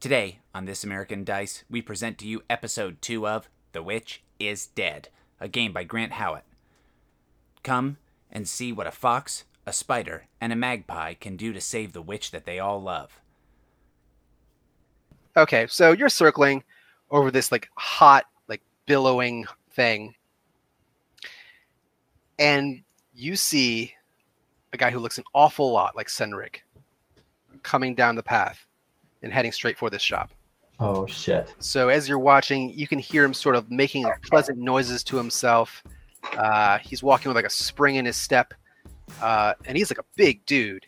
Today, 0.00 0.38
on 0.54 0.64
This 0.64 0.82
American 0.82 1.24
Dice, 1.24 1.62
we 1.68 1.82
present 1.82 2.16
to 2.16 2.26
you 2.26 2.42
episode 2.48 3.02
2 3.02 3.28
of 3.28 3.50
The 3.72 3.82
Witch 3.82 4.22
is 4.38 4.64
Dead, 4.64 5.10
a 5.38 5.46
game 5.46 5.74
by 5.74 5.84
Grant 5.84 6.12
Howitt. 6.12 6.46
Come 7.62 7.98
and 8.32 8.48
see 8.48 8.72
what 8.72 8.86
a 8.86 8.92
fox, 8.92 9.44
a 9.66 9.74
spider, 9.74 10.24
and 10.40 10.54
a 10.54 10.56
magpie 10.56 11.12
can 11.12 11.36
do 11.36 11.52
to 11.52 11.60
save 11.60 11.92
the 11.92 12.00
witch 12.00 12.30
that 12.30 12.46
they 12.46 12.58
all 12.58 12.80
love. 12.80 13.20
Okay, 15.36 15.66
so 15.68 15.92
you're 15.92 16.08
circling 16.08 16.64
over 17.10 17.30
this 17.30 17.52
like 17.52 17.68
hot, 17.76 18.24
like 18.48 18.62
billowing 18.86 19.44
thing, 19.72 20.14
and 22.38 22.84
you 23.12 23.36
see 23.36 23.92
a 24.72 24.78
guy 24.78 24.90
who 24.90 24.98
looks 24.98 25.18
an 25.18 25.24
awful 25.34 25.70
lot 25.70 25.94
like 25.94 26.08
Senric 26.08 26.60
coming 27.62 27.94
down 27.94 28.14
the 28.14 28.22
path 28.22 28.64
and 29.22 29.32
heading 29.32 29.52
straight 29.52 29.78
for 29.78 29.90
this 29.90 30.02
shop. 30.02 30.30
Oh 30.78 31.06
shit. 31.06 31.54
So 31.58 31.88
as 31.88 32.08
you're 32.08 32.18
watching, 32.18 32.70
you 32.70 32.86
can 32.88 32.98
hear 32.98 33.22
him 33.24 33.34
sort 33.34 33.54
of 33.56 33.70
making 33.70 34.10
pleasant 34.22 34.58
noises 34.58 35.04
to 35.04 35.16
himself. 35.16 35.82
Uh, 36.36 36.78
he's 36.78 37.02
walking 37.02 37.28
with 37.28 37.36
like 37.36 37.44
a 37.44 37.50
spring 37.50 37.96
in 37.96 38.04
his 38.06 38.16
step, 38.16 38.54
uh, 39.20 39.54
and 39.66 39.76
he's 39.76 39.90
like 39.90 39.98
a 39.98 40.04
big 40.16 40.44
dude. 40.46 40.86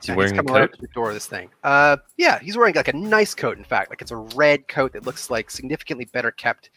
Is 0.00 0.06
he 0.06 0.12
And 0.12 0.18
wearing 0.18 0.34
a 0.34 0.36
coming 0.36 0.52
right 0.54 0.62
up 0.64 0.70
coat? 0.70 0.76
to 0.76 0.82
the 0.82 0.88
door 0.88 1.08
of 1.08 1.14
this 1.14 1.26
thing. 1.26 1.48
Uh, 1.62 1.96
yeah, 2.16 2.38
he's 2.40 2.56
wearing 2.56 2.74
like 2.74 2.88
a 2.88 2.96
nice 2.96 3.34
coat. 3.34 3.56
In 3.58 3.64
fact, 3.64 3.90
like 3.90 4.02
it's 4.02 4.10
a 4.10 4.16
red 4.16 4.66
coat 4.68 4.92
that 4.92 5.06
looks 5.06 5.30
like 5.30 5.50
significantly 5.50 6.04
better 6.06 6.30
kept, 6.32 6.70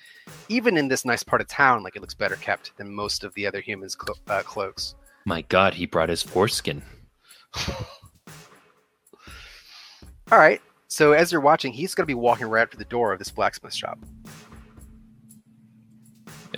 even 0.49 0.77
in 0.77 0.87
this 0.87 1.03
nice 1.03 1.23
part 1.23 1.41
of 1.41 1.47
town. 1.47 1.81
Like 1.83 1.95
it 1.95 2.01
looks 2.01 2.13
better 2.13 2.35
kept 2.37 2.77
than 2.77 2.93
most 2.93 3.23
of 3.23 3.33
the 3.33 3.45
other 3.47 3.59
humans' 3.59 3.95
clo- 3.95 4.15
uh, 4.27 4.43
cloaks. 4.43 4.95
My 5.25 5.41
God, 5.41 5.73
he 5.73 5.85
brought 5.87 6.09
his 6.09 6.21
foreskin. 6.23 6.81
All 10.31 10.37
right. 10.39 10.61
So 10.87 11.11
as 11.13 11.31
you're 11.31 11.41
watching, 11.41 11.73
he's 11.73 11.93
going 11.95 12.03
to 12.03 12.07
be 12.07 12.13
walking 12.13 12.47
right 12.47 12.63
up 12.63 12.71
to 12.71 12.77
the 12.77 12.85
door 12.85 13.11
of 13.13 13.19
this 13.19 13.29
blacksmith 13.29 13.73
shop, 13.73 13.99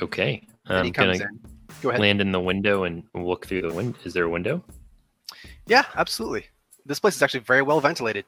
Okay, 0.01 0.41
and 0.67 0.77
I'm 0.77 0.85
he 0.85 0.91
comes 0.91 1.19
gonna 1.19 1.31
in. 1.31 1.39
Go 1.81 1.89
ahead. 1.89 2.01
land 2.01 2.21
in 2.21 2.31
the 2.31 2.39
window 2.39 2.83
and 2.83 3.03
look 3.13 3.45
through 3.47 3.63
the 3.63 3.73
window. 3.73 3.97
Is 4.03 4.13
there 4.13 4.25
a 4.25 4.29
window? 4.29 4.63
Yeah, 5.67 5.85
absolutely. 5.95 6.45
This 6.85 6.99
place 6.99 7.15
is 7.15 7.21
actually 7.21 7.41
very 7.41 7.61
well 7.61 7.79
ventilated. 7.81 8.25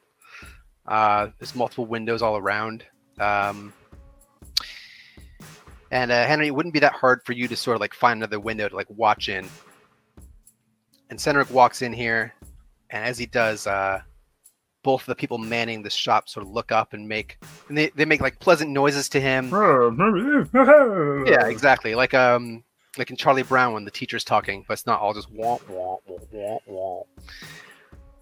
Uh, 0.86 1.28
there's 1.38 1.54
multiple 1.54 1.86
windows 1.86 2.20
all 2.22 2.36
around. 2.36 2.84
Um, 3.20 3.72
and 5.90 6.10
uh, 6.10 6.26
Henry, 6.26 6.48
it 6.48 6.54
wouldn't 6.54 6.72
be 6.74 6.80
that 6.80 6.92
hard 6.92 7.22
for 7.24 7.32
you 7.32 7.46
to 7.48 7.56
sort 7.56 7.76
of 7.76 7.80
like 7.80 7.94
find 7.94 8.18
another 8.18 8.40
window 8.40 8.68
to 8.68 8.74
like 8.76 8.88
watch 8.90 9.28
in. 9.28 9.48
And 11.10 11.20
Cedric 11.20 11.50
walks 11.50 11.82
in 11.82 11.92
here, 11.92 12.34
and 12.90 13.04
as 13.04 13.18
he 13.18 13.26
does, 13.26 13.66
uh, 13.66 14.00
both 14.82 15.02
of 15.02 15.06
the 15.06 15.14
people 15.14 15.38
manning 15.38 15.82
the 15.82 15.90
shop 15.90 16.28
sort 16.28 16.44
of 16.46 16.52
look 16.52 16.72
up 16.72 16.92
and 16.92 17.08
make, 17.08 17.38
and 17.68 17.78
they, 17.78 17.90
they 17.90 18.04
make 18.04 18.20
like 18.20 18.38
pleasant 18.40 18.70
noises 18.70 19.08
to 19.10 19.20
him. 19.20 19.50
Yeah, 21.26 21.46
exactly. 21.46 21.94
Like 21.94 22.14
um, 22.14 22.64
like 22.98 23.10
in 23.10 23.16
Charlie 23.16 23.42
Brown 23.42 23.72
when 23.72 23.84
the 23.84 23.90
teacher's 23.90 24.24
talking, 24.24 24.64
but 24.66 24.74
it's 24.74 24.86
not 24.86 25.00
all 25.00 25.14
just 25.14 25.32
womp 25.34 25.62
womp 25.64 26.00
womp 26.08 26.26
womp 26.34 26.60
womp. 26.68 27.04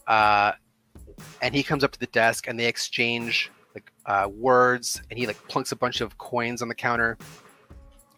Uh, 0.06 0.52
and 1.42 1.54
he 1.54 1.62
comes 1.62 1.84
up 1.84 1.92
to 1.92 2.00
the 2.00 2.06
desk 2.06 2.48
and 2.48 2.58
they 2.58 2.66
exchange 2.66 3.50
like 3.74 3.92
uh, 4.06 4.28
words, 4.28 5.00
and 5.10 5.18
he 5.18 5.26
like 5.26 5.36
plunks 5.48 5.72
a 5.72 5.76
bunch 5.76 6.00
of 6.00 6.18
coins 6.18 6.62
on 6.62 6.68
the 6.68 6.74
counter, 6.74 7.16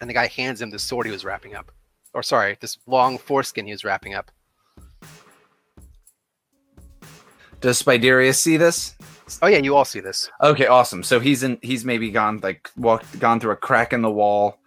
and 0.01 0.09
the 0.09 0.15
guy 0.15 0.27
hands 0.27 0.61
him 0.61 0.71
the 0.71 0.79
sword 0.79 1.07
he 1.07 1.13
was 1.13 1.25
wrapping 1.25 1.55
up, 1.55 1.71
or 2.15 2.23
sorry, 2.23 2.57
this 2.61 2.79
long 2.87 3.19
foreskin 3.19 3.67
he 3.67 3.73
was 3.73 3.85
wrapping 3.85 4.15
up. 4.15 4.31
Does 7.63 7.81
Spiderius 7.81 8.35
see 8.35 8.57
this? 8.57 8.97
Oh 9.41 9.47
yeah, 9.47 9.59
you 9.59 9.77
all 9.77 9.85
see 9.85 10.01
this. 10.01 10.29
Okay, 10.43 10.67
awesome. 10.67 11.05
So 11.05 11.21
he's 11.21 11.45
in 11.45 11.59
he's 11.63 11.85
maybe 11.85 12.11
gone 12.11 12.41
like 12.43 12.69
walked 12.77 13.19
gone 13.21 13.39
through 13.39 13.53
a 13.53 13.57
crack 13.57 13.93
in 13.93 14.03
the 14.03 14.11
wall 14.11 14.59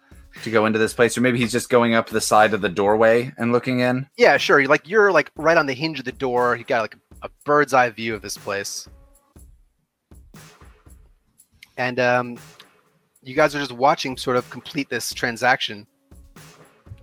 to 0.42 0.50
go 0.50 0.64
into 0.64 0.78
this 0.78 0.94
place, 0.94 1.16
or 1.16 1.20
maybe 1.20 1.38
he's 1.38 1.52
just 1.52 1.68
going 1.68 1.94
up 1.94 2.08
the 2.08 2.22
side 2.22 2.54
of 2.54 2.62
the 2.62 2.70
doorway 2.70 3.32
and 3.36 3.52
looking 3.52 3.80
in. 3.80 4.08
Yeah, 4.16 4.38
sure. 4.38 4.60
You're 4.60 4.70
like 4.70 4.88
you're 4.88 5.12
like 5.12 5.30
right 5.36 5.58
on 5.58 5.66
the 5.66 5.74
hinge 5.74 5.98
of 5.98 6.06
the 6.06 6.12
door. 6.12 6.56
You 6.56 6.64
got 6.64 6.80
like 6.80 6.96
a 7.22 7.28
bird's 7.44 7.74
eye 7.74 7.90
view 7.90 8.14
of 8.14 8.22
this 8.22 8.38
place, 8.38 8.88
and 11.76 12.00
um, 12.00 12.38
you 13.22 13.34
guys 13.34 13.54
are 13.54 13.60
just 13.60 13.72
watching 13.72 14.16
sort 14.16 14.38
of 14.38 14.48
complete 14.48 14.88
this 14.88 15.12
transaction 15.12 15.86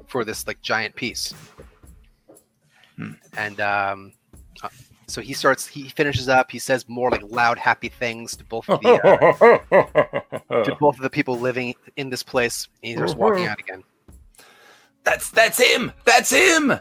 for 0.07 0.25
this 0.25 0.47
like 0.47 0.59
giant 0.63 0.95
piece. 0.95 1.35
Hmm. 2.97 3.11
And 3.37 3.61
um, 3.61 4.13
uh, 4.63 4.69
so 5.13 5.21
he 5.21 5.33
starts. 5.33 5.67
He 5.67 5.89
finishes 5.89 6.27
up. 6.27 6.49
He 6.49 6.57
says 6.57 6.89
more 6.89 7.11
like 7.11 7.21
loud, 7.29 7.59
happy 7.59 7.87
things 7.87 8.35
to 8.35 8.43
both 8.43 8.67
of 8.67 8.81
the 8.81 9.61
uh, 10.49 10.63
to 10.63 10.75
both 10.79 10.95
of 10.95 11.03
the 11.03 11.09
people 11.09 11.37
living 11.37 11.75
in 11.97 12.09
this 12.09 12.23
place. 12.23 12.67
And 12.81 12.93
he's 12.93 12.99
just 12.99 13.15
walking 13.15 13.45
out 13.45 13.59
again. 13.59 13.83
That's 15.03 15.29
that's 15.29 15.61
him. 15.61 15.91
That's 16.03 16.31
him. 16.31 16.73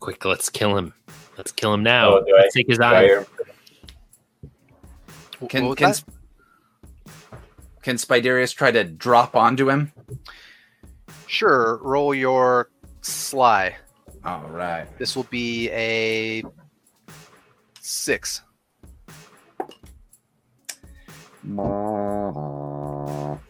Quick, 0.00 0.24
let's 0.24 0.48
kill 0.48 0.78
him. 0.78 0.94
Let's 1.36 1.52
kill 1.52 1.74
him 1.74 1.82
now. 1.82 2.20
Oh, 2.20 2.24
let's 2.38 2.54
take 2.54 2.68
his 2.68 2.78
Do 2.78 2.84
eye. 2.84 3.24
Can 5.50 5.74
can 5.74 5.90
that? 5.90 6.04
Can 7.82 7.96
Spiderius 7.96 8.54
try 8.54 8.70
to 8.70 8.84
drop 8.84 9.36
onto 9.36 9.68
him? 9.68 9.92
Sure. 11.26 11.80
Roll 11.82 12.14
your 12.14 12.70
sly. 13.02 13.76
All 14.24 14.48
right. 14.48 14.86
This 14.98 15.14
will 15.14 15.24
be 15.24 15.68
a 15.70 16.42
six. 17.88 18.42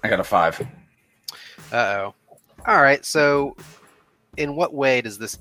I 0.03 0.09
got 0.09 0.21
a 0.21 0.25
five. 0.25 0.61
Uh 1.73 1.77
oh. 1.77 2.15
All 2.67 2.83
right. 2.83 3.05
So, 3.05 3.57
in 4.37 4.55
what 4.57 4.73
way 4.75 5.01
does 5.01 5.19
this? 5.19 5.39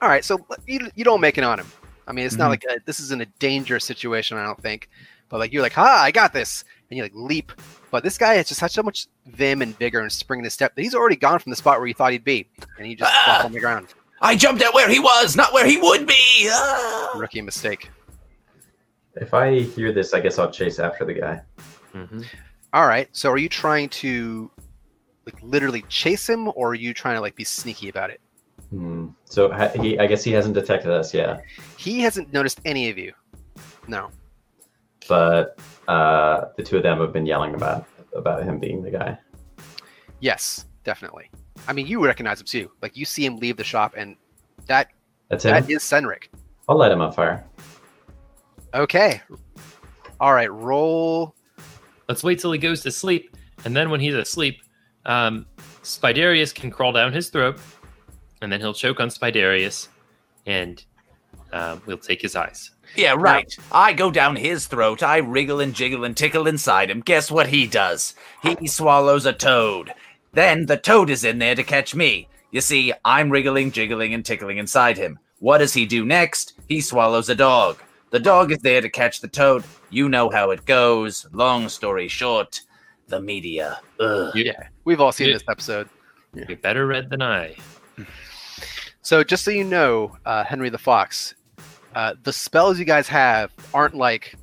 All 0.00 0.08
right. 0.08 0.24
So 0.24 0.38
you 0.66 0.88
you 0.94 1.04
don't 1.04 1.20
make 1.20 1.38
it 1.38 1.44
on 1.44 1.58
him. 1.58 1.66
I 2.06 2.12
mean, 2.12 2.24
it's 2.24 2.36
not 2.36 2.46
Mhm. 2.46 2.50
like 2.50 2.64
a, 2.64 2.76
this 2.86 3.00
isn't 3.00 3.20
a 3.20 3.26
dangerous 3.38 3.84
situation. 3.84 4.38
I 4.38 4.44
don't 4.44 4.60
think. 4.62 4.88
But 5.28 5.40
like 5.40 5.52
you're 5.52 5.62
like, 5.62 5.74
ha, 5.74 6.00
I 6.02 6.10
got 6.10 6.32
this, 6.32 6.64
and 6.90 6.96
you 6.96 7.02
like 7.02 7.12
leap. 7.14 7.52
But 7.90 8.02
this 8.02 8.16
guy 8.16 8.34
has 8.34 8.48
just 8.48 8.60
had 8.60 8.70
so 8.70 8.82
much 8.82 9.06
vim 9.26 9.60
and 9.60 9.76
vigor 9.78 10.00
and 10.00 10.10
spring 10.10 10.40
in 10.40 10.44
his 10.44 10.54
step 10.54 10.74
that 10.74 10.82
he's 10.82 10.94
already 10.94 11.16
gone 11.16 11.38
from 11.38 11.50
the 11.50 11.56
spot 11.56 11.78
where 11.78 11.86
you 11.86 11.92
thought 11.94 12.12
he'd 12.12 12.24
be, 12.24 12.46
and 12.78 12.86
he 12.86 12.94
just 12.94 13.10
Ah! 13.12 13.24
falls 13.26 13.44
on 13.46 13.52
the 13.52 13.60
ground. 13.60 13.88
I 14.22 14.36
jumped 14.36 14.62
at 14.62 14.72
where 14.74 14.88
he 14.88 14.98
was, 14.98 15.36
not 15.36 15.52
where 15.52 15.66
he 15.66 15.76
would 15.76 16.06
be. 16.06 16.48
Ah! 16.50 17.12
Rookie 17.16 17.42
mistake. 17.42 17.90
If 19.20 19.34
I 19.34 19.60
hear 19.60 19.92
this, 19.92 20.14
I 20.14 20.20
guess 20.20 20.38
I'll 20.38 20.50
chase 20.50 20.78
after 20.78 21.04
the 21.04 21.14
guy. 21.14 21.40
Mhm. 21.94 22.24
All 22.72 22.86
right. 22.86 23.08
So 23.12 23.30
are 23.30 23.38
you 23.38 23.48
trying 23.48 23.88
to 23.90 24.50
like 25.26 25.36
literally 25.42 25.82
chase 25.88 26.28
him, 26.28 26.48
or 26.54 26.70
are 26.70 26.74
you 26.74 26.94
trying 26.94 27.16
to 27.16 27.20
like 27.20 27.34
be 27.34 27.44
sneaky 27.44 27.88
about 27.88 28.10
it? 28.10 28.20
Hmm. 28.70 29.08
So 29.24 29.50
ha- 29.50 29.70
he, 29.80 29.98
I 29.98 30.06
guess 30.06 30.22
he 30.22 30.32
hasn't 30.32 30.54
detected 30.54 30.90
us 30.90 31.12
Yeah. 31.14 31.40
He 31.78 32.00
hasn't 32.00 32.32
noticed 32.32 32.60
any 32.64 32.90
of 32.90 32.98
you. 32.98 33.12
No. 33.86 34.10
but 35.08 35.58
uh, 35.88 36.46
the 36.58 36.62
two 36.62 36.76
of 36.76 36.82
them 36.82 36.98
have 37.00 37.12
been 37.14 37.24
yelling 37.24 37.54
about 37.54 37.86
about 38.14 38.42
him 38.42 38.58
being 38.58 38.82
the 38.82 38.90
guy. 38.90 39.16
Yes, 40.20 40.66
definitely. 40.84 41.30
I 41.66 41.72
mean, 41.72 41.86
you 41.86 42.04
recognize 42.04 42.40
him 42.40 42.46
too. 42.46 42.70
Like 42.82 42.94
you 42.96 43.04
see 43.06 43.24
him 43.24 43.36
leave 43.36 43.56
the 43.56 43.64
shop, 43.64 43.94
and 43.96 44.16
that 44.66 44.88
That's 45.30 45.44
him. 45.46 45.52
that 45.52 45.70
is 45.70 45.82
Senric. 45.82 46.24
I'll 46.68 46.76
light 46.76 46.92
him 46.92 47.00
on 47.00 47.12
fire. 47.12 47.46
Okay. 48.74 49.20
All 50.20 50.34
right. 50.34 50.50
Roll. 50.52 51.34
Let's 52.08 52.24
wait 52.24 52.38
till 52.38 52.52
he 52.52 52.58
goes 52.58 52.80
to 52.82 52.90
sleep, 52.90 53.36
and 53.64 53.76
then 53.76 53.90
when 53.90 54.00
he's 54.00 54.14
asleep, 54.14 54.62
um, 55.04 55.44
Spiderius 55.82 56.54
can 56.54 56.70
crawl 56.70 56.92
down 56.92 57.12
his 57.12 57.28
throat, 57.28 57.60
and 58.40 58.50
then 58.50 58.60
he'll 58.60 58.72
choke 58.72 58.98
on 58.98 59.08
Spiderius, 59.08 59.88
and 60.46 60.82
um, 61.52 61.82
we'll 61.84 61.98
take 61.98 62.22
his 62.22 62.34
eyes. 62.34 62.70
Yeah, 62.96 63.14
right. 63.18 63.54
I 63.70 63.92
go 63.92 64.10
down 64.10 64.36
his 64.36 64.66
throat. 64.66 65.02
I 65.02 65.18
wriggle 65.18 65.60
and 65.60 65.74
jiggle 65.74 66.04
and 66.04 66.16
tickle 66.16 66.46
inside 66.46 66.90
him. 66.90 67.00
Guess 67.00 67.30
what 67.30 67.48
he 67.48 67.66
does? 67.66 68.14
He 68.42 68.66
swallows 68.66 69.26
a 69.26 69.34
toad. 69.34 69.92
Then 70.32 70.66
the 70.66 70.78
toad 70.78 71.10
is 71.10 71.24
in 71.24 71.38
there 71.38 71.54
to 71.54 71.62
catch 71.62 71.94
me. 71.94 72.28
You 72.50 72.62
see, 72.62 72.94
I'm 73.04 73.30
wriggling, 73.30 73.72
jiggling, 73.72 74.14
and 74.14 74.24
tickling 74.24 74.56
inside 74.56 74.96
him. 74.96 75.18
What 75.40 75.58
does 75.58 75.74
he 75.74 75.84
do 75.84 76.06
next? 76.06 76.54
He 76.68 76.80
swallows 76.80 77.28
a 77.28 77.34
dog. 77.34 77.78
The 78.10 78.18
dog 78.20 78.52
is 78.52 78.58
there 78.58 78.80
to 78.80 78.88
catch 78.88 79.20
the 79.20 79.28
toad. 79.28 79.64
You 79.90 80.08
know 80.08 80.30
how 80.30 80.50
it 80.50 80.64
goes. 80.64 81.26
Long 81.32 81.68
story 81.68 82.08
short, 82.08 82.62
the 83.08 83.20
media. 83.20 83.80
Ugh. 84.00 84.32
Yeah, 84.34 84.68
we've 84.84 85.00
all 85.00 85.12
seen 85.12 85.28
Yeah. 85.28 85.34
this 85.34 85.44
episode. 85.48 85.88
You're 86.34 86.56
better 86.58 86.86
read 86.86 87.10
than 87.10 87.22
I. 87.22 87.56
So 89.02 89.24
just 89.24 89.44
so 89.44 89.50
you 89.50 89.64
know, 89.64 90.16
uh, 90.26 90.44
Henry 90.44 90.68
the 90.68 90.78
Fox, 90.78 91.34
uh, 91.94 92.14
the 92.22 92.32
spells 92.32 92.78
you 92.78 92.84
guys 92.84 93.08
have 93.08 93.50
aren't 93.72 93.94
like, 93.94 94.34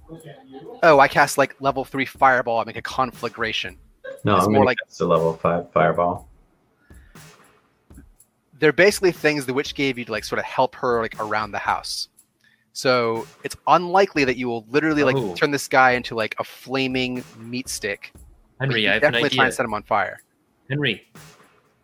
oh, 0.84 1.00
I 1.00 1.08
cast 1.08 1.38
like 1.38 1.56
level 1.62 1.86
three 1.86 2.06
fireball, 2.06 2.60
I 2.60 2.64
make 2.66 2.76
a 2.78 2.82
conflagration. 2.82 3.78
No, 4.24 4.38
It's 4.38 4.46
I'm 4.48 4.54
more 4.54 4.66
like- 4.66 4.78
cast 4.86 5.02
a 5.02 5.06
level 5.06 5.34
five 5.36 5.72
fireball. 5.72 6.28
They're 8.58 8.74
basically 8.74 9.12
things 9.12 9.46
the 9.46 9.54
witch 9.54 9.76
gave 9.76 9.98
you 9.98 10.06
to 10.06 10.12
like 10.12 10.24
sort 10.24 10.40
of 10.40 10.46
help 10.46 10.76
her 10.76 11.02
like 11.02 11.20
around 11.20 11.52
the 11.52 11.60
house. 11.60 12.08
So 12.76 13.26
it's 13.46 13.56
unlikely 13.68 14.26
that 14.26 14.36
you 14.36 14.50
will 14.50 14.66
literally 14.70 15.06
like 15.06 15.16
Oh. 15.16 15.34
turn 15.34 15.52
this 15.52 15.66
guy 15.66 15.92
into 15.92 16.14
like 16.14 16.36
a 16.40 16.44
flaming 16.44 17.24
meat 17.40 17.70
stick. 17.70 18.12
Henry, 18.60 18.84
you 18.84 18.90
I 18.90 18.96
have 18.96 19.04
an 19.04 19.12
definitely 19.14 19.30
try 19.38 19.46
and 19.46 19.54
set 19.54 19.66
him 19.66 19.74
on 19.74 19.82
fire. 19.84 20.20
Henry, 20.70 21.08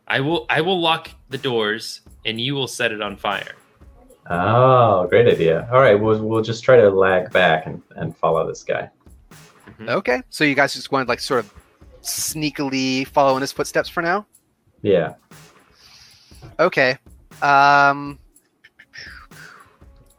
I 0.09 0.19
will 0.19 0.45
I 0.49 0.59
will 0.59 0.81
lock 0.81 1.09
the 1.29 1.37
doors 1.37 2.01
and 2.25 2.41
you 2.41 2.55
will 2.55 2.67
set 2.67 2.91
it 2.91 3.01
on 3.01 3.15
fire. 3.15 3.53
Oh, 4.29 5.07
great 5.07 5.27
idea. 5.27 5.69
All 5.71 5.79
right, 5.79 5.95
we'll 5.95 6.21
we'll 6.21 6.43
just 6.43 6.61
try 6.61 6.75
to 6.75 6.89
lag 6.89 7.31
back 7.31 7.67
and, 7.67 7.81
and 7.95 8.15
follow 8.17 8.45
this 8.45 8.61
guy. 8.63 8.89
Mhm. 9.79 9.89
Okay. 9.91 10.21
So 10.29 10.43
you 10.43 10.55
guys 10.55 10.73
just 10.73 10.91
want 10.91 11.07
to 11.07 11.09
like 11.09 11.21
sort 11.21 11.39
of 11.45 11.53
sneakily 12.01 13.07
follow 13.07 13.37
in 13.37 13.41
his 13.41 13.53
footsteps 13.53 13.87
for 13.87 14.01
now? 14.01 14.27
Yeah. 14.81 15.13
Okay. 16.59 16.97
Um 17.41 18.19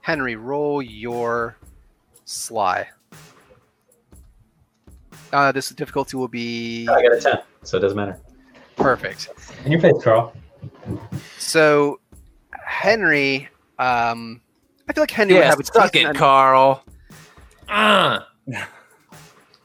Henry, 0.02 0.37
roll 0.37 0.82
your 0.82 1.56
sly. 2.25 2.88
Uh, 5.32 5.50
this 5.52 5.70
difficulty 5.70 6.16
will 6.16 6.28
be 6.28 6.87
I 6.88 7.02
got 7.02 7.12
a 7.12 7.20
ten, 7.20 7.38
so 7.62 7.78
it 7.78 7.81
doesn't 7.81 7.96
matter. 7.96 8.20
perfect. 8.76 9.31
In 9.64 9.72
your 9.72 9.81
face, 9.81 9.94
Carl. 10.02 10.34
So 11.38 12.00
Henry, 12.66 13.49
um, 13.78 14.40
I 14.88 14.93
feel 14.93 15.02
like 15.02 15.10
Henry 15.10 15.34
would 15.34 15.44
have 15.44 15.60
a 15.60 15.64
suck 15.64 15.93
decent 15.93 16.16
it, 16.16 16.19
Carl. 16.19 16.84
Ah, 17.69 18.28
I 18.52 18.66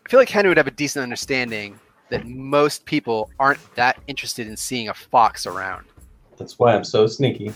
feel 0.10 0.20
like 0.20 0.30
Henry 0.30 0.50
would 0.50 0.58
have 0.58 0.68
a 0.68 0.72
decent 0.72 1.04
understanding 1.04 1.80
that 2.10 2.26
most 2.26 2.86
people 2.86 3.30
aren't 3.40 3.60
that 3.76 4.00
interested 4.08 4.48
in 4.48 4.56
seeing 4.56 4.88
a 4.88 4.94
fox 4.94 5.46
around. 5.46 5.86
That's 6.38 6.58
why 6.58 6.74
I'm 6.74 6.86
so 6.86 7.08
sneaky. 7.08 7.52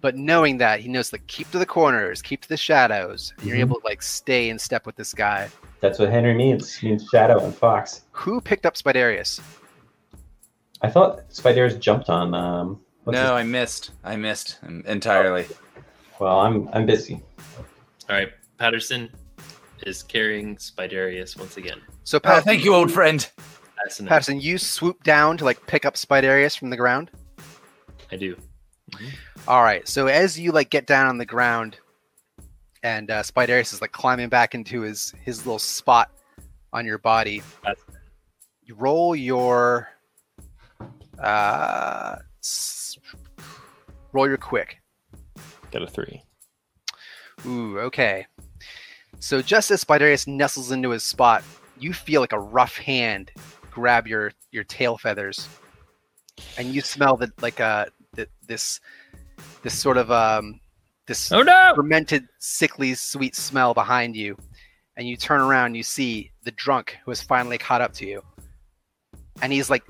But 0.00 0.16
knowing 0.16 0.58
that, 0.58 0.80
he 0.80 0.88
knows 0.88 1.12
like 1.12 1.26
keep 1.26 1.50
to 1.50 1.58
the 1.58 1.66
corners, 1.66 2.22
keep 2.22 2.40
to 2.42 2.48
the 2.48 2.56
shadows, 2.56 3.32
and 3.38 3.46
you're 3.48 3.56
able 3.56 3.80
to 3.80 3.86
like 3.86 4.00
stay 4.02 4.48
in 4.48 4.58
step 4.58 4.86
with 4.86 4.96
this 4.96 5.12
guy. 5.12 5.48
That's 5.80 5.98
what 5.98 6.10
Henry 6.10 6.34
means. 6.34 6.74
He 6.74 6.88
means 6.88 7.06
shadow 7.08 7.44
and 7.44 7.54
fox. 7.54 8.02
Who 8.12 8.40
picked 8.40 8.64
up 8.66 8.74
Spidarius? 8.74 9.40
I 10.82 10.88
thought 10.90 11.22
spiders 11.32 11.76
jumped 11.78 12.08
on. 12.08 12.34
Um, 12.34 12.80
what's 13.04 13.16
No, 13.16 13.34
I 13.34 13.42
missed. 13.42 13.90
I 14.04 14.14
missed 14.16 14.58
entirely. 14.86 15.42
his- 15.44 15.56
Well, 16.20 16.38
I'm 16.40 16.68
I'm 16.72 16.86
busy. 16.86 17.20
all 18.08 18.16
right. 18.16 18.28
Patterson 18.58 19.10
is 19.86 20.02
carrying 20.02 20.56
Spidarius 20.56 21.36
once 21.38 21.56
again. 21.56 21.80
So 22.04 22.20
Oh, 22.24 22.40
thank 22.40 22.64
you, 22.64 22.74
old 22.74 22.90
friend. 22.92 23.28
Patterson, 24.06 24.40
you 24.40 24.58
swoop 24.58 25.02
down 25.04 25.36
to 25.38 25.44
like 25.44 25.64
pick 25.66 25.84
up 25.84 25.94
Spidarius 25.94 26.58
from 26.58 26.70
the 26.70 26.76
ground. 26.76 27.10
I 28.12 28.16
do. 28.16 28.36
All 29.46 29.62
right. 29.62 29.86
So 29.88 30.06
as 30.06 30.38
you 30.38 30.52
like 30.52 30.70
get 30.70 30.86
down 30.86 31.06
on 31.06 31.18
the 31.18 31.26
ground, 31.26 31.78
and 32.82 33.10
uh, 33.10 33.22
Spidarius 33.22 33.72
is 33.72 33.80
like 33.80 33.92
climbing 33.92 34.28
back 34.28 34.54
into 34.54 34.82
his 34.82 35.12
his 35.24 35.44
little 35.44 35.58
spot 35.58 36.10
on 36.72 36.84
your 36.86 36.98
body, 36.98 37.42
That's- 37.64 37.84
you 38.64 38.74
roll 38.74 39.16
your 39.16 39.88
uh, 41.18 42.16
s- 42.42 42.98
roll 44.12 44.28
your 44.28 44.36
quick. 44.36 44.78
Got 45.70 45.82
a 45.82 45.86
three. 45.86 46.22
Ooh, 47.46 47.78
okay. 47.80 48.26
So 49.20 49.42
just 49.42 49.70
as 49.70 49.84
Spidarius 49.84 50.26
nestles 50.26 50.70
into 50.70 50.90
his 50.90 51.02
spot, 51.02 51.42
you 51.78 51.92
feel 51.92 52.20
like 52.20 52.32
a 52.32 52.38
rough 52.38 52.76
hand 52.76 53.30
grab 53.70 54.06
your 54.06 54.32
your 54.50 54.64
tail 54.64 54.96
feathers, 54.98 55.48
and 56.56 56.72
you 56.74 56.80
smell 56.80 57.16
that 57.16 57.40
like 57.42 57.60
uh 57.60 57.86
th- 58.18 58.30
this 58.46 58.80
this 59.62 59.78
sort 59.78 59.96
of 59.96 60.10
um 60.10 60.60
this 61.06 61.30
Oh 61.32 61.42
no! 61.42 61.72
fermented, 61.74 62.28
sickly, 62.38 62.94
sweet 62.94 63.34
smell 63.36 63.72
behind 63.72 64.16
you, 64.16 64.36
and 64.96 65.08
you 65.08 65.16
turn 65.16 65.40
around, 65.40 65.66
and 65.66 65.76
you 65.76 65.82
see 65.82 66.32
the 66.42 66.50
drunk 66.50 66.96
who 67.04 67.10
has 67.10 67.22
finally 67.22 67.58
caught 67.58 67.80
up 67.80 67.92
to 67.94 68.06
you, 68.06 68.22
and 69.40 69.52
he's 69.52 69.70
like, 69.70 69.84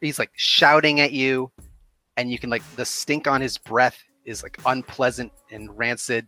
he's 0.00 0.18
like 0.18 0.30
shouting 0.34 1.00
at 1.00 1.12
you, 1.12 1.50
and 2.16 2.30
you 2.30 2.38
can 2.38 2.50
like 2.50 2.62
the 2.76 2.84
stink 2.84 3.26
on 3.26 3.40
his 3.40 3.56
breath 3.56 4.02
is 4.24 4.42
like 4.42 4.58
unpleasant 4.66 5.32
and 5.50 5.76
rancid, 5.78 6.26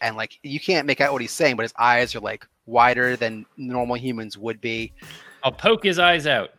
and 0.00 0.16
like 0.16 0.38
you 0.42 0.60
can't 0.60 0.86
make 0.86 1.00
out 1.00 1.12
what 1.12 1.20
he's 1.20 1.32
saying, 1.32 1.56
but 1.56 1.62
his 1.62 1.74
eyes 1.78 2.14
are 2.14 2.20
like 2.20 2.46
wider 2.66 3.16
than 3.16 3.44
normal 3.56 3.96
humans 3.96 4.38
would 4.38 4.60
be. 4.60 4.92
I'll 5.42 5.52
poke 5.52 5.82
his 5.82 5.98
eyes 5.98 6.26
out. 6.26 6.50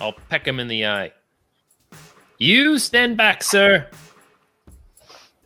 I'll 0.00 0.14
peck 0.30 0.48
him 0.48 0.58
in 0.58 0.68
the 0.68 0.86
eye. 0.86 1.12
You 2.42 2.76
stand 2.80 3.16
back, 3.16 3.40
sir. 3.44 3.86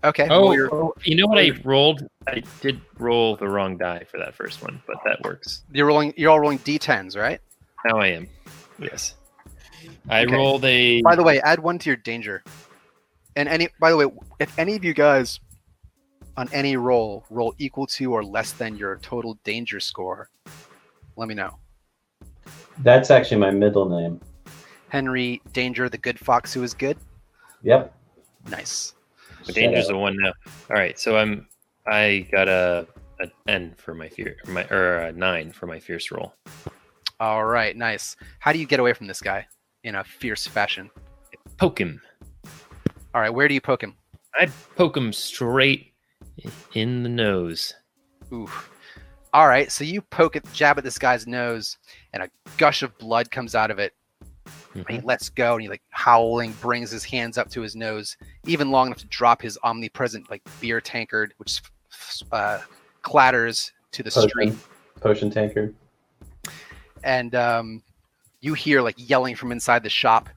Okay. 0.02 0.26
Oh, 0.30 0.40
roll 0.44 0.54
your- 0.54 0.74
oh, 0.74 0.94
you 1.04 1.14
know 1.14 1.26
what 1.26 1.38
I 1.38 1.50
rolled? 1.62 2.06
I 2.26 2.42
did 2.62 2.80
roll 2.98 3.36
the 3.36 3.46
wrong 3.46 3.76
die 3.76 4.04
for 4.10 4.16
that 4.18 4.34
first 4.34 4.62
one, 4.62 4.82
but 4.86 4.96
that 5.04 5.20
works. 5.22 5.62
you're 5.70 5.84
rolling. 5.86 6.14
You're 6.16 6.30
all 6.30 6.40
rolling 6.40 6.58
d10s, 6.60 7.14
right? 7.14 7.38
Now 7.84 7.98
I 7.98 8.06
am. 8.08 8.26
Yes. 8.78 9.14
I 10.08 10.24
Okay. 10.24 10.34
rolled 10.34 10.64
a. 10.64 11.02
By 11.02 11.16
the 11.16 11.22
way, 11.22 11.38
add 11.42 11.58
one 11.58 11.78
to 11.80 11.90
your 11.90 11.98
danger. 11.98 12.42
And 13.36 13.46
any 13.46 13.68
by 13.78 13.90
the 13.90 13.98
way, 13.98 14.06
if 14.40 14.58
any 14.58 14.74
of 14.74 14.82
you 14.82 14.94
guys 14.94 15.38
on 16.38 16.48
any 16.50 16.78
roll 16.78 17.26
roll 17.28 17.54
equal 17.58 17.86
to 17.88 18.10
or 18.10 18.24
less 18.24 18.52
than 18.52 18.74
your 18.74 18.96
total 19.02 19.34
danger 19.44 19.80
score, 19.80 20.30
let 21.16 21.28
me 21.28 21.34
know. 21.34 21.58
That's 22.78 23.10
actually 23.10 23.36
my 23.36 23.50
middle 23.50 23.86
name. 23.86 24.18
Henry 24.96 25.42
Danger, 25.52 25.90
the 25.90 25.98
good 25.98 26.18
fox 26.18 26.54
who 26.54 26.62
is 26.62 26.72
good. 26.72 26.96
Yep. 27.62 27.94
Nice. 28.48 28.94
The 29.44 29.52
danger's 29.52 29.88
the 29.88 29.98
one 29.98 30.16
now. 30.18 30.32
All 30.70 30.76
right, 30.76 30.98
so 30.98 31.18
I'm. 31.18 31.46
I 31.86 32.26
got 32.32 32.48
a 32.48 32.86
a 33.20 33.28
N 33.46 33.74
for 33.76 33.94
my 33.94 34.08
fear, 34.08 34.36
or 34.46 34.52
my 34.52 34.64
or 34.68 35.00
a 35.00 35.12
nine 35.12 35.52
for 35.52 35.66
my 35.66 35.78
fierce 35.78 36.10
roll. 36.10 36.32
All 37.20 37.44
right, 37.44 37.76
nice. 37.76 38.16
How 38.38 38.52
do 38.52 38.58
you 38.58 38.66
get 38.66 38.80
away 38.80 38.94
from 38.94 39.06
this 39.06 39.20
guy 39.20 39.46
in 39.84 39.96
a 39.96 40.02
fierce 40.02 40.46
fashion? 40.46 40.88
Poke 41.58 41.78
him. 41.78 42.00
All 43.14 43.20
right, 43.20 43.28
where 43.28 43.48
do 43.48 43.52
you 43.54 43.60
poke 43.60 43.82
him? 43.82 43.96
I 44.34 44.48
poke 44.76 44.96
him 44.96 45.12
straight 45.12 45.92
in 46.72 47.02
the 47.02 47.10
nose. 47.10 47.74
Ooh. 48.32 48.48
All 49.34 49.46
right, 49.46 49.70
so 49.70 49.84
you 49.84 50.00
poke 50.00 50.36
at 50.36 50.50
jab 50.54 50.78
at 50.78 50.84
this 50.84 50.98
guy's 50.98 51.26
nose, 51.26 51.76
and 52.14 52.22
a 52.22 52.30
gush 52.56 52.82
of 52.82 52.96
blood 52.96 53.30
comes 53.30 53.54
out 53.54 53.70
of 53.70 53.78
it. 53.78 53.92
And 54.88 55.00
he 55.00 55.00
lets 55.06 55.28
go 55.30 55.54
and 55.54 55.62
he 55.62 55.68
like 55.68 55.82
howling 55.90 56.52
brings 56.60 56.90
his 56.90 57.04
hands 57.04 57.38
up 57.38 57.48
to 57.50 57.60
his 57.60 57.74
nose 57.74 58.16
even 58.46 58.70
long 58.70 58.88
enough 58.88 58.98
to 58.98 59.06
drop 59.06 59.40
his 59.42 59.58
omnipresent 59.62 60.28
like 60.30 60.42
beer 60.60 60.80
tankard 60.80 61.32
which 61.38 61.62
uh, 62.32 62.58
clatters 63.02 63.72
to 63.92 64.02
the 64.02 64.10
street 64.10 64.52
Potion, 64.52 64.60
potion 65.00 65.30
tankard. 65.30 65.74
and 67.04 67.34
um, 67.34 67.82
you 68.40 68.54
hear 68.54 68.82
like 68.82 68.94
yelling 68.98 69.34
from 69.34 69.52
inside 69.52 69.82
the 69.82 69.88
shop 69.90 70.28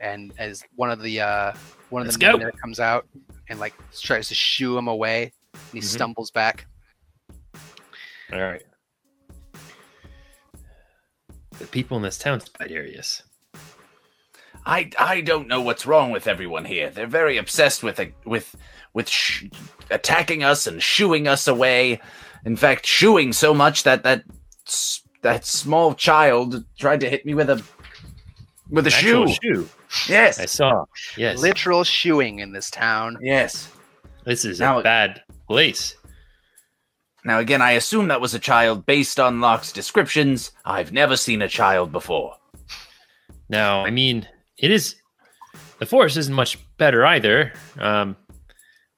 and 0.00 0.32
as 0.38 0.62
one 0.76 0.90
of 0.90 1.00
the 1.02 1.20
uh, 1.20 1.52
one 1.90 2.02
of 2.02 2.06
Let's 2.06 2.16
the 2.18 2.26
men 2.26 2.38
there 2.38 2.52
comes 2.52 2.80
out 2.80 3.06
and 3.48 3.60
like 3.60 3.74
tries 4.00 4.28
to 4.28 4.34
shoo 4.34 4.76
him 4.78 4.88
away 4.88 5.24
and 5.52 5.62
he 5.72 5.80
Mhm. 5.80 5.84
stumbles 5.84 6.30
back 6.30 6.66
All 8.32 8.40
right. 8.40 8.62
The 11.58 11.66
people 11.68 11.96
in 11.96 12.02
this 12.02 12.18
town, 12.18 12.40
Spidarius. 12.40 13.22
I 14.66 14.90
I 14.98 15.20
don't 15.20 15.48
know 15.48 15.60
what's 15.60 15.86
wrong 15.86 16.10
with 16.10 16.26
everyone 16.26 16.64
here. 16.64 16.90
They're 16.90 17.06
very 17.06 17.36
obsessed 17.36 17.82
with 17.82 18.00
a, 18.00 18.12
with 18.24 18.56
with 18.92 19.08
sh- 19.08 19.44
attacking 19.90 20.42
us 20.42 20.66
and 20.66 20.82
shooing 20.82 21.28
us 21.28 21.46
away. 21.46 22.00
In 22.44 22.56
fact, 22.56 22.86
shooing 22.86 23.32
so 23.32 23.52
much 23.54 23.82
that 23.82 24.02
that 24.04 24.24
that 25.22 25.44
small 25.44 25.94
child 25.94 26.64
tried 26.78 27.00
to 27.00 27.10
hit 27.10 27.26
me 27.26 27.34
with 27.34 27.50
a 27.50 27.62
with 28.70 28.86
a 28.86 28.90
shoe. 28.90 29.28
Shoe. 29.28 29.68
Yes. 30.08 30.40
I 30.40 30.46
saw. 30.46 30.84
Yes. 31.16 31.38
literal 31.40 31.84
shooing 31.84 32.40
in 32.40 32.52
this 32.52 32.68
town 32.70 33.16
Yes. 33.20 33.70
This 34.24 34.44
is 34.44 34.58
Now- 34.58 34.80
a 34.80 34.82
bad 34.82 35.22
place. 35.46 35.94
Now 37.24 37.38
again, 37.38 37.62
I 37.62 37.72
assume 37.72 38.08
that 38.08 38.20
was 38.20 38.34
a 38.34 38.38
child 38.38 38.86
based 38.86 39.20
on 39.20 39.40
Locke's 39.40 39.72
descriptions. 39.72 40.50
I've 40.64 40.92
never 40.92 41.16
seen 41.16 41.42
a 41.42 41.48
child 41.48 41.92
before. 41.92 42.36
Now, 43.48 43.84
I 43.84 43.90
mean, 43.90 44.26
it 44.58 44.70
is 44.70 44.96
the 45.78 45.86
forest 45.86 46.16
isn't 46.16 46.34
much 46.34 46.58
better 46.78 47.04
either. 47.04 47.52
Um, 47.78 48.16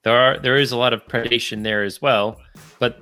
there 0.03 0.15
are 0.15 0.39
there 0.39 0.55
is 0.55 0.71
a 0.71 0.77
lot 0.77 0.93
of 0.93 1.05
predation 1.07 1.63
there 1.63 1.83
as 1.83 2.01
well, 2.01 2.39
but 2.79 2.99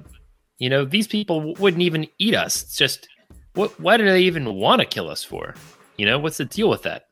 you 0.58 0.70
know 0.70 0.86
these 0.86 1.08
people 1.08 1.54
wouldn't 1.56 1.84
even 1.84 2.08
eat 2.18 2.36
us. 2.36 2.64
It's 2.64 2.76
just 2.76 3.08
what? 3.54 3.80
Why 3.80 3.98
do 3.98 4.06
they 4.06 4.22
even 4.22 4.56
want 4.56 4.82
to 4.82 4.86
kill 4.86 5.10
us 5.10 5.24
for? 5.24 5.56
You 5.98 6.06
know, 6.06 6.20
what's 6.20 6.38
the 6.38 6.46
deal 6.46 6.70
with 6.70 6.84
that? 6.84 7.04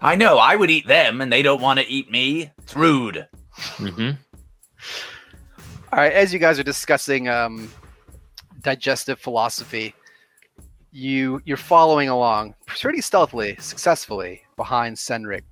I 0.00 0.14
know 0.14 0.38
I 0.38 0.54
would 0.54 0.70
eat 0.70 0.86
them, 0.86 1.20
and 1.20 1.32
they 1.32 1.42
don't 1.42 1.60
want 1.60 1.80
to 1.80 1.86
eat 1.86 2.10
me. 2.10 2.52
It's 2.58 2.76
rude. 2.76 3.26
hmm 3.56 4.10
All 5.92 5.98
right, 5.98 6.12
as 6.12 6.32
you 6.32 6.38
guys 6.38 6.58
are 6.58 6.64
discussing 6.64 7.28
um, 7.28 7.72
digestive 8.62 9.18
philosophy, 9.18 9.94
you 10.92 11.40
you're 11.44 11.56
following 11.56 12.08
along 12.08 12.54
pretty 12.66 13.00
stealthily, 13.00 13.56
successfully 13.58 14.42
behind 14.58 14.96
Senric. 14.96 15.44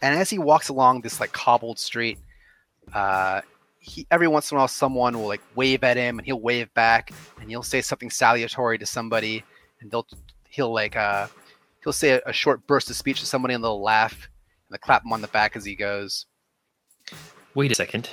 And 0.00 0.16
as 0.16 0.30
he 0.30 0.38
walks 0.38 0.68
along 0.68 1.00
this 1.00 1.18
like 1.18 1.32
cobbled 1.32 1.80
street, 1.80 2.18
uh, 2.92 3.40
he 3.80 4.06
every 4.12 4.28
once 4.28 4.50
in 4.50 4.56
a 4.56 4.60
while 4.60 4.68
someone 4.68 5.18
will 5.18 5.26
like 5.26 5.42
wave 5.56 5.82
at 5.82 5.96
him 5.96 6.18
and 6.18 6.26
he'll 6.26 6.40
wave 6.40 6.72
back 6.74 7.12
and 7.40 7.50
he'll 7.50 7.64
say 7.64 7.80
something 7.80 8.08
salutatory 8.08 8.78
to 8.78 8.86
somebody 8.86 9.42
and 9.80 9.90
they'll 9.90 10.06
he'll 10.48 10.72
like 10.72 10.94
uh 10.94 11.26
he'll 11.82 11.92
say 11.92 12.10
a, 12.10 12.20
a 12.26 12.32
short 12.32 12.64
burst 12.68 12.88
of 12.90 12.96
speech 12.96 13.18
to 13.18 13.26
somebody 13.26 13.54
and 13.54 13.64
they'll 13.64 13.82
laugh 13.82 14.12
and 14.12 14.70
they'll 14.70 14.78
clap 14.78 15.04
him 15.04 15.12
on 15.12 15.20
the 15.20 15.28
back 15.28 15.56
as 15.56 15.64
he 15.64 15.74
goes. 15.74 16.26
Wait 17.54 17.72
a 17.72 17.74
second. 17.74 18.08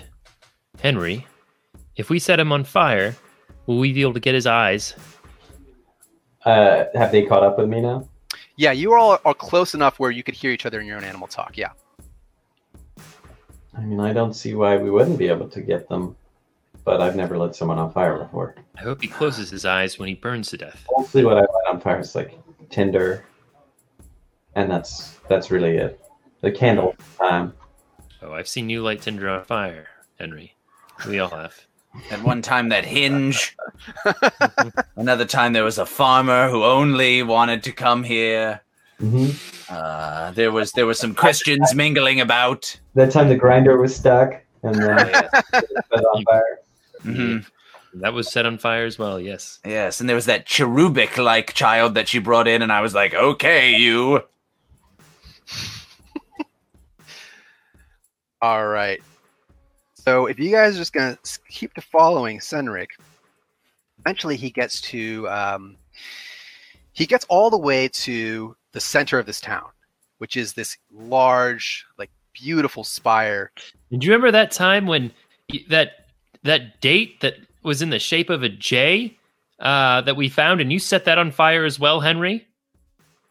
Henry, 0.82 1.28
if 1.96 2.10
we 2.10 2.18
set 2.18 2.40
him 2.40 2.52
on 2.52 2.64
fire, 2.64 3.16
will 3.68 3.78
we 3.78 3.94
be 3.94 4.02
able 4.02 4.14
to 4.14 4.20
get 4.20 4.34
his 4.34 4.48
eyes? 4.48 4.96
Uh, 6.46 6.86
have 6.96 7.12
they 7.12 7.26
caught 7.26 7.44
up 7.44 7.60
with 7.60 7.70
me 7.70 7.82
now? 7.82 8.08
Yeah, 8.60 8.74
you 8.74 8.94
all 8.94 9.18
are 9.24 9.34
close 9.34 9.74
enough 9.74 10.00
where 10.00 10.12
you 10.12 10.22
could 10.22 10.36
hear 10.36 10.52
each 10.52 10.66
other 10.66 10.82
in 10.82 10.86
your 10.86 10.98
own 10.98 11.06
animal 11.06 11.30
talk. 11.30 11.58
Yeah. 11.58 11.70
I 13.74 13.80
mean, 13.80 14.02
I 14.02 14.12
don't 14.12 14.34
see 14.34 14.54
why 14.54 14.76
we 14.76 14.92
wouldn't 14.92 15.18
be 15.18 15.30
able 15.30 15.48
to 15.48 15.62
get 15.62 15.88
them, 15.88 16.18
but 16.84 17.00
I've 17.00 17.16
never 17.16 17.38
lit 17.38 17.56
someone 17.56 17.80
on 17.80 17.94
fire 17.94 18.18
before. 18.18 18.56
I 18.78 18.82
hope 18.82 19.02
he 19.02 19.08
closes 19.08 19.50
his 19.50 19.64
eyes 19.64 19.98
when 19.98 20.10
he 20.10 20.16
burns 20.16 20.50
to 20.50 20.58
death. 20.58 20.86
Mostly 20.98 21.24
what 21.24 21.38
I 21.38 21.40
light 21.40 21.70
on 21.70 21.80
fire 21.80 22.02
is 22.02 22.14
like 22.16 22.38
tinder, 22.70 23.24
and 24.56 24.70
that's 24.70 25.12
that's 25.30 25.52
really 25.52 25.78
it. 25.78 26.02
The 26.42 26.52
candle 26.52 26.98
time. 27.18 27.54
Oh, 28.22 28.34
I've 28.34 28.50
seen 28.50 28.70
you 28.70 28.82
light 28.82 29.02
Tinder 29.02 29.30
on 29.30 29.46
fire, 29.46 29.88
Henry. 30.20 30.54
We 31.08 31.20
all 31.20 31.30
have. 31.30 31.66
At 32.12 32.24
one 32.24 32.42
time, 32.42 32.70
that 32.70 32.86
hinge. 32.86 33.56
Another 34.96 35.26
time, 35.26 35.54
there 35.54 35.64
was 35.64 35.78
a 35.78 35.86
farmer 35.86 36.50
who 36.50 36.64
only 36.64 37.24
wanted 37.24 37.64
to 37.64 37.72
come 37.72 38.04
here. 38.04 38.62
hmm 39.00 39.30
Uh, 39.70 40.32
there 40.32 40.52
was 40.52 40.72
there 40.74 40.86
was 40.86 41.00
some 41.00 41.14
Christians 41.14 41.76
mingling 41.76 42.20
about. 42.22 42.80
That 42.96 43.12
time 43.12 43.30
the 43.30 43.36
grinder 43.36 43.78
was 43.78 43.96
stuck, 43.96 44.34
and 44.64 44.76
then 44.76 44.98
it 45.54 46.06
on 46.14 46.24
fire. 46.26 46.60
Mhm. 47.04 47.46
That 47.96 48.14
was 48.14 48.32
set 48.32 48.46
on 48.46 48.58
fire 48.60 48.86
as 48.86 49.00
well, 49.00 49.20
yes. 49.20 49.60
yes, 49.66 50.00
and 50.00 50.08
there 50.08 50.16
was 50.16 50.26
that 50.26 50.46
cherubic 50.46 51.18
like 51.18 51.54
child 51.54 51.96
that 51.96 52.08
she 52.08 52.20
brought 52.20 52.48
in, 52.48 52.62
and 52.62 52.72
I 52.72 52.82
was 52.82 52.94
like, 52.94 53.14
okay, 53.16 53.76
you. 53.76 54.22
All 58.42 58.68
right. 58.68 59.02
So 60.10 60.26
if 60.26 60.40
you 60.40 60.50
guys 60.50 60.74
are 60.76 60.80
just 60.80 60.92
gonna 60.92 61.20
keep 61.50 61.72
to 61.76 61.82
following 61.82 62.40
Senric, 62.40 62.88
eventually 64.00 64.38
he 64.38 64.50
gets 64.50 64.82
to 64.82 65.30
um, 65.30 65.76
he 66.94 67.06
gets 67.06 67.28
all 67.30 67.52
the 67.52 67.60
way 67.60 67.90
to 67.90 68.56
the 68.72 68.80
center 68.80 69.20
of 69.20 69.28
this 69.28 69.40
town, 69.40 69.68
which 70.18 70.36
is 70.36 70.54
this 70.54 70.78
large, 70.92 71.86
like 72.00 72.10
beautiful 72.34 72.84
spire. 72.84 73.52
Do 73.92 74.04
you 74.04 74.12
remember 74.12 74.32
that 74.32 74.50
time 74.50 74.88
when 74.88 75.12
that 75.70 76.08
that 76.42 76.82
date 76.82 77.22
that 77.22 77.36
was 77.62 77.84
in 77.84 77.92
the 77.92 78.00
shape 78.00 78.32
of 78.32 78.42
a 78.42 78.50
J 78.50 79.16
uh, 79.60 80.02
that 80.02 80.16
we 80.16 80.28
found, 80.28 80.60
and 80.60 80.74
you 80.74 80.80
set 80.80 81.06
that 81.06 81.20
on 81.20 81.30
fire 81.30 81.66
as 81.66 81.80
well, 81.80 82.00
Henry? 82.00 82.48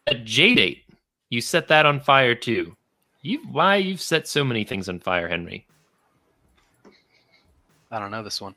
That 0.07 0.23
J 0.23 0.55
date, 0.55 0.83
you 1.29 1.41
set 1.41 1.67
that 1.67 1.85
on 1.85 1.99
fire 1.99 2.35
too. 2.35 2.77
You 3.21 3.41
why 3.51 3.75
you've 3.75 3.99
set 3.99 4.29
so 4.29 4.45
many 4.45 4.63
things 4.63 4.87
on 4.87 5.01
fire, 5.01 5.27
Henry? 5.27 5.65
I 7.91 7.99
don't 7.99 8.11
know 8.11 8.23
this 8.23 8.41
one. 8.41 8.55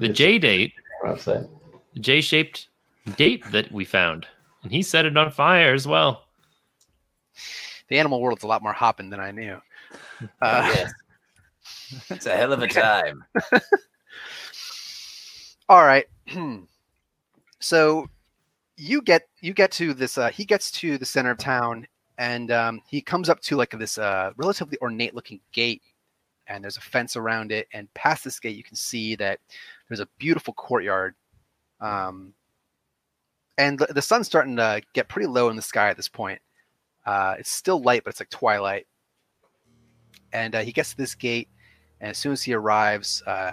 The 0.00 0.08
J 0.08 0.38
date, 0.38 0.72
Website. 1.04 1.48
the 1.94 2.00
J 2.00 2.20
shaped 2.20 2.68
date 3.16 3.44
that 3.52 3.70
we 3.72 3.84
found, 3.84 4.26
and 4.62 4.72
he 4.72 4.82
set 4.82 5.06
it 5.06 5.16
on 5.16 5.30
fire 5.30 5.74
as 5.74 5.86
well. 5.86 6.24
The 7.88 7.98
animal 7.98 8.20
world's 8.20 8.44
a 8.44 8.46
lot 8.46 8.62
more 8.62 8.72
hopping 8.72 9.10
than 9.10 9.20
I 9.20 9.30
knew. 9.30 9.60
Uh, 10.42 10.72
yes. 10.74 10.92
It's 12.10 12.26
a 12.26 12.36
hell 12.36 12.52
of 12.52 12.60
a 12.60 12.66
time. 12.66 13.24
All 15.68 15.84
right. 15.84 16.06
so 17.60 18.08
you 18.76 19.00
get 19.00 19.28
you 19.40 19.54
get 19.54 19.70
to 19.72 19.94
this. 19.94 20.18
Uh, 20.18 20.28
he 20.28 20.44
gets 20.44 20.70
to 20.72 20.98
the 20.98 21.04
center 21.04 21.30
of 21.30 21.38
town, 21.38 21.86
and 22.18 22.50
um, 22.50 22.80
he 22.88 23.00
comes 23.00 23.28
up 23.28 23.40
to 23.42 23.56
like 23.56 23.70
this 23.78 23.96
uh, 23.96 24.32
relatively 24.36 24.76
ornate 24.82 25.14
looking 25.14 25.40
gate, 25.52 25.82
and 26.48 26.62
there's 26.62 26.76
a 26.76 26.82
fence 26.82 27.16
around 27.16 27.52
it. 27.52 27.68
And 27.72 27.92
past 27.94 28.24
this 28.24 28.40
gate, 28.40 28.56
you 28.56 28.62
can 28.62 28.76
see 28.76 29.14
that 29.16 29.38
there's 29.88 30.00
a 30.00 30.08
beautiful 30.18 30.54
courtyard. 30.54 31.14
Um, 31.80 32.32
and 33.58 33.78
the, 33.78 33.86
the 33.86 34.02
sun's 34.02 34.26
starting 34.26 34.56
to 34.56 34.82
get 34.94 35.08
pretty 35.08 35.26
low 35.26 35.50
in 35.50 35.56
the 35.56 35.62
sky 35.62 35.88
at 35.88 35.96
this 35.96 36.08
point. 36.08 36.40
Uh, 37.06 37.36
it's 37.38 37.52
still 37.52 37.80
light, 37.82 38.04
but 38.04 38.10
it's 38.10 38.20
like 38.20 38.30
twilight. 38.30 38.86
And 40.32 40.54
uh, 40.54 40.60
he 40.60 40.72
gets 40.72 40.90
to 40.90 40.96
this 40.96 41.14
gate, 41.14 41.48
and 42.00 42.10
as 42.10 42.18
soon 42.18 42.32
as 42.32 42.42
he 42.42 42.52
arrives, 42.52 43.22
uh, 43.26 43.52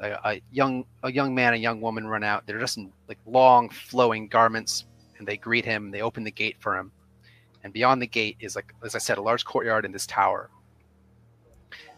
a, 0.00 0.10
a 0.24 0.42
young 0.50 0.84
a 1.02 1.12
young 1.12 1.34
man 1.34 1.48
and 1.48 1.56
a 1.56 1.62
young 1.62 1.80
woman 1.80 2.06
run 2.06 2.24
out. 2.24 2.46
They're 2.46 2.58
just 2.58 2.78
in 2.78 2.92
like 3.08 3.18
long 3.26 3.68
flowing 3.68 4.28
garments, 4.28 4.86
and 5.18 5.26
they 5.26 5.36
greet 5.36 5.64
him. 5.64 5.90
They 5.90 6.02
open 6.02 6.24
the 6.24 6.30
gate 6.30 6.56
for 6.58 6.76
him, 6.76 6.92
and 7.64 7.72
beyond 7.72 8.00
the 8.00 8.06
gate 8.06 8.36
is 8.40 8.56
like 8.56 8.72
as 8.84 8.94
I 8.94 8.98
said, 8.98 9.18
a 9.18 9.22
large 9.22 9.44
courtyard 9.44 9.84
in 9.84 9.92
this 9.92 10.06
tower. 10.06 10.50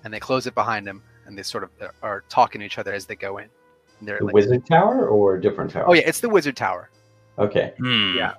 And 0.05 0.13
they 0.15 0.21
close 0.21 0.47
it 0.47 0.55
behind 0.55 0.87
them, 0.87 1.03
and 1.27 1.37
they 1.37 1.43
sort 1.43 1.65
of 1.65 1.71
uh, 1.81 1.89
are 2.03 2.23
talking 2.29 2.61
to 2.61 2.65
each 2.67 2.79
other 2.79 2.93
as 2.93 3.07
they 3.07 3.17
go 3.17 3.39
in. 3.39 3.49
And 3.99 4.07
they're 4.09 4.19
The 4.19 4.27
like, 4.27 4.35
wizard 4.35 4.65
tower 4.67 5.09
or 5.09 5.37
a 5.37 5.41
different 5.41 5.71
tower? 5.73 5.85
oh 5.89 5.93
yeah, 5.93 6.03
it's 6.07 6.21
the 6.21 6.29
wizard 6.29 6.57
tower. 6.57 6.91
Okay. 7.39 7.75
Hmm. 7.79 8.15
Yeah. 8.17 8.35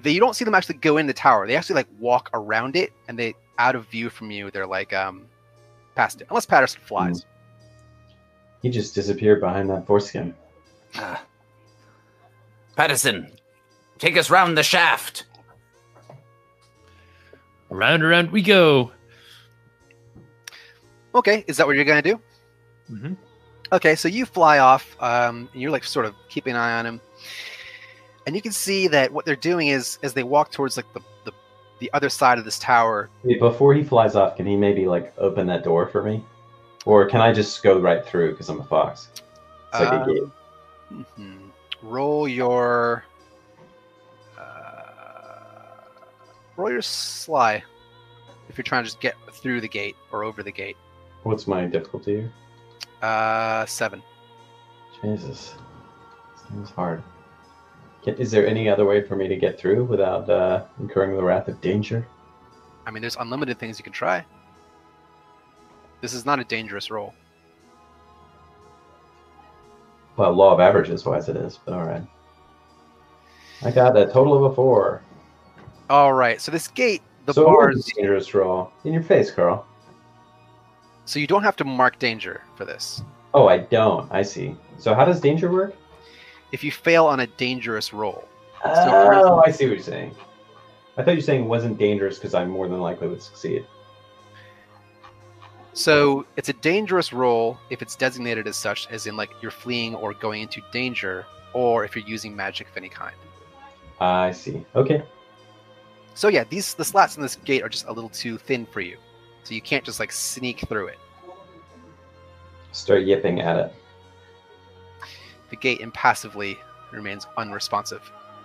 They, 0.00 0.12
you 0.12 0.20
don't 0.20 0.34
see 0.34 0.44
them 0.44 0.54
actually 0.54 0.76
go 0.76 0.96
in 0.96 1.06
the 1.06 1.12
tower. 1.12 1.46
They 1.46 1.56
actually 1.56 1.74
like 1.76 1.88
walk 1.98 2.30
around 2.34 2.76
it, 2.76 2.92
and 3.08 3.18
they 3.18 3.34
out 3.58 3.74
of 3.74 3.86
view 3.88 4.08
from 4.10 4.30
you. 4.30 4.50
They're 4.50 4.66
like 4.66 4.92
um 4.92 5.26
past 5.94 6.20
it, 6.20 6.26
unless 6.30 6.46
Patterson 6.46 6.80
flies. 6.84 7.26
He 8.62 8.70
just 8.70 8.94
disappeared 8.94 9.40
behind 9.40 9.68
that 9.70 9.86
foreskin. 9.86 10.34
Ah. 10.96 11.22
Patterson, 12.76 13.30
take 13.98 14.16
us 14.16 14.30
round 14.30 14.56
the 14.56 14.62
shaft. 14.62 15.24
Round 17.70 18.02
around 18.02 18.30
we 18.30 18.40
go. 18.42 18.92
Okay, 21.18 21.44
is 21.48 21.56
that 21.56 21.66
what 21.66 21.74
you're 21.74 21.84
gonna 21.84 22.00
do? 22.00 22.20
hmm 22.86 23.14
Okay, 23.72 23.96
so 23.96 24.08
you 24.08 24.24
fly 24.24 24.60
off, 24.60 24.96
um, 25.00 25.48
and 25.52 25.60
you're 25.60 25.72
like 25.72 25.84
sort 25.84 26.06
of 26.06 26.14
keeping 26.28 26.54
an 26.54 26.60
eye 26.60 26.78
on 26.78 26.86
him, 26.86 27.00
and 28.26 28.34
you 28.36 28.40
can 28.40 28.52
see 28.52 28.86
that 28.88 29.12
what 29.12 29.26
they're 29.26 29.36
doing 29.36 29.68
is 29.68 29.98
as 30.02 30.14
they 30.14 30.22
walk 30.22 30.52
towards 30.52 30.76
like 30.76 30.90
the 30.94 31.00
the, 31.24 31.32
the 31.80 31.90
other 31.92 32.08
side 32.08 32.38
of 32.38 32.44
this 32.44 32.58
tower. 32.58 33.10
Wait, 33.24 33.40
Before 33.40 33.74
he 33.74 33.82
flies 33.82 34.14
off, 34.14 34.36
can 34.36 34.46
he 34.46 34.56
maybe 34.56 34.86
like 34.86 35.12
open 35.18 35.46
that 35.48 35.64
door 35.64 35.86
for 35.86 36.02
me? 36.02 36.24
Or 36.86 37.06
can 37.06 37.20
I 37.20 37.32
just 37.32 37.62
go 37.62 37.78
right 37.80 38.02
through 38.06 38.30
because 38.30 38.48
I'm 38.48 38.60
a 38.60 38.64
fox? 38.64 39.08
It's 39.12 39.80
like 39.80 39.92
a 39.92 40.06
gate. 40.06 40.22
Um, 40.22 41.06
mhm. 41.18 41.50
Roll 41.82 42.26
your 42.28 43.04
uh, 44.38 45.82
roll 46.56 46.70
your 46.70 46.80
sly 46.80 47.62
if 48.48 48.56
you're 48.56 48.62
trying 48.62 48.84
to 48.84 48.86
just 48.86 49.00
get 49.00 49.14
through 49.32 49.60
the 49.60 49.68
gate 49.68 49.96
or 50.12 50.24
over 50.24 50.42
the 50.42 50.52
gate. 50.52 50.76
What's 51.22 51.46
my 51.46 51.64
difficulty 51.64 52.16
here? 52.16 52.32
Uh, 53.02 53.66
seven. 53.66 54.02
Jesus. 55.02 55.54
Seems 56.48 56.70
hard. 56.70 57.02
Can, 58.02 58.14
is 58.16 58.30
there 58.30 58.46
any 58.46 58.68
other 58.68 58.84
way 58.84 59.02
for 59.02 59.16
me 59.16 59.28
to 59.28 59.36
get 59.36 59.58
through 59.58 59.84
without 59.84 60.28
uh, 60.30 60.64
incurring 60.80 61.16
the 61.16 61.22
wrath 61.22 61.48
of 61.48 61.60
danger? 61.60 62.06
I 62.86 62.90
mean, 62.90 63.02
there's 63.02 63.16
unlimited 63.16 63.58
things 63.58 63.78
you 63.78 63.84
can 63.84 63.92
try. 63.92 64.24
This 66.00 66.14
is 66.14 66.24
not 66.24 66.38
a 66.38 66.44
dangerous 66.44 66.90
roll. 66.90 67.12
Well, 70.16 70.32
law 70.32 70.54
of 70.54 70.60
averages 70.60 71.04
wise 71.04 71.28
it 71.28 71.36
is, 71.36 71.60
but 71.64 71.74
alright. 71.74 72.02
I 73.62 73.70
got 73.70 73.96
a 73.96 74.06
total 74.06 74.34
of 74.34 74.52
a 74.52 74.54
four. 74.54 75.02
All 75.90 76.12
right, 76.12 76.40
so 76.40 76.50
this 76.50 76.68
gate, 76.68 77.02
the 77.26 77.34
so 77.34 77.44
bars. 77.44 77.88
a 77.88 77.94
dangerous 77.94 78.32
roll. 78.34 78.72
In 78.84 78.92
your 78.92 79.02
face, 79.02 79.30
Carl. 79.30 79.66
So 81.08 81.18
you 81.18 81.26
don't 81.26 81.42
have 81.42 81.56
to 81.56 81.64
mark 81.64 81.98
danger 81.98 82.42
for 82.54 82.66
this. 82.66 83.02
Oh, 83.32 83.48
I 83.48 83.56
don't. 83.56 84.06
I 84.12 84.20
see. 84.20 84.54
So 84.76 84.92
how 84.94 85.06
does 85.06 85.20
danger 85.22 85.50
work? 85.50 85.74
If 86.52 86.62
you 86.62 86.70
fail 86.70 87.06
on 87.06 87.20
a 87.20 87.26
dangerous 87.26 87.94
roll, 87.94 88.28
for 88.62 89.14
Oh, 89.14 89.42
I 89.46 89.50
see 89.50 89.64
what 89.64 89.76
you're 89.76 89.82
saying. 89.82 90.14
I 90.98 91.02
thought 91.02 91.12
you 91.12 91.16
were 91.16 91.22
saying 91.22 91.44
it 91.44 91.48
wasn't 91.48 91.78
dangerous 91.78 92.18
because 92.18 92.34
I 92.34 92.44
more 92.44 92.68
than 92.68 92.82
likely 92.82 93.08
would 93.08 93.22
succeed. 93.22 93.64
so 95.72 96.26
it's 96.36 96.50
a 96.50 96.52
dangerous 96.52 97.10
roll 97.10 97.56
if 97.70 97.80
it's 97.80 97.96
designated 97.96 98.46
as 98.46 98.56
such, 98.56 98.86
as 98.90 99.06
in 99.06 99.16
like 99.16 99.30
you're 99.40 99.50
fleeing 99.50 99.94
or 99.94 100.12
going 100.12 100.42
into 100.42 100.60
danger, 100.72 101.24
or 101.54 101.86
if 101.86 101.96
you're 101.96 102.06
using 102.06 102.36
magic 102.36 102.68
of 102.68 102.76
any 102.76 102.90
kind. 102.90 103.16
I 103.98 104.30
see. 104.32 104.62
Okay. 104.74 105.02
So 106.12 106.28
yeah, 106.28 106.44
these 106.44 106.74
the 106.74 106.84
slats 106.84 107.16
in 107.16 107.22
this 107.22 107.36
gate 107.36 107.62
are 107.62 107.70
just 107.70 107.86
a 107.86 107.92
little 107.92 108.10
too 108.10 108.36
thin 108.36 108.66
for 108.66 108.82
you, 108.82 108.98
so 109.48 109.54
you 109.54 109.62
can't 109.62 109.82
just 109.82 109.98
like 109.98 110.12
sneak 110.12 110.60
through 110.68 110.88
it. 110.88 110.98
Start 112.72 113.04
yipping 113.04 113.40
at 113.40 113.56
it. 113.56 113.72
The 115.48 115.56
gate 115.56 115.80
impassively 115.80 116.58
remains 116.92 117.26
unresponsive. 117.38 118.02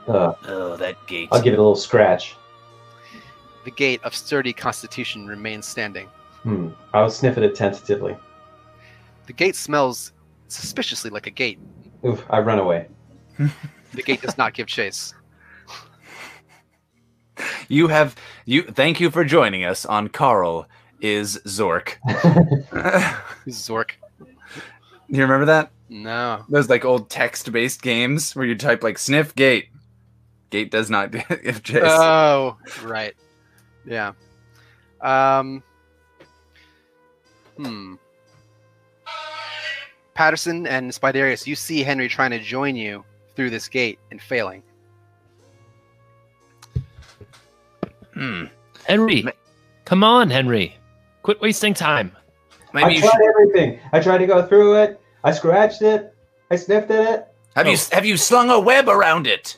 Uh, 0.07 0.33
Oh, 0.45 0.77
that 0.77 0.95
gate. 1.05 1.27
I'll 1.33 1.41
give 1.41 1.53
it 1.53 1.60
a 1.60 1.62
little 1.62 1.75
scratch. 1.75 2.36
The 3.65 3.72
gate 3.72 4.01
of 4.05 4.15
sturdy 4.15 4.53
constitution 4.53 5.27
remains 5.27 5.65
standing. 5.65 6.07
Hmm. 6.43 6.69
I'll 6.93 7.10
sniff 7.10 7.36
at 7.38 7.43
it 7.43 7.53
tentatively. 7.53 8.15
the 9.27 9.33
gate 9.33 9.57
smells 9.57 10.13
suspiciously 10.48 11.10
like 11.10 11.27
a 11.27 11.31
gate. 11.31 11.60
Oof, 12.05 12.24
I 12.29 12.39
run 12.39 12.60
away. 12.60 12.88
The 13.38 14.03
gate 14.03 14.22
does 14.22 14.38
not 14.38 14.53
give 14.53 14.67
chase. 14.67 15.13
You 17.67 17.88
have 17.88 18.15
you. 18.45 18.62
Thank 18.63 19.00
you 19.00 19.10
for 19.10 19.24
joining 19.25 19.63
us 19.65 19.86
on 19.86 20.07
Carl 20.10 20.67
is 21.03 21.38
Zork. 21.45 21.98
Zork. 23.48 23.91
you 25.10 25.22
remember 25.22 25.45
that? 25.45 25.69
No. 25.89 26.43
Those 26.50 26.69
like 26.69 26.86
old 26.86 27.10
text-based 27.10 27.81
games 27.83 28.36
where 28.36 28.45
you 28.45 28.55
type 28.55 28.81
like 28.81 28.98
sniff 28.98 29.36
gate. 29.36 29.67
Gate 30.50 30.72
does 30.72 30.89
not 30.89 31.12
give 31.12 31.62
chase. 31.63 31.83
Oh, 31.86 32.57
right. 32.83 33.13
Yeah. 33.86 34.13
Um. 35.01 35.62
Hmm. 37.57 37.95
Patterson 40.13 40.67
and 40.67 40.91
Spiderius, 40.91 41.45
you 41.48 41.55
see 41.55 41.81
Henry 41.83 42.07
trying 42.07 42.31
to 42.31 42.39
join 42.39 42.75
you 42.75 43.03
through 43.36 43.50
this 43.50 43.67
gate 43.67 44.00
and 44.12 44.22
failing. 44.22 44.63
Hmm. 48.13 48.45
Henry, 48.86 49.25
come 49.86 50.03
on, 50.03 50.29
Henry. 50.29 50.77
Quit 51.24 51.42
wasting 51.42 51.74
time. 51.74 52.15
Maybe 52.74 52.86
I 52.86 52.89
you 52.89 53.00
tried 53.01 53.12
should, 53.12 53.30
everything. 53.30 53.80
I 53.92 54.00
tried 54.00 54.18
to 54.20 54.27
go 54.27 54.46
through 54.46 54.75
it. 54.75 55.00
I 55.24 55.32
scratched 55.32 55.82
it. 55.82 56.13
I 56.51 56.56
sniffed 56.56 56.92
at 56.92 57.13
it. 57.13 57.27
have 57.56 57.68
you 57.68 57.77
have 57.92 58.06
you 58.06 58.18
slung 58.18 58.50
a 58.50 58.60
web 58.60 58.89
around 58.89 59.25
it? 59.25 59.58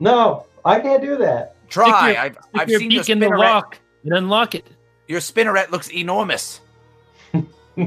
No, 0.00 0.46
I 0.64 0.80
can't 0.80 1.02
do 1.02 1.16
that. 1.18 1.54
Try. 1.68 2.12
your- 2.12 2.20
I've, 2.20 2.32
Stick 2.32 2.44
I've 2.54 2.68
your 2.68 2.80
seen 2.80 2.90
your 2.90 3.02
beak 3.02 3.10
in 3.10 3.18
the 3.20 3.28
lock 3.28 3.78
and 4.04 4.12
unlock 4.14 4.54
it. 4.54 4.66
Your 5.06 5.20
spinneret 5.20 5.70
looks 5.70 5.90
enormous. 5.92 6.60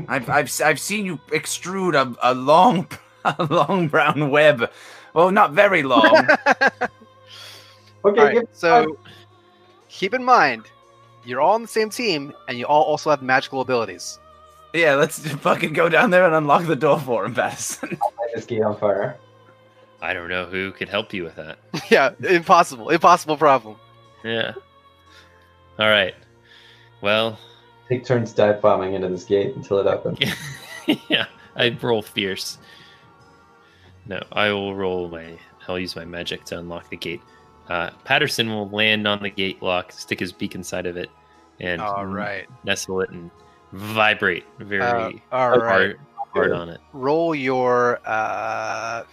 I've, 0.07 0.29
I've 0.29 0.61
I've 0.63 0.79
seen 0.79 1.05
you 1.05 1.17
extrude 1.27 1.93
a, 1.95 2.15
a 2.31 2.33
long 2.33 2.87
a 3.25 3.43
long 3.49 3.87
brown 3.87 4.29
web. 4.29 4.71
Well, 5.13 5.31
not 5.31 5.53
very 5.53 5.83
long. 5.83 6.27
Okay, 8.03 8.19
All 8.19 8.25
right, 8.25 8.33
give 8.33 8.43
so 8.51 8.97
keep 9.87 10.15
in 10.15 10.23
mind, 10.23 10.63
you're 11.25 11.41
all 11.41 11.53
on 11.53 11.61
the 11.61 11.67
same 11.67 11.89
team, 11.89 12.33
and 12.47 12.57
you 12.57 12.65
all 12.65 12.83
also 12.83 13.09
have 13.09 13.21
magical 13.21 13.61
abilities. 13.61 14.19
yeah, 14.73 14.95
let's 14.95 15.19
fucking 15.35 15.73
go 15.73 15.89
down 15.89 16.09
there 16.09 16.25
and 16.25 16.33
unlock 16.35 16.65
the 16.65 16.75
door 16.75 16.99
for 16.99 17.25
him, 17.25 17.33
Patterson. 17.35 17.89
light 18.01 18.29
this 18.35 18.45
gate 18.45 18.61
on 18.63 18.77
fire. 18.77 19.17
I 20.01 20.13
don't 20.13 20.29
know 20.29 20.45
who 20.45 20.71
could 20.71 20.89
help 20.89 21.13
you 21.13 21.23
with 21.23 21.35
that. 21.35 21.59
yeah, 21.91 22.11
impossible, 22.27 22.89
impossible 22.89 23.37
problem. 23.37 23.75
Yeah. 24.23 24.53
All 25.77 25.89
right. 25.89 26.15
Well, 27.01 27.37
Take 27.89 28.05
turns 28.05 28.31
dive 28.33 28.61
bombing 28.61 28.93
into 28.93 29.09
this 29.09 29.25
gate 29.25 29.55
until 29.55 29.79
it 29.79 29.87
opens. 29.87 30.19
yeah, 31.09 31.25
I 31.55 31.77
roll 31.81 32.01
fierce. 32.01 32.57
No, 34.05 34.21
I 34.31 34.49
will 34.51 34.75
roll 34.75 35.07
my. 35.09 35.37
I'll 35.67 35.77
use 35.79 35.95
my 35.95 36.05
magic 36.05 36.45
to 36.45 36.57
unlock 36.59 36.89
the 36.89 36.97
gate. 36.97 37.21
Uh, 37.71 37.89
Patterson 38.03 38.49
will 38.49 38.67
land 38.69 39.07
on 39.07 39.23
the 39.23 39.29
gate 39.29 39.61
lock, 39.63 39.93
stick 39.93 40.19
his 40.19 40.33
beak 40.33 40.55
inside 40.55 40.85
of 40.85 40.97
it, 40.97 41.09
and 41.61 41.81
All 41.81 42.05
right. 42.05 42.45
nestle 42.65 42.99
it 42.99 43.09
and 43.11 43.31
vibrate 43.71 44.43
very 44.59 45.21
Uh, 45.31 45.35
all 45.35 45.49
right. 45.51 45.61
hard, 45.69 45.99
hard 46.33 46.51
on 46.51 46.67
it. 46.67 46.81
Roll 46.91 47.33
your 47.33 48.01
uh, 48.03 49.03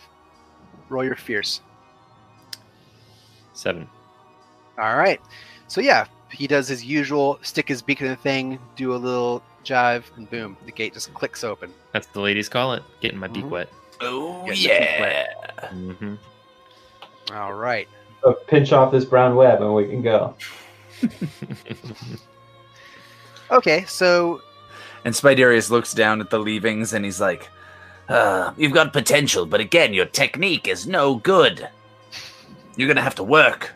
roll 0.88 1.04
your 1.04 1.14
fierce. 1.14 1.60
Seven. 3.52 3.88
All 4.76 4.96
right. 4.96 5.20
So 5.68 5.80
yeah, 5.80 6.06
he 6.32 6.48
does 6.48 6.66
his 6.66 6.84
usual 6.84 7.38
stick 7.42 7.68
his 7.68 7.80
beak 7.80 8.00
in 8.00 8.08
the 8.08 8.16
thing, 8.16 8.58
do 8.74 8.92
a 8.92 8.96
little 8.96 9.40
jive, 9.64 10.02
and 10.16 10.28
boom, 10.28 10.56
the 10.66 10.72
gate 10.72 10.94
just 10.94 11.14
clicks 11.14 11.44
open. 11.44 11.72
That's 11.92 12.08
the 12.08 12.20
ladies 12.20 12.48
call 12.48 12.72
it. 12.72 12.82
Getting 13.00 13.20
my 13.20 13.28
beak 13.28 13.44
Mhm. 13.44 13.50
wet. 13.50 13.68
Oh 14.00 14.44
Get 14.46 14.56
the 14.56 14.60
yeah. 14.62 15.68
hmm 15.68 16.14
All 17.32 17.52
right. 17.52 17.86
So 18.22 18.32
pinch 18.46 18.72
off 18.72 18.92
this 18.92 19.04
brown 19.04 19.36
web 19.36 19.62
and 19.62 19.74
we 19.74 19.86
can 19.86 20.02
go. 20.02 20.34
Okay, 23.50 23.84
so 23.86 24.42
And 25.04 25.14
Spiderius 25.14 25.70
looks 25.70 25.94
down 25.94 26.20
at 26.20 26.30
the 26.30 26.38
leavings 26.38 26.92
and 26.92 27.04
he's 27.04 27.20
like, 27.20 27.48
uh, 28.08 28.52
"You've 28.56 28.72
got 28.72 28.92
potential, 28.92 29.46
but 29.46 29.60
again, 29.60 29.94
your 29.94 30.06
technique 30.06 30.68
is 30.68 30.86
no 30.86 31.16
good. 31.16 31.68
You're 32.76 32.88
gonna 32.88 33.00
have 33.02 33.14
to 33.16 33.22
work." 33.22 33.72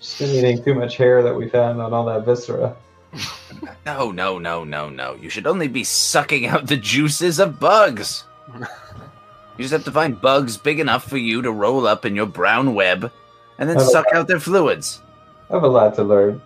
Just 0.00 0.18
been 0.18 0.30
eating 0.30 0.62
too 0.62 0.74
much 0.74 0.96
hair 0.96 1.22
that 1.22 1.34
we 1.34 1.48
found 1.48 1.80
on 1.80 1.92
all 1.92 2.04
that 2.06 2.24
viscera. 2.24 2.76
No, 3.84 4.10
no, 4.10 4.38
no, 4.38 4.64
no, 4.64 4.88
no. 4.88 5.14
You 5.14 5.28
should 5.30 5.46
only 5.46 5.68
be 5.68 5.84
sucking 5.84 6.46
out 6.46 6.66
the 6.66 6.76
juices 6.76 7.38
of 7.38 7.60
bugs. 7.60 8.24
you 8.58 8.66
just 9.58 9.72
have 9.72 9.84
to 9.84 9.92
find 9.92 10.20
bugs 10.20 10.56
big 10.56 10.80
enough 10.80 11.08
for 11.08 11.16
you 11.18 11.42
to 11.42 11.52
roll 11.52 11.86
up 11.86 12.04
in 12.04 12.14
your 12.14 12.26
brown 12.26 12.74
web 12.74 13.10
and 13.60 13.70
then 13.70 13.78
suck 13.78 14.06
out 14.12 14.26
their 14.26 14.40
fluids. 14.40 15.00
I 15.48 15.54
have 15.54 15.62
a 15.62 15.68
lot 15.68 15.94
to 15.94 16.02
learn. 16.02 16.42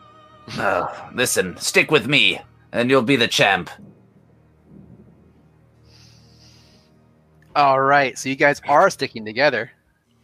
Uh, 0.59 0.87
listen, 1.15 1.57
stick 1.57 1.91
with 1.91 2.07
me, 2.07 2.41
and 2.73 2.91
you'll 2.91 3.03
be 3.03 3.17
the 3.17 3.29
champ. 3.29 3.71
all 7.57 7.81
right, 7.81 8.19
so 8.19 8.29
you 8.29 8.35
guys 8.35 8.61
are 8.67 8.91
sticking 8.91 9.25
together 9.25 9.71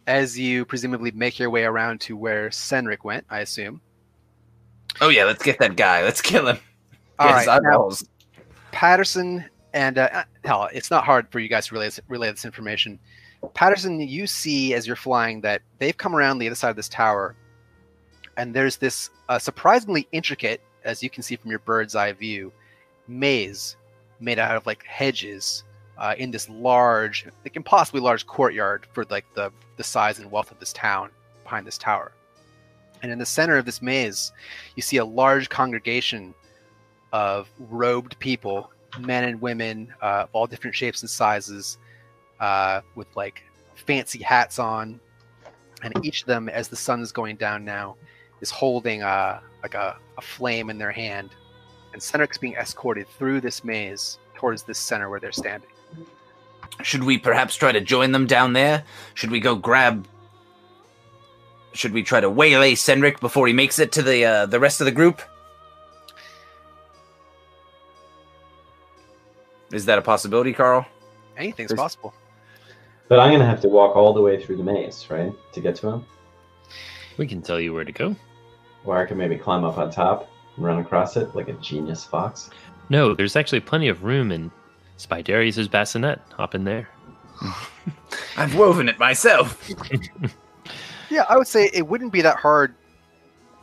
as 0.07 0.37
you 0.37 0.65
presumably 0.65 1.11
make 1.11 1.39
your 1.39 1.49
way 1.49 1.63
around 1.63 2.01
to 2.01 2.17
where 2.17 2.49
Senric 2.49 3.03
went, 3.03 3.25
I 3.29 3.39
assume. 3.39 3.81
Oh 4.99 5.09
yeah, 5.09 5.23
let's 5.23 5.43
get 5.43 5.57
that 5.59 5.77
guy. 5.77 6.03
Let's 6.03 6.21
kill 6.21 6.47
him. 6.47 6.59
All 7.19 7.29
Get 7.29 7.37
his 7.39 7.47
right, 7.47 7.61
now. 7.63 7.89
Patterson 8.71 9.45
and 9.73 9.97
uh, 9.97 10.09
uh, 10.11 10.23
hell, 10.43 10.69
it's 10.73 10.91
not 10.91 11.05
hard 11.05 11.27
for 11.31 11.39
you 11.39 11.47
guys 11.47 11.67
to 11.67 11.75
relay 11.75 11.87
this, 11.87 11.99
relay 12.07 12.31
this 12.31 12.45
information. 12.45 12.99
Patterson, 13.53 13.99
you 13.99 14.27
see 14.27 14.73
as 14.73 14.85
you're 14.85 14.95
flying 14.95 15.41
that 15.41 15.61
they've 15.79 15.97
come 15.97 16.15
around 16.15 16.37
the 16.37 16.47
other 16.47 16.55
side 16.55 16.69
of 16.69 16.75
this 16.75 16.89
tower, 16.89 17.35
and 18.37 18.53
there's 18.53 18.77
this 18.77 19.09
uh, 19.29 19.39
surprisingly 19.39 20.07
intricate, 20.11 20.61
as 20.83 21.03
you 21.03 21.09
can 21.09 21.23
see 21.23 21.35
from 21.35 21.49
your 21.49 21.59
bird's 21.59 21.95
eye 21.95 22.11
view, 22.11 22.51
maze 23.07 23.75
made 24.19 24.39
out 24.39 24.55
of 24.55 24.65
like 24.65 24.83
hedges 24.85 25.63
uh, 25.97 26.13
in 26.17 26.31
this 26.31 26.47
large, 26.49 27.25
like 27.43 27.55
impossibly 27.55 27.99
large 28.01 28.25
courtyard 28.25 28.87
for 28.93 29.05
like 29.09 29.25
the 29.33 29.51
the 29.77 29.83
size 29.83 30.19
and 30.19 30.31
wealth 30.31 30.51
of 30.51 30.59
this 30.59 30.73
town 30.73 31.09
behind 31.43 31.65
this 31.65 31.77
tower. 31.77 32.11
And 33.01 33.11
in 33.11 33.17
the 33.17 33.25
center 33.25 33.57
of 33.57 33.65
this 33.65 33.81
maze, 33.81 34.31
you 34.75 34.83
see 34.83 34.97
a 34.97 35.05
large 35.05 35.49
congregation 35.49 36.35
of 37.11 37.49
robed 37.59 38.17
people 38.19 38.71
men 38.99 39.23
and 39.23 39.41
women 39.41 39.93
uh, 40.01 40.23
of 40.23 40.29
all 40.33 40.47
different 40.47 40.75
shapes 40.75 41.01
and 41.01 41.09
sizes, 41.09 41.77
uh, 42.41 42.81
with 42.95 43.07
like 43.15 43.43
fancy 43.75 44.21
hats 44.21 44.59
on, 44.59 44.99
and 45.81 45.93
each 46.03 46.21
of 46.21 46.27
them, 46.27 46.49
as 46.49 46.67
the 46.67 46.75
sun 46.75 47.01
is 47.01 47.11
going 47.13 47.37
down 47.37 47.63
now, 47.63 47.95
is 48.41 48.51
holding 48.51 49.01
uh, 49.03 49.39
like 49.63 49.75
a, 49.75 49.97
a 50.17 50.21
flame 50.21 50.69
in 50.69 50.77
their 50.77 50.91
hand, 50.91 51.29
and 51.93 52.01
Cedric's 52.01 52.37
being 52.37 52.55
escorted 52.55 53.07
through 53.07 53.39
this 53.41 53.63
maze 53.63 54.19
towards 54.35 54.63
this 54.63 54.79
center 54.79 55.09
where 55.09 55.19
they're 55.19 55.31
standing. 55.31 55.69
Should 56.83 57.03
we 57.03 57.17
perhaps 57.17 57.55
try 57.55 57.71
to 57.71 57.81
join 57.81 58.11
them 58.11 58.25
down 58.27 58.53
there? 58.53 58.83
Should 59.13 59.29
we 59.31 59.39
go 59.39 59.55
grab? 59.55 60.07
Should 61.73 61.93
we 61.93 62.03
try 62.03 62.19
to 62.19 62.29
waylay 62.29 62.73
Senric 62.73 63.19
before 63.19 63.47
he 63.47 63.53
makes 63.53 63.77
it 63.79 63.91
to 63.93 64.01
the 64.01 64.25
uh, 64.25 64.45
the 64.47 64.59
rest 64.59 64.81
of 64.81 64.85
the 64.85 64.91
group? 64.91 65.21
Is 69.71 69.85
that 69.85 69.97
a 69.97 70.01
possibility, 70.01 70.53
Carl? 70.53 70.85
Anything's 71.37 71.69
There's- 71.69 71.79
possible. 71.79 72.13
But 73.11 73.19
I'm 73.19 73.29
gonna 73.29 73.45
have 73.45 73.59
to 73.59 73.67
walk 73.67 73.97
all 73.97 74.13
the 74.13 74.21
way 74.21 74.41
through 74.41 74.55
the 74.55 74.63
maze, 74.63 75.05
right, 75.09 75.33
to 75.51 75.59
get 75.59 75.75
to 75.75 75.89
him. 75.89 76.05
We 77.17 77.27
can 77.27 77.41
tell 77.41 77.59
you 77.59 77.73
where 77.73 77.83
to 77.83 77.91
go. 77.91 78.15
Or 78.85 78.97
I 78.97 79.05
can 79.05 79.17
maybe 79.17 79.35
climb 79.35 79.65
up 79.65 79.77
on 79.77 79.91
top 79.91 80.31
and 80.55 80.63
run 80.63 80.79
across 80.79 81.17
it 81.17 81.35
like 81.35 81.49
a 81.49 81.53
genius 81.55 82.05
fox. 82.05 82.51
No, 82.87 83.13
there's 83.13 83.35
actually 83.35 83.59
plenty 83.59 83.89
of 83.89 84.05
room 84.05 84.31
in 84.31 84.49
Spidarius's 84.97 85.67
bassinet. 85.67 86.21
Hop 86.37 86.55
in 86.55 86.63
there. 86.63 86.87
I've 88.37 88.55
woven 88.55 88.87
it 88.87 88.97
myself. 88.97 89.69
Yeah, 91.09 91.25
I 91.27 91.35
would 91.35 91.47
say 91.47 91.69
it 91.73 91.85
wouldn't 91.85 92.13
be 92.13 92.21
that 92.21 92.37
hard 92.37 92.73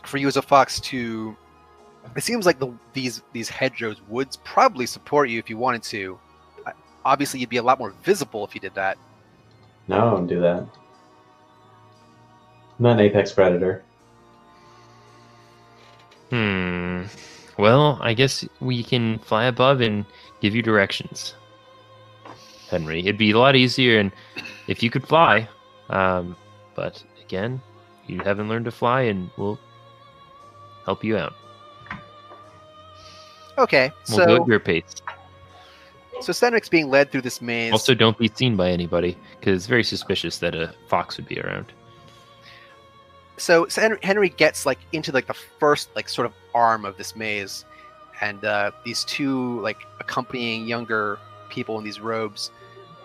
for 0.04 0.18
you 0.18 0.28
as 0.28 0.36
a 0.36 0.42
fox 0.42 0.78
to. 0.80 1.34
It 2.14 2.22
seems 2.22 2.44
like 2.44 2.58
the 2.58 2.70
these 2.92 3.22
these 3.32 3.48
hedgerows 3.48 4.02
would 4.08 4.36
probably 4.44 4.84
support 4.84 5.30
you 5.30 5.38
if 5.38 5.48
you 5.48 5.56
wanted 5.56 5.82
to. 5.84 6.20
Uh, 6.66 6.72
Obviously, 7.06 7.40
you'd 7.40 7.48
be 7.48 7.56
a 7.56 7.62
lot 7.62 7.78
more 7.78 7.92
visible 8.04 8.44
if 8.44 8.54
you 8.54 8.60
did 8.60 8.74
that. 8.74 8.98
No, 9.88 10.10
don't 10.10 10.26
do 10.26 10.40
that. 10.40 10.60
I'm 10.60 10.68
not 12.78 12.92
an 12.92 13.00
apex 13.00 13.32
predator. 13.32 13.82
Hmm. 16.30 17.04
Well, 17.58 17.98
I 18.00 18.14
guess 18.14 18.46
we 18.60 18.84
can 18.84 19.18
fly 19.18 19.46
above 19.46 19.80
and 19.80 20.04
give 20.40 20.54
you 20.54 20.62
directions. 20.62 21.34
Henry, 22.70 23.00
it'd 23.00 23.18
be 23.18 23.30
a 23.30 23.38
lot 23.38 23.56
easier 23.56 23.98
and 23.98 24.12
if 24.68 24.82
you 24.82 24.90
could 24.90 25.08
fly. 25.08 25.48
Um, 25.88 26.36
but 26.74 27.02
again, 27.24 27.60
you 28.06 28.20
haven't 28.20 28.48
learned 28.48 28.66
to 28.66 28.70
fly 28.70 29.02
and 29.02 29.30
we'll 29.36 29.58
help 30.84 31.02
you 31.02 31.16
out. 31.16 31.34
Okay, 33.56 33.90
We'll 34.10 34.26
go 34.26 34.42
at 34.42 34.46
your 34.46 34.60
pace. 34.60 34.84
So 36.20 36.32
Cedric's 36.32 36.68
being 36.68 36.90
led 36.90 37.10
through 37.10 37.22
this 37.22 37.40
maze. 37.40 37.72
Also, 37.72 37.94
don't 37.94 38.18
be 38.18 38.28
seen 38.34 38.56
by 38.56 38.70
anybody 38.70 39.16
because 39.38 39.56
it's 39.56 39.66
very 39.66 39.84
suspicious 39.84 40.38
that 40.38 40.54
a 40.54 40.74
fox 40.88 41.16
would 41.16 41.28
be 41.28 41.40
around. 41.40 41.72
so 43.36 43.68
so 43.68 43.96
Henry, 44.02 44.28
gets 44.30 44.66
like 44.66 44.78
into 44.92 45.12
like 45.12 45.26
the 45.26 45.34
first 45.34 45.90
like 45.94 46.08
sort 46.08 46.26
of 46.26 46.32
arm 46.54 46.84
of 46.84 46.96
this 46.96 47.14
maze, 47.14 47.64
and 48.20 48.44
uh, 48.44 48.70
these 48.84 49.04
two 49.04 49.60
like 49.60 49.78
accompanying 50.00 50.66
younger 50.66 51.18
people 51.48 51.78
in 51.78 51.84
these 51.84 52.00
robes 52.00 52.50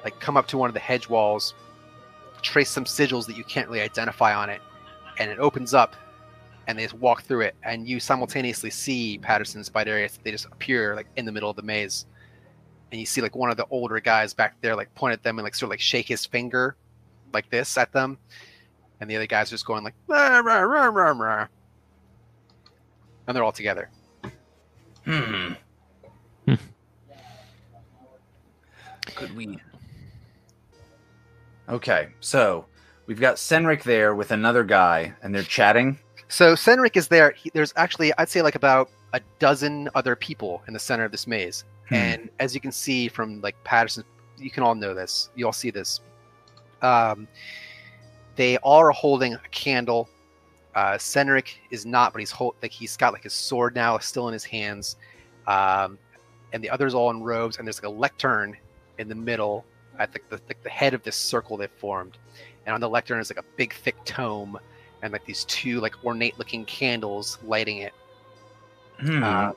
like 0.03 0.19
come 0.19 0.35
up 0.35 0.47
to 0.47 0.57
one 0.57 0.69
of 0.69 0.73
the 0.73 0.79
hedge 0.79 1.07
walls, 1.07 1.53
trace 2.41 2.69
some 2.69 2.85
sigils 2.85 3.25
that 3.27 3.37
you 3.37 3.43
can't 3.43 3.67
really 3.67 3.81
identify 3.81 4.33
on 4.33 4.49
it, 4.49 4.61
and 5.17 5.31
it 5.31 5.39
opens 5.39 5.73
up, 5.73 5.95
and 6.67 6.77
they 6.77 6.83
just 6.83 6.95
walk 6.95 7.23
through 7.23 7.41
it, 7.41 7.55
and 7.63 7.87
you 7.87 7.99
simultaneously 7.99 8.69
see 8.69 9.17
Patterson 9.19 9.59
and 9.59 9.65
Spiderius. 9.71 10.17
They 10.23 10.31
just 10.31 10.45
appear 10.45 10.95
like 10.95 11.07
in 11.15 11.25
the 11.25 11.31
middle 11.31 11.49
of 11.49 11.55
the 11.55 11.61
maze, 11.61 12.05
and 12.93 12.99
you 12.99 13.07
see 13.07 13.21
like 13.21 13.35
one 13.35 13.49
of 13.49 13.57
the 13.57 13.65
older 13.71 13.99
guys 13.99 14.35
back 14.35 14.55
there 14.61 14.75
like 14.75 14.93
point 14.93 15.13
at 15.13 15.23
them 15.23 15.39
and 15.39 15.43
like 15.43 15.55
sort 15.55 15.65
of 15.67 15.71
like 15.71 15.79
shake 15.79 16.07
his 16.07 16.27
finger 16.27 16.75
like 17.33 17.49
this 17.49 17.75
at 17.75 17.91
them 17.91 18.19
and 19.01 19.09
the 19.09 19.15
other 19.15 19.25
guys 19.25 19.47
are 19.49 19.55
just 19.55 19.65
going 19.65 19.83
like 19.83 19.95
"Rah, 20.07 20.37
rah, 20.39 20.59
rah, 20.59 20.85
rah, 20.85 21.09
rah." 21.09 21.47
and 23.27 23.35
they're 23.35 23.43
all 23.43 23.51
together 23.51 23.89
Hmm. 25.05 25.53
Hmm. 26.45 26.53
Could 29.15 29.35
we? 29.35 29.57
Okay, 31.67 32.07
so 32.21 32.65
we've 33.05 33.19
got 33.19 33.35
Senric 33.35 33.83
there 33.83 34.15
with 34.15 34.31
another 34.31 34.63
guy, 34.63 35.13
and 35.21 35.35
they're 35.35 35.43
chatting. 35.43 35.97
so 36.29 36.53
Senric 36.53 36.95
is 36.95 37.09
there 37.09 37.31
he, 37.31 37.49
there's 37.53 37.73
actually 37.75 38.13
i'd 38.19 38.29
say 38.29 38.41
like 38.43 38.55
about 38.55 38.89
a 39.13 39.19
dozen 39.39 39.89
other 39.95 40.15
people 40.15 40.63
in 40.67 40.73
the 40.73 40.79
center 40.79 41.03
of 41.03 41.11
this 41.11 41.27
maze 41.27 41.65
Hmm. 41.89 41.95
and 41.95 42.29
as 42.39 42.55
you 42.55 42.61
can 42.61 42.71
see 42.71 43.07
from 43.07 43.41
like 43.41 43.61
patterson 43.63 44.03
you 44.37 44.49
can 44.49 44.63
all 44.63 44.75
know 44.75 44.93
this 44.93 45.29
you 45.35 45.45
all 45.45 45.53
see 45.53 45.69
this 45.69 46.01
um, 46.81 47.27
they 48.35 48.57
are 48.63 48.91
holding 48.91 49.33
a 49.33 49.47
candle 49.51 50.09
uh, 50.75 50.93
Senric 50.93 51.55
is 51.71 51.85
not 51.85 52.13
but 52.13 52.19
he's 52.19 52.31
hold, 52.31 52.55
like 52.61 52.71
he's 52.71 52.97
got 52.97 53.13
like 53.13 53.23
his 53.23 53.33
sword 53.33 53.75
now 53.75 53.97
still 53.97 54.27
in 54.27 54.33
his 54.33 54.43
hands 54.43 54.95
um, 55.47 55.97
and 56.51 56.63
the 56.63 56.69
others 56.69 56.93
all 56.93 57.09
in 57.09 57.21
robes 57.21 57.57
and 57.57 57.67
there's 57.67 57.77
like 57.81 57.91
a 57.91 57.95
lectern 57.95 58.55
in 58.97 59.07
the 59.07 59.15
middle 59.15 59.65
at 59.99 60.11
the, 60.11 60.19
the, 60.29 60.41
the 60.63 60.69
head 60.69 60.93
of 60.93 61.03
this 61.03 61.15
circle 61.15 61.57
they've 61.57 61.69
formed 61.71 62.17
and 62.65 62.73
on 62.73 62.81
the 62.81 62.89
lectern 62.89 63.19
is 63.19 63.29
like 63.29 63.39
a 63.39 63.47
big 63.57 63.73
thick 63.73 63.95
tome 64.05 64.57
and 65.01 65.11
like 65.13 65.25
these 65.25 65.43
two 65.45 65.79
like 65.79 66.03
ornate 66.03 66.37
looking 66.39 66.65
candles 66.65 67.37
lighting 67.43 67.79
it 67.79 67.93
Hmm. 68.99 69.23
uh, 69.23 69.51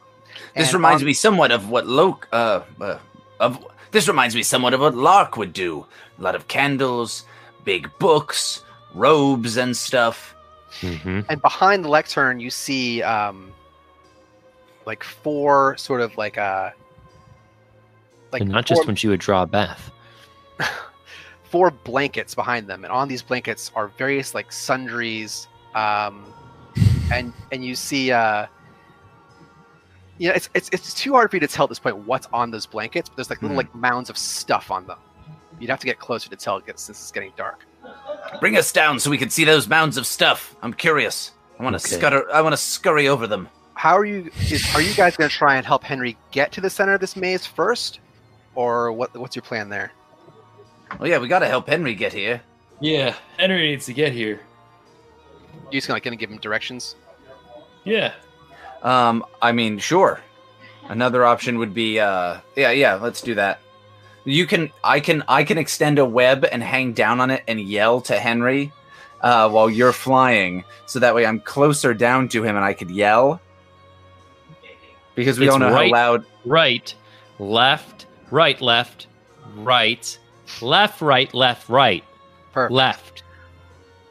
this 0.54 0.68
and 0.68 0.74
reminds 0.74 1.02
on- 1.02 1.06
me 1.06 1.12
somewhat 1.12 1.50
of 1.52 1.68
what 1.70 1.86
Loke. 1.86 2.28
Uh, 2.32 2.60
uh, 2.80 2.98
of 3.40 3.64
this 3.90 4.08
reminds 4.08 4.34
me 4.34 4.42
somewhat 4.42 4.74
of 4.74 4.80
what 4.80 4.94
Lark 4.94 5.36
would 5.36 5.52
do. 5.52 5.86
A 6.18 6.22
lot 6.22 6.34
of 6.34 6.48
candles, 6.48 7.24
big 7.64 7.90
books, 7.98 8.64
robes, 8.94 9.56
and 9.56 9.76
stuff. 9.76 10.34
Mm-hmm. 10.80 11.20
and 11.30 11.40
behind 11.40 11.84
the 11.84 11.88
lectern 11.88 12.38
you 12.38 12.50
see 12.50 13.00
um 13.02 13.50
like 14.84 15.02
four 15.02 15.74
sort 15.78 16.02
of 16.02 16.14
like 16.18 16.36
uh 16.36 16.70
like 18.30 18.42
and 18.42 18.50
not 18.50 18.68
four, 18.68 18.76
just 18.76 18.86
when 18.86 18.94
she 18.94 19.08
would 19.08 19.20
draw 19.20 19.42
a 19.42 19.46
bath. 19.46 19.90
four 21.44 21.70
blankets 21.70 22.34
behind 22.34 22.66
them 22.66 22.84
and 22.84 22.92
on 22.92 23.08
these 23.08 23.22
blankets 23.22 23.70
are 23.74 23.88
various 23.96 24.34
like 24.34 24.52
sundries 24.52 25.48
um 25.74 26.26
and 27.10 27.32
and 27.52 27.64
you 27.64 27.74
see 27.74 28.12
uh 28.12 28.44
you 30.18 30.28
know 30.28 30.34
it's, 30.34 30.48
it's 30.54 30.68
it's 30.70 30.94
too 30.94 31.12
hard 31.12 31.30
for 31.30 31.36
you 31.36 31.40
to 31.40 31.46
tell 31.48 31.64
at 31.64 31.68
this 31.68 31.78
point 31.78 31.96
what's 31.98 32.26
on 32.32 32.50
those 32.50 32.66
blankets 32.66 33.08
but 33.08 33.16
there's 33.16 33.30
like 33.30 33.42
little 33.42 33.54
Hmm. 33.54 33.58
like 33.58 33.74
mounds 33.74 34.08
of 34.10 34.16
stuff 34.18 34.70
on 34.70 34.86
them 34.86 34.98
you'd 35.60 35.70
have 35.70 35.80
to 35.80 35.86
get 35.86 35.98
closer 35.98 36.28
to 36.30 36.36
tell 36.36 36.56
it 36.58 36.64
since 36.78 36.98
it's 37.00 37.10
getting 37.12 37.32
dark 37.36 37.64
Bring 38.40 38.56
us 38.56 38.72
down 38.72 38.98
so 38.98 39.10
we 39.10 39.18
can 39.18 39.30
see 39.30 39.44
those 39.44 39.68
mounds 39.68 39.96
of 39.96 40.08
stuff. 40.08 40.56
I'm 40.60 40.72
curious. 40.72 41.30
I 41.60 41.62
want 41.62 41.78
to 41.78 41.86
Okay. 41.86 41.96
scutter. 41.96 42.28
I 42.32 42.40
want 42.40 42.52
to 42.52 42.56
scurry 42.56 43.06
over 43.06 43.28
them. 43.28 43.48
how 43.74 43.96
are 43.96 44.04
you 44.04 44.28
is, 44.50 44.66
are 44.74 44.80
you 44.82 44.92
guys 44.94 45.16
going 45.16 45.30
to 45.30 45.36
try 45.36 45.54
and 45.56 45.64
help 45.64 45.84
henry 45.84 46.16
get 46.32 46.50
to 46.52 46.60
the 46.60 46.68
center 46.68 46.94
of 46.94 47.00
this 47.00 47.14
maze 47.14 47.46
first 47.46 48.00
or 48.56 48.90
what 48.92 49.16
what's 49.16 49.36
your 49.36 49.44
plan 49.44 49.68
there 49.68 49.92
Oh 51.00 51.04
yeah, 51.04 51.18
we 51.18 51.28
got 51.28 51.38
to 51.40 51.46
help 51.48 51.68
Henry 51.68 51.94
get 51.94 52.12
here. 52.12 52.40
Yeah, 52.80 53.14
Henry 53.38 53.68
needs 53.70 53.86
to 53.86 53.92
get 53.92 54.12
here. 54.12 54.40
you 55.70 55.78
just 55.78 55.86
gonna, 55.88 56.00
gonna 56.00 56.16
give 56.16 56.30
him 56.30 56.38
directions 56.38 56.96
Yeah. 57.84 58.12
Um, 58.82 59.24
I 59.42 59.52
mean, 59.52 59.78
sure. 59.78 60.20
Another 60.88 61.24
option 61.24 61.58
would 61.58 61.74
be, 61.74 61.98
uh, 61.98 62.38
yeah, 62.54 62.70
yeah. 62.70 62.94
Let's 62.94 63.20
do 63.20 63.34
that. 63.34 63.60
You 64.24 64.46
can, 64.46 64.70
I 64.82 65.00
can, 65.00 65.22
I 65.28 65.44
can 65.44 65.58
extend 65.58 65.98
a 65.98 66.04
web 66.04 66.44
and 66.50 66.62
hang 66.62 66.92
down 66.92 67.20
on 67.20 67.30
it 67.30 67.42
and 67.48 67.60
yell 67.60 68.00
to 68.02 68.18
Henry, 68.18 68.72
uh, 69.20 69.48
while 69.48 69.70
you're 69.70 69.92
flying, 69.92 70.64
so 70.86 70.98
that 70.98 71.14
way 71.14 71.24
I'm 71.24 71.40
closer 71.40 71.94
down 71.94 72.28
to 72.30 72.42
him 72.42 72.54
and 72.56 72.64
I 72.64 72.72
could 72.74 72.90
yell. 72.90 73.40
Because 75.14 75.38
we 75.38 75.46
It's 75.46 75.54
don't 75.54 75.60
know 75.60 75.72
right- 75.74 75.86
how 75.92 75.92
loud. 76.12 76.26
Right, 76.44 76.94
left, 77.38 78.06
right, 78.30 78.60
left, 78.60 79.06
right, 79.54 80.18
left, 80.60 81.02
right, 81.02 81.32
left, 81.34 81.68
right, 81.68 82.04
Perfect. 82.52 82.72
left, 82.72 83.22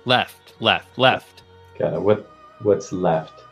left, 0.05 0.53
left, 0.59 0.97
left. 0.97 1.43
Got 1.77 1.93
it. 1.93 2.01
What 2.01 2.29
what's 2.61 2.91
left? 2.91 3.43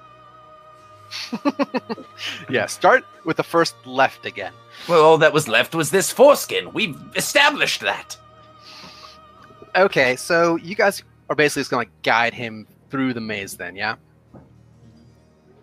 yeah, 2.49 2.65
start 2.65 3.03
with 3.25 3.37
the 3.37 3.43
first 3.43 3.75
left 3.85 4.25
again. 4.25 4.53
Well, 4.87 5.03
all 5.03 5.17
that 5.19 5.33
was 5.33 5.47
left 5.47 5.75
was 5.75 5.91
this 5.91 6.11
foreskin. 6.11 6.73
We've 6.73 6.97
established 7.15 7.81
that. 7.81 8.17
Okay, 9.75 10.15
so 10.15 10.55
you 10.57 10.75
guys 10.75 11.03
are 11.29 11.35
basically 11.35 11.61
just 11.61 11.71
gonna 11.71 11.85
guide 12.03 12.33
him 12.33 12.67
through 12.89 13.13
the 13.13 13.21
maze 13.21 13.57
then, 13.57 13.75
yeah? 13.75 13.95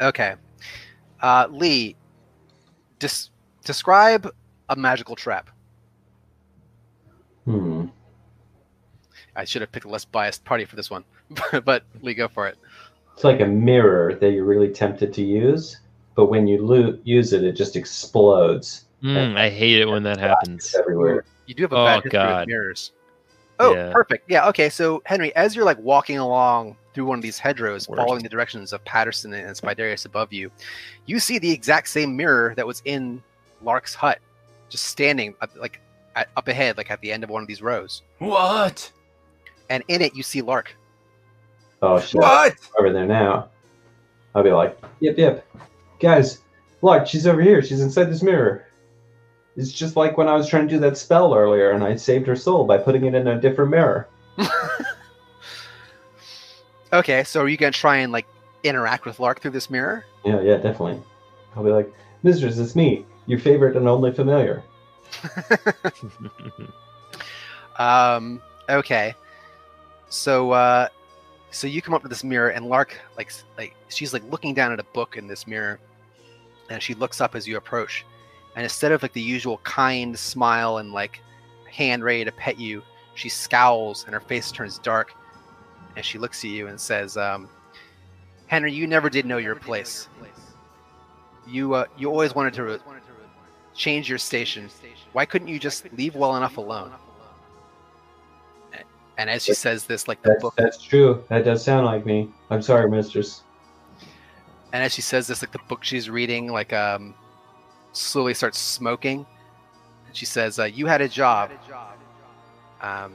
Okay. 0.00 0.34
Uh, 1.20 1.46
Lee, 1.50 1.96
des- 2.98 3.28
describe 3.64 4.32
a 4.68 4.76
magical 4.76 5.14
trap. 5.14 5.50
Hmm. 7.44 7.86
I 9.36 9.44
should 9.44 9.62
have 9.62 9.70
picked 9.70 9.86
a 9.86 9.88
less 9.88 10.04
biased 10.04 10.44
party 10.44 10.64
for 10.64 10.76
this 10.76 10.90
one, 10.90 11.04
but 11.64 11.84
Lee, 12.02 12.14
go 12.14 12.28
for 12.28 12.48
it. 12.48 12.58
It's 13.20 13.24
like 13.26 13.40
a 13.42 13.46
mirror 13.46 14.14
that 14.14 14.30
you're 14.30 14.46
really 14.46 14.70
tempted 14.70 15.12
to 15.12 15.22
use, 15.22 15.80
but 16.14 16.30
when 16.30 16.46
you 16.46 16.64
lo- 16.64 16.98
use 17.04 17.34
it, 17.34 17.44
it 17.44 17.52
just 17.52 17.76
explodes 17.76 18.86
Mm, 19.02 19.36
I 19.36 19.50
hate 19.50 19.78
it 19.78 19.84
when 19.86 20.02
that 20.04 20.16
happens. 20.18 20.74
everywhere. 20.74 21.26
You 21.44 21.54
do 21.54 21.64
have 21.64 21.72
a 21.72 21.76
Oh, 21.76 21.84
bad 21.84 21.94
history 21.96 22.10
God. 22.12 22.40
with 22.40 22.48
mirrors. 22.48 22.92
Oh, 23.58 23.74
Yeah. 23.74 23.92
perfect. 23.92 24.30
Yeah. 24.30 24.48
Okay. 24.48 24.70
So 24.70 25.02
Henry, 25.04 25.36
as 25.36 25.54
you're 25.54 25.66
like 25.66 25.76
walking 25.80 26.16
along 26.16 26.78
through 26.94 27.04
one 27.04 27.18
of 27.18 27.22
these 27.22 27.38
hedgerows, 27.38 27.86
Worst. 27.90 27.98
following 28.00 28.22
the 28.22 28.28
directions 28.30 28.72
of 28.72 28.82
Patterson 28.86 29.34
and 29.34 29.54
Spiderius 29.54 30.06
above 30.06 30.32
you, 30.32 30.50
you 31.04 31.20
see 31.20 31.38
the 31.38 31.50
exact 31.50 31.90
same 31.90 32.16
mirror 32.16 32.54
that 32.56 32.66
was 32.66 32.80
in 32.86 33.22
Lark's 33.62 33.94
hut, 33.94 34.18
just 34.70 34.86
standing 34.86 35.34
up, 35.42 35.50
like 35.56 35.78
at, 36.16 36.28
up 36.38 36.48
ahead, 36.48 36.78
like 36.78 36.90
at 36.90 37.02
the 37.02 37.12
end 37.12 37.22
of 37.22 37.28
one 37.28 37.42
of 37.42 37.48
these 37.48 37.60
rows. 37.60 38.00
What? 38.18 38.90
And 39.68 39.84
in 39.88 40.00
it, 40.00 40.14
you 40.16 40.22
see 40.22 40.40
Lark. 40.40 40.74
Oh 41.82 42.00
shit! 42.00 42.20
What? 42.20 42.56
Over 42.78 42.92
there 42.92 43.06
now. 43.06 43.48
I'll 44.34 44.44
be 44.44 44.52
like, 44.52 44.78
yep, 45.00 45.18
yep. 45.18 45.46
Guys, 45.98 46.42
look, 46.82 47.06
she's 47.06 47.26
over 47.26 47.40
here. 47.42 47.62
She's 47.62 47.80
inside 47.80 48.04
this 48.04 48.22
mirror. 48.22 48.66
It's 49.56 49.72
just 49.72 49.96
like 49.96 50.16
when 50.16 50.28
I 50.28 50.34
was 50.34 50.48
trying 50.48 50.68
to 50.68 50.74
do 50.74 50.80
that 50.80 50.96
spell 50.96 51.34
earlier, 51.34 51.72
and 51.72 51.82
I 51.82 51.96
saved 51.96 52.26
her 52.28 52.36
soul 52.36 52.64
by 52.64 52.78
putting 52.78 53.04
it 53.04 53.14
in 53.14 53.26
a 53.26 53.40
different 53.40 53.70
mirror. 53.70 54.08
Okay. 56.92 57.24
So 57.24 57.42
are 57.42 57.48
you 57.48 57.56
gonna 57.56 57.70
try 57.72 57.98
and 57.98 58.12
like 58.12 58.26
interact 58.64 59.04
with 59.04 59.20
Lark 59.20 59.40
through 59.40 59.52
this 59.52 59.70
mirror? 59.70 60.04
Yeah, 60.24 60.40
yeah, 60.40 60.56
definitely. 60.56 61.00
I'll 61.54 61.64
be 61.64 61.70
like, 61.70 61.92
Mistress, 62.22 62.58
it's 62.58 62.76
me, 62.76 63.06
your 63.26 63.38
favorite 63.38 63.76
and 63.76 63.88
only 63.88 64.12
familiar. 64.12 64.62
Um, 67.78 68.42
okay. 68.68 69.14
So, 70.10 70.50
uh, 70.50 70.88
so 71.50 71.66
you 71.66 71.82
come 71.82 71.94
up 71.94 72.02
to 72.02 72.08
this 72.08 72.24
mirror, 72.24 72.50
and 72.50 72.66
Lark, 72.66 72.98
like, 73.16 73.32
like 73.56 73.74
she's 73.88 74.12
like 74.12 74.22
looking 74.30 74.54
down 74.54 74.72
at 74.72 74.80
a 74.80 74.84
book 74.84 75.16
in 75.16 75.26
this 75.26 75.46
mirror, 75.46 75.78
and 76.68 76.82
she 76.82 76.94
looks 76.94 77.20
up 77.20 77.34
as 77.34 77.46
you 77.46 77.56
approach, 77.56 78.04
and 78.56 78.62
instead 78.62 78.92
of 78.92 79.02
like 79.02 79.12
the 79.12 79.20
usual 79.20 79.58
kind 79.58 80.18
smile 80.18 80.78
and 80.78 80.92
like 80.92 81.20
hand 81.70 82.04
ready 82.04 82.24
to 82.24 82.32
pet 82.32 82.58
you, 82.58 82.82
she 83.14 83.28
scowls 83.28 84.04
and 84.04 84.14
her 84.14 84.20
face 84.20 84.50
turns 84.50 84.78
dark, 84.78 85.12
and 85.96 86.04
she 86.04 86.18
looks 86.18 86.44
at 86.44 86.50
you 86.50 86.68
and 86.68 86.80
says, 86.80 87.16
um, 87.16 87.48
"Henry, 88.46 88.72
you 88.72 88.86
never 88.86 89.10
did 89.10 89.26
know 89.26 89.38
your 89.38 89.56
place. 89.56 90.08
You, 91.46 91.74
uh, 91.74 91.86
you 91.96 92.08
always 92.08 92.34
wanted 92.34 92.54
to." 92.54 92.80
change 93.74 94.08
your 94.08 94.18
station. 94.18 94.68
Why 95.12 95.24
couldn't 95.24 95.48
you 95.48 95.58
just 95.58 95.90
leave 95.94 96.14
well 96.14 96.36
enough 96.36 96.56
alone? 96.58 96.92
And 99.20 99.28
as 99.28 99.44
she 99.44 99.52
says 99.52 99.84
this, 99.84 100.08
like 100.08 100.22
the 100.22 100.30
That's, 100.30 100.42
book, 100.42 100.54
that's 100.56 100.82
true. 100.82 101.22
That 101.28 101.44
does 101.44 101.62
sound 101.62 101.84
like 101.84 102.06
me. 102.06 102.30
I'm 102.48 102.62
sorry, 102.62 102.88
Mistress. 102.90 103.42
and 104.72 104.82
as 104.82 104.94
she 104.94 105.02
says 105.02 105.26
this, 105.26 105.42
like 105.42 105.52
the 105.52 105.60
book 105.68 105.84
she's 105.84 106.08
reading, 106.08 106.50
like 106.50 106.72
um, 106.72 107.12
slowly 107.92 108.32
starts 108.32 108.58
smoking, 108.58 109.26
And 110.06 110.16
She 110.16 110.24
says, 110.24 110.58
uh, 110.58 110.64
"You 110.64 110.86
had 110.86 111.02
a 111.02 111.08
job, 111.08 111.50
um, 112.80 113.12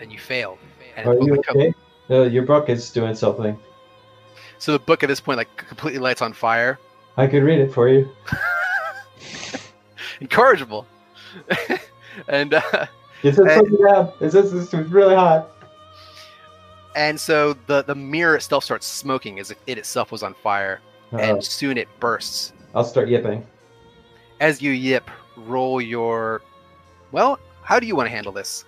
and 0.00 0.10
you 0.12 0.18
failed." 0.18 0.58
And 0.96 1.06
Are 1.08 1.14
you 1.14 1.36
okay? 1.50 1.72
Uh, 2.10 2.22
your 2.22 2.42
book 2.44 2.68
is 2.68 2.90
doing 2.90 3.14
something. 3.14 3.56
so 4.58 4.72
the 4.72 4.80
book 4.80 5.04
at 5.04 5.08
this 5.08 5.20
point 5.20 5.36
like 5.38 5.56
completely 5.56 6.00
lights 6.00 6.22
on 6.22 6.32
fire. 6.32 6.78
I 7.16 7.28
could 7.28 7.44
read 7.44 7.60
it 7.60 7.72
for 7.72 7.88
you. 7.88 8.10
Incorrigible. 10.20 10.86
and 12.28 12.54
uh, 12.54 12.86
It 13.22 13.34
says 13.34 13.46
Uh, 13.46 13.62
down. 13.62 14.12
It 14.20 14.30
this 14.30 14.52
was 14.52 14.72
really 14.74 15.14
hot. 15.14 15.48
and 16.94 17.18
so 17.20 17.54
the 17.66 17.82
the 17.82 17.94
mirror 17.94 18.36
itself 18.36 18.64
starts 18.64 18.86
smoking 18.86 19.38
as 19.38 19.50
if 19.50 19.58
it 19.66 19.78
itself 19.78 20.12
was 20.12 20.22
on 20.22 20.34
fire, 20.34 20.80
Uh, 21.12 21.18
and 21.18 21.44
soon 21.44 21.76
it 21.78 21.88
bursts. 22.00 22.52
I'll 22.74 22.84
start 22.84 23.08
yipping. 23.08 23.46
As 24.40 24.60
you 24.60 24.72
yip, 24.72 25.10
roll 25.36 25.80
your. 25.80 26.42
Well, 27.12 27.38
how 27.62 27.80
do 27.80 27.86
you 27.86 27.96
want 27.96 28.06
to 28.08 28.10
handle 28.14 28.32
this? 28.32 28.64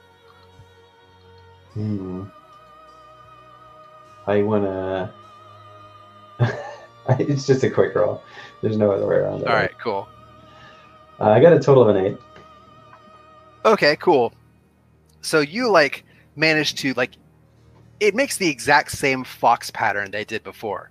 Hmm. 1.74 2.24
I 4.26 4.42
wanna. 4.42 5.12
it's 7.18 7.46
just 7.46 7.62
a 7.64 7.70
quick 7.70 7.94
roll. 7.94 8.22
There's 8.60 8.76
no 8.76 8.90
other 8.90 9.06
way 9.06 9.16
around 9.16 9.42
it. 9.42 9.48
All 9.48 9.54
right, 9.54 9.76
cool. 9.78 10.08
Uh, 11.20 11.30
I 11.30 11.40
got 11.40 11.52
a 11.52 11.58
total 11.60 11.88
of 11.88 11.94
an 11.94 12.04
eight. 12.04 12.18
Okay, 13.68 13.96
cool. 13.96 14.32
So 15.20 15.40
you 15.40 15.70
like 15.70 16.04
manage 16.36 16.74
to 16.76 16.94
like 16.94 17.10
it 18.00 18.14
makes 18.14 18.38
the 18.38 18.48
exact 18.48 18.92
same 18.92 19.24
fox 19.24 19.70
pattern 19.70 20.10
they 20.10 20.24
did 20.24 20.42
before. 20.42 20.90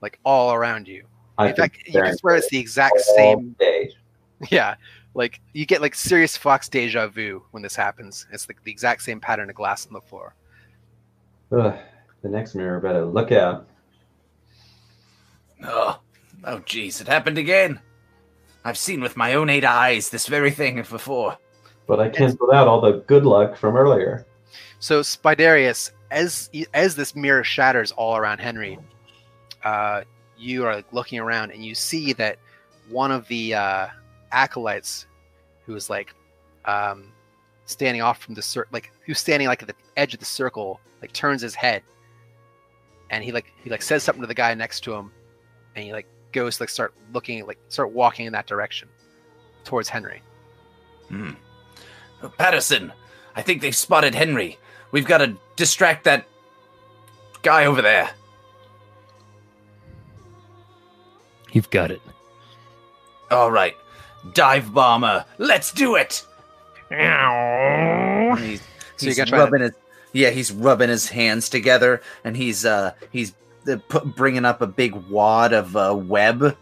Like 0.00 0.18
all 0.24 0.54
around 0.54 0.88
you. 0.88 1.04
I 1.36 1.48
In 1.48 1.56
fact, 1.56 1.76
you 1.86 1.92
can 1.92 2.16
swear 2.16 2.36
it's 2.36 2.48
the 2.48 2.58
exact 2.58 2.98
same 3.00 3.54
day. 3.58 3.92
yeah. 4.50 4.76
Like 5.12 5.40
you 5.52 5.66
get 5.66 5.82
like 5.82 5.94
serious 5.94 6.38
fox 6.38 6.70
deja 6.70 7.08
vu 7.08 7.42
when 7.50 7.62
this 7.62 7.76
happens. 7.76 8.26
It's 8.32 8.48
like 8.48 8.64
the 8.64 8.70
exact 8.70 9.02
same 9.02 9.20
pattern 9.20 9.50
of 9.50 9.56
glass 9.56 9.86
on 9.86 9.92
the 9.92 10.00
floor. 10.00 10.34
Ugh, 11.52 11.76
the 12.22 12.28
next 12.30 12.54
mirror 12.54 12.80
better 12.80 13.04
look 13.04 13.30
out. 13.30 13.68
Oh, 15.64 16.00
oh, 16.44 16.58
jeez, 16.60 17.02
it 17.02 17.08
happened 17.08 17.36
again. 17.36 17.78
I've 18.64 18.78
seen 18.78 19.02
with 19.02 19.18
my 19.18 19.34
own 19.34 19.50
eight 19.50 19.64
eyes 19.66 20.08
this 20.08 20.26
very 20.26 20.50
thing 20.50 20.76
before. 20.76 21.36
But 21.90 21.98
I 21.98 22.08
canceled 22.08 22.50
out 22.54 22.68
all 22.68 22.80
the 22.80 22.98
good 23.08 23.26
luck 23.26 23.56
from 23.56 23.76
earlier. 23.76 24.24
So 24.78 25.00
Spidarius, 25.00 25.90
as 26.12 26.48
as 26.72 26.94
this 26.94 27.16
mirror 27.16 27.42
shatters 27.42 27.90
all 27.90 28.16
around 28.16 28.38
Henry, 28.38 28.78
uh, 29.64 30.02
you 30.38 30.64
are 30.64 30.84
looking 30.92 31.18
around 31.18 31.50
and 31.50 31.64
you 31.64 31.74
see 31.74 32.12
that 32.12 32.38
one 32.90 33.10
of 33.10 33.26
the 33.26 33.54
uh, 33.54 33.88
acolytes, 34.30 35.08
who 35.66 35.74
is 35.74 35.90
like 35.90 36.14
um, 36.64 37.10
standing 37.66 38.02
off 38.02 38.18
from 38.22 38.34
the 38.34 38.42
cir- 38.42 38.68
like 38.70 38.92
who's 39.04 39.18
standing 39.18 39.48
like 39.48 39.60
at 39.60 39.66
the 39.66 39.74
edge 39.96 40.14
of 40.14 40.20
the 40.20 40.26
circle, 40.26 40.78
like 41.02 41.12
turns 41.12 41.42
his 41.42 41.56
head, 41.56 41.82
and 43.10 43.24
he 43.24 43.32
like 43.32 43.52
he 43.64 43.68
like 43.68 43.82
says 43.82 44.04
something 44.04 44.22
to 44.22 44.28
the 44.28 44.34
guy 44.34 44.54
next 44.54 44.84
to 44.84 44.94
him, 44.94 45.10
and 45.74 45.84
he 45.84 45.92
like 45.92 46.06
goes 46.30 46.58
to 46.58 46.62
like 46.62 46.70
start 46.70 46.94
looking 47.12 47.44
like 47.48 47.58
start 47.68 47.90
walking 47.90 48.26
in 48.26 48.32
that 48.32 48.46
direction 48.46 48.88
towards 49.64 49.88
Henry. 49.88 50.22
Hmm. 51.08 51.32
Patterson, 52.38 52.92
I 53.36 53.42
think 53.42 53.62
they've 53.62 53.74
spotted 53.74 54.14
Henry. 54.14 54.58
We've 54.92 55.06
got 55.06 55.18
to 55.18 55.36
distract 55.56 56.04
that 56.04 56.26
guy 57.42 57.66
over 57.66 57.82
there. 57.82 58.10
You've 61.52 61.70
got 61.70 61.90
it. 61.90 62.00
All 63.30 63.50
right, 63.50 63.76
dive 64.34 64.72
bomber, 64.72 65.24
let's 65.38 65.72
do 65.72 65.96
it. 65.96 66.24
And 66.90 68.38
He's, 68.38 68.60
So 68.60 69.06
you're 69.06 69.10
he's 69.10 69.16
gonna 69.16 69.30
try 69.30 69.38
rubbing 69.38 69.62
his 69.62 69.72
yeah, 70.12 70.30
he's 70.30 70.50
rubbing 70.50 70.88
his 70.88 71.08
hands 71.08 71.48
together, 71.48 72.02
and 72.24 72.36
he's 72.36 72.64
uh 72.64 72.92
he's 73.10 73.34
uh, 73.68 73.76
put, 73.88 74.16
bringing 74.16 74.44
up 74.44 74.60
a 74.60 74.66
big 74.66 74.94
wad 75.08 75.52
of 75.52 75.76
uh, 75.76 75.94
web, 75.96 76.56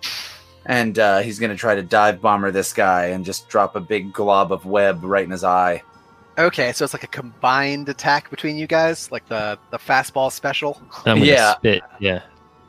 and 0.69 0.97
uh, 0.99 1.19
he's 1.19 1.41
gonna 1.41 1.57
try 1.57 1.75
to 1.75 1.83
dive 1.83 2.21
bomber 2.21 2.53
this 2.53 2.73
guy 2.73 3.07
and 3.07 3.25
just 3.25 3.49
drop 3.49 3.75
a 3.75 3.81
big 3.81 4.13
glob 4.13 4.53
of 4.53 4.65
web 4.67 5.03
right 5.03 5.25
in 5.25 5.31
his 5.31 5.43
eye. 5.43 5.83
Okay, 6.39 6.73
so 6.73 6.85
it's 6.85 6.95
like 6.95 7.03
a 7.03 7.09
combined 7.09 7.89
attack 7.89 8.31
between 8.31 8.57
you 8.57 8.69
guys, 8.69 9.11
like 9.11 9.27
the 9.27 9.59
the 9.71 9.79
fastball 9.79 10.31
special. 10.31 10.81
I'm 11.05 11.19
Yeah. 11.19 11.55
spit. 11.57 11.83
Yeah. 11.99 12.21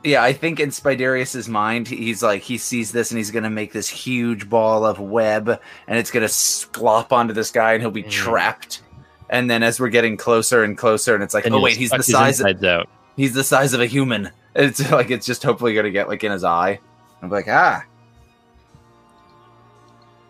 Yeah, 0.02 0.22
I 0.22 0.32
think 0.32 0.58
in 0.60 0.70
Spidarius's 0.70 1.46
mind, 1.48 1.86
he's 1.86 2.22
like 2.22 2.42
he 2.42 2.56
sees 2.58 2.90
this 2.90 3.10
and 3.10 3.18
he's 3.18 3.30
gonna 3.30 3.50
make 3.50 3.72
this 3.72 3.88
huge 3.88 4.48
ball 4.48 4.84
of 4.84 4.98
web, 4.98 5.60
and 5.86 5.98
it's 5.98 6.10
gonna 6.10 6.26
splop 6.26 7.12
onto 7.12 7.34
this 7.34 7.50
guy, 7.50 7.74
and 7.74 7.82
he'll 7.82 7.90
be 7.90 8.02
Mhm. 8.02 8.10
trapped. 8.10 8.80
And 9.28 9.48
then 9.48 9.62
as 9.62 9.78
we're 9.78 9.90
getting 9.90 10.16
closer 10.16 10.64
and 10.64 10.76
closer, 10.76 11.14
and 11.14 11.22
it's 11.22 11.34
like, 11.34 11.44
And 11.44 11.54
oh 11.54 11.60
wait, 11.60 11.76
he's 11.76 11.90
the 11.90 12.02
size. 12.02 12.40
insides 12.40 12.64
out. 12.64 12.88
he's 13.16 13.34
the 13.34 13.44
size 13.44 13.72
of 13.74 13.80
a 13.80 13.86
human. 13.86 14.30
It's 14.56 14.90
like 14.90 15.12
it's 15.12 15.26
just 15.26 15.44
hopefully 15.44 15.74
gonna 15.74 15.92
get 15.92 16.08
like 16.08 16.24
in 16.24 16.32
his 16.32 16.42
eye. 16.42 16.80
I'm 17.22 17.30
like, 17.30 17.46
ah, 17.48 17.84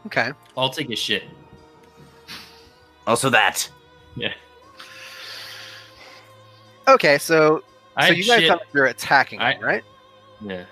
Okay. 0.07 0.31
I'll 0.57 0.71
take 0.71 0.91
a 0.91 0.97
shit. 0.97 1.25
also 3.07 3.31
that. 3.31 3.69
Yeah. 4.17 4.33
Okay, 6.89 7.19
so 7.19 7.63
I 7.97 8.09
so 8.09 8.13
you 8.15 8.25
guys 8.25 8.41
shit. 8.41 8.49
thought 8.49 8.63
you're 8.75 8.87
attacking, 8.87 9.41
I- 9.41 9.53
him, 9.55 9.63
right? 9.63 9.85
yeah. 10.41 10.65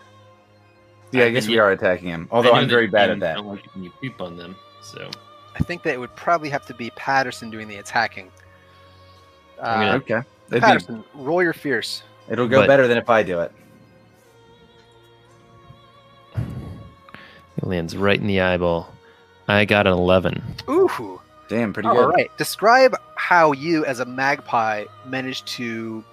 Yeah, 1.11 1.25
I 1.25 1.27
I 1.27 1.31
guess 1.31 1.47
we 1.47 1.55
you- 1.55 1.61
are 1.61 1.71
attacking 1.73 2.09
him. 2.09 2.29
Although 2.31 2.51
I 2.51 2.57
know 2.57 2.61
I'm 2.63 2.69
very 2.69 2.87
bad 2.87 3.11
at 3.11 3.21
that. 3.21 3.37
Don't 3.37 3.47
like 3.47 3.65
when 3.75 3.85
you 3.85 3.91
creep 3.91 4.21
on 4.21 4.37
them. 4.37 4.57
So 4.83 5.09
I 5.55 5.61
think 5.61 5.83
that 5.85 5.95
it 5.95 5.99
would 5.99 6.15
probably 6.17 6.51
have 6.51 6.67
to 6.67 6.75
be 6.75 6.91
Patterson 6.91 7.51
doing 7.51 7.67
the 7.69 7.77
attacking. 7.77 8.31
I'm 9.63 9.89
Uh, 9.89 9.95
Okay, 9.97 10.15
It'd 10.15 10.27
be- 10.51 10.61
Patterson, 10.61 11.05
roll 11.15 11.43
your 11.43 11.53
fierce. 11.53 12.03
it'll 12.29 12.47
go 12.49 12.61
But- 12.61 12.67
better 12.69 12.87
than 12.89 12.99
if 12.99 13.09
I 13.11 13.23
do 13.23 13.41
it. 13.41 13.53
It 17.57 17.65
lands 17.65 17.97
right 17.97 18.19
in 18.21 18.27
the 18.27 18.41
eyeball. 18.41 18.93
I 19.49 19.65
got 19.65 19.87
an 19.87 19.95
11. 19.95 20.43
Ooh. 20.69 21.21
Damn, 21.49 21.73
pretty 21.73 21.89
All 21.89 21.95
good. 21.95 22.09
right. 22.15 22.31
Describe 22.37 22.95
how 23.15 23.53
you, 23.53 23.85
as 23.87 24.01
a 24.01 24.05
magpie, 24.05 24.85
managed 25.07 25.47
to 25.49 26.05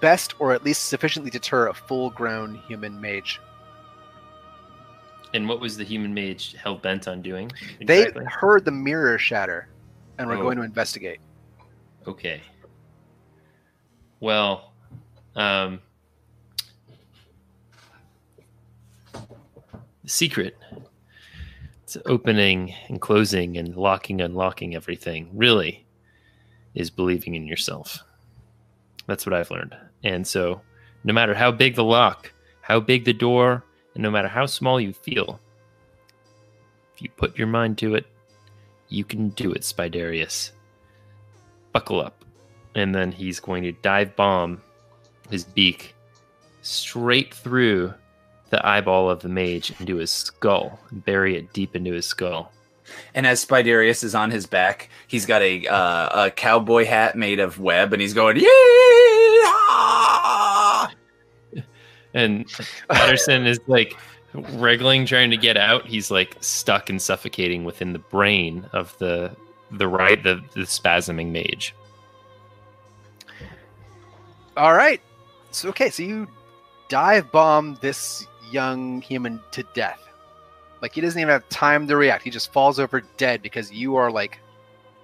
best 0.00 0.34
or 0.40 0.52
at 0.52 0.64
least 0.64 0.86
sufficiently 0.86 1.30
deter 1.30 1.68
a 1.68 1.74
full-grown 1.74 2.56
human 2.66 3.00
mage. 3.00 3.40
and 5.34 5.46
what 5.46 5.60
was 5.60 5.76
the 5.76 5.84
human 5.84 6.14
mage 6.14 6.54
hell 6.54 6.74
bent 6.76 7.06
on 7.06 7.20
doing? 7.20 7.52
They 7.84 8.10
heard 8.26 8.64
the 8.64 8.70
mirror 8.70 9.18
shatter, 9.18 9.68
and 10.16 10.26
we're 10.26 10.38
Oh. 10.38 10.42
going 10.42 10.56
to 10.56 10.62
investigate. 10.62 11.20
Okay. 12.06 12.40
Well, 14.20 14.72
um, 15.36 15.80
The 19.12 20.08
secret 20.08 20.56
to 21.92 22.08
opening 22.08 22.74
and 22.88 23.00
closing 23.00 23.56
and 23.56 23.76
locking, 23.76 24.20
unlocking 24.20 24.74
everything 24.74 25.30
really 25.32 25.86
is 26.74 26.90
believing 26.90 27.34
in 27.34 27.46
yourself. 27.46 27.98
That's 29.06 29.24
what 29.24 29.34
I've 29.34 29.50
learned. 29.50 29.76
And 30.04 30.26
so, 30.26 30.60
no 31.04 31.12
matter 31.12 31.34
how 31.34 31.50
big 31.50 31.74
the 31.74 31.84
lock, 31.84 32.32
how 32.60 32.80
big 32.80 33.04
the 33.04 33.12
door, 33.12 33.64
and 33.94 34.02
no 34.02 34.10
matter 34.10 34.28
how 34.28 34.46
small 34.46 34.80
you 34.80 34.92
feel, 34.92 35.40
if 36.94 37.02
you 37.02 37.08
put 37.16 37.38
your 37.38 37.46
mind 37.46 37.78
to 37.78 37.94
it, 37.94 38.06
you 38.88 39.04
can 39.04 39.30
do 39.30 39.52
it, 39.52 39.62
Spidarius. 39.62 40.52
Buckle 41.72 42.00
up. 42.00 42.24
And 42.74 42.94
then 42.94 43.12
he's 43.12 43.40
going 43.40 43.62
to 43.64 43.72
dive 43.72 44.14
bomb 44.14 44.60
his 45.30 45.44
beak 45.44 45.94
straight 46.62 47.32
through 47.32 47.94
the 48.50 48.66
eyeball 48.66 49.10
of 49.10 49.20
the 49.20 49.28
mage 49.28 49.72
into 49.80 49.96
his 49.96 50.10
skull, 50.10 50.78
and 50.90 51.04
bury 51.04 51.36
it 51.36 51.52
deep 51.52 51.76
into 51.76 51.92
his 51.92 52.06
skull. 52.06 52.52
And 53.14 53.26
as 53.26 53.44
Spidarius 53.44 54.02
is 54.02 54.14
on 54.14 54.30
his 54.30 54.46
back, 54.46 54.88
he's 55.08 55.26
got 55.26 55.42
a 55.42 55.66
uh, 55.66 56.26
a 56.26 56.30
cowboy 56.30 56.86
hat 56.86 57.16
made 57.16 57.40
of 57.40 57.60
web, 57.60 57.92
and 57.92 58.00
he's 58.00 58.14
going, 58.14 58.36
yeah. 58.36 58.48
And 62.14 62.46
Patterson 62.88 63.46
is 63.46 63.60
like 63.66 63.96
wriggling, 64.32 65.04
trying 65.06 65.30
to 65.30 65.36
get 65.36 65.56
out. 65.56 65.86
He's 65.86 66.10
like 66.10 66.36
stuck 66.40 66.88
and 66.90 67.00
suffocating 67.00 67.64
within 67.64 67.92
the 67.92 67.98
brain 67.98 68.64
of 68.72 68.96
the 68.98 69.36
the 69.70 69.86
right 69.86 70.22
the, 70.22 70.40
the 70.54 70.62
spasming 70.62 71.30
mage. 71.30 71.74
All 74.56 74.74
right. 74.74 75.00
So 75.50 75.68
okay, 75.68 75.90
so 75.90 76.02
you 76.02 76.26
dive 76.88 77.30
bomb 77.30 77.78
this 77.82 78.26
young 78.50 79.00
human 79.02 79.40
to 79.52 79.62
death. 79.74 80.00
Like 80.80 80.92
he 80.92 81.00
doesn't 81.00 81.20
even 81.20 81.30
have 81.32 81.48
time 81.48 81.86
to 81.88 81.96
react. 81.96 82.22
He 82.24 82.30
just 82.30 82.52
falls 82.52 82.78
over 82.78 83.02
dead 83.16 83.42
because 83.42 83.72
you 83.72 83.96
are 83.96 84.10
like 84.10 84.38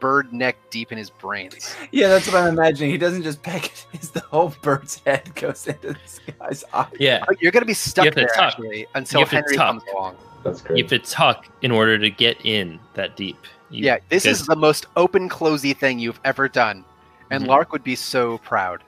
bird 0.00 0.32
neck 0.32 0.56
deep 0.70 0.92
in 0.92 0.98
his 0.98 1.10
brains. 1.10 1.74
Yeah, 1.90 2.08
that's 2.08 2.26
what 2.26 2.36
I'm 2.36 2.48
imagining. 2.48 2.90
He 2.90 2.98
doesn't 2.98 3.22
just 3.22 3.42
peck 3.42 3.66
it; 3.66 3.86
it's 3.92 4.08
the 4.10 4.20
whole 4.20 4.54
bird's 4.62 5.00
head 5.04 5.34
goes 5.34 5.66
into 5.66 5.94
this 5.94 6.20
guy's 6.38 6.64
eye. 6.72 6.86
yeah. 7.00 7.24
You're 7.40 7.52
gonna 7.52 7.64
be 7.66 7.74
stuck 7.74 8.04
You 8.04 8.08
have 8.08 8.14
to 8.14 8.20
there 8.20 8.28
tuck. 8.28 8.38
actually 8.54 8.86
until 8.94 9.24
Henry 9.24 9.56
tuck. 9.56 9.66
comes 9.66 9.82
along. 9.92 10.16
That's 10.44 10.60
great. 10.60 10.76
You 10.78 10.84
have 10.84 10.90
to 10.90 10.98
tuck 11.00 11.46
in 11.62 11.70
order 11.70 11.98
to 11.98 12.10
get 12.10 12.36
in 12.44 12.78
that 12.94 13.16
deep. 13.16 13.38
You- 13.70 13.84
yeah, 13.86 13.98
this 14.10 14.26
is 14.26 14.46
the 14.46 14.54
most 14.56 14.86
open 14.96 15.28
closey 15.28 15.72
thing 15.72 15.98
you've 15.98 16.20
ever 16.24 16.48
done, 16.48 16.84
and 17.30 17.44
Mhm. 17.44 17.48
Lark 17.48 17.72
would 17.72 17.82
be 17.82 17.96
so 17.96 18.38
proud. 18.38 18.84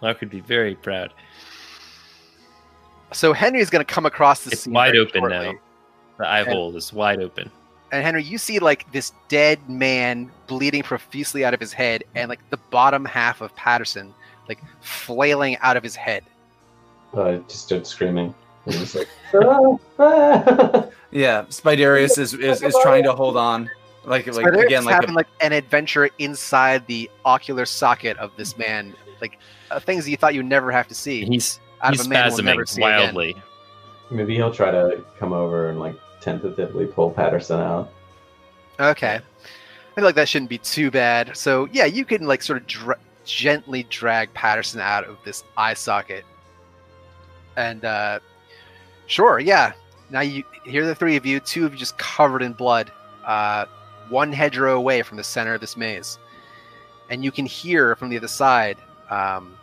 Lark 0.00 0.20
would 0.20 0.30
be 0.30 0.40
very 0.40 0.74
proud. 0.74 1.12
So 3.12 3.32
Henry's 3.32 3.70
going 3.70 3.84
to 3.84 3.92
come 3.92 4.06
across 4.06 4.44
the 4.44 4.52
It's 4.52 4.62
scene 4.62 4.72
wide 4.72 4.96
open 4.96 5.20
shortly. 5.20 5.38
now. 5.52 5.58
The 6.18 6.26
eye 6.26 6.40
And- 6.40 6.48
hole 6.48 6.76
is 6.76 6.92
wide 6.92 7.20
open. 7.20 7.50
And 7.92 8.04
Henry, 8.04 8.22
you 8.22 8.38
see 8.38 8.60
like 8.60 8.90
this 8.92 9.12
dead 9.28 9.58
man 9.68 10.30
bleeding 10.46 10.84
profusely 10.84 11.44
out 11.44 11.54
of 11.54 11.58
his 11.60 11.72
head, 11.72 12.04
and 12.14 12.28
like 12.28 12.38
the 12.50 12.56
bottom 12.70 13.04
half 13.04 13.40
of 13.40 13.54
Patterson 13.56 14.14
like 14.48 14.60
flailing 14.80 15.56
out 15.58 15.76
of 15.76 15.82
his 15.82 15.96
head. 15.96 16.22
I 17.16 17.40
just 17.48 17.64
started 17.64 17.86
screaming. 17.88 18.32
It 18.66 18.78
was 18.78 18.94
like, 18.94 19.08
"Ah, 19.34 19.76
ah." 19.98 20.84
Yeah, 21.10 21.42
Spiderius 21.48 22.16
is, 22.16 22.32
is 22.34 22.62
is 22.62 22.76
trying 22.82 23.02
to 23.04 23.12
hold 23.12 23.36
on, 23.36 23.68
like 24.04 24.26
like 24.28 24.34
Spider 24.36 24.60
again 24.62 24.84
like 24.84 24.94
having 24.94 25.10
a, 25.10 25.14
like 25.14 25.26
an 25.40 25.52
adventure 25.52 26.10
inside 26.20 26.86
the 26.86 27.10
ocular 27.24 27.66
socket 27.66 28.16
of 28.18 28.30
this 28.36 28.56
man, 28.56 28.94
like 29.20 29.38
uh, 29.72 29.80
things 29.80 30.08
you 30.08 30.16
thought 30.16 30.34
you'd 30.34 30.46
never 30.46 30.70
have 30.70 30.86
to 30.86 30.94
see 30.94 31.24
He's 31.24 31.58
out 31.82 31.92
he's 31.92 32.00
of 32.00 32.06
a 32.06 32.10
man 32.10 32.28
we'll 32.32 32.42
never 32.42 32.64
spasming 32.64 32.68
see 32.68 32.82
again. 32.82 33.00
wildly. 33.14 33.36
Maybe 34.10 34.34
he'll 34.34 34.52
try 34.52 34.70
to 34.70 35.04
come 35.18 35.32
over 35.32 35.70
and 35.70 35.78
like 35.78 35.96
tentatively 36.20 36.86
pull 36.86 37.10
Patterson 37.10 37.60
out. 37.60 37.90
Okay. 38.78 39.16
I 39.16 39.94
feel 39.94 40.04
like 40.04 40.14
that 40.14 40.28
shouldn't 40.28 40.50
be 40.50 40.58
too 40.58 40.90
bad. 40.90 41.36
So 41.36 41.68
yeah, 41.72 41.84
you 41.84 42.04
can 42.04 42.26
like 42.26 42.42
sort 42.42 42.60
of 42.60 42.66
dra- 42.66 42.98
gently 43.24 43.84
drag 43.84 44.32
Patterson 44.34 44.80
out 44.80 45.04
of 45.04 45.18
this 45.24 45.44
eye 45.56 45.74
socket. 45.74 46.24
And 47.56 47.84
uh 47.84 48.20
sure, 49.06 49.38
yeah. 49.38 49.72
Now 50.10 50.20
you 50.20 50.44
here 50.64 50.82
are 50.82 50.86
the 50.86 50.94
three 50.94 51.16
of 51.16 51.24
you, 51.26 51.40
two 51.40 51.66
of 51.66 51.72
you 51.72 51.78
just 51.78 51.98
covered 51.98 52.42
in 52.42 52.52
blood, 52.52 52.90
uh 53.24 53.66
one 54.08 54.32
hedgerow 54.32 54.76
away 54.76 55.02
from 55.02 55.16
the 55.16 55.24
center 55.24 55.54
of 55.54 55.60
this 55.60 55.76
maze. 55.76 56.18
And 57.10 57.24
you 57.24 57.30
can 57.30 57.46
hear 57.46 57.94
from 57.96 58.08
the 58.08 58.16
other 58.16 58.28
side, 58.28 58.78
um 59.10 59.54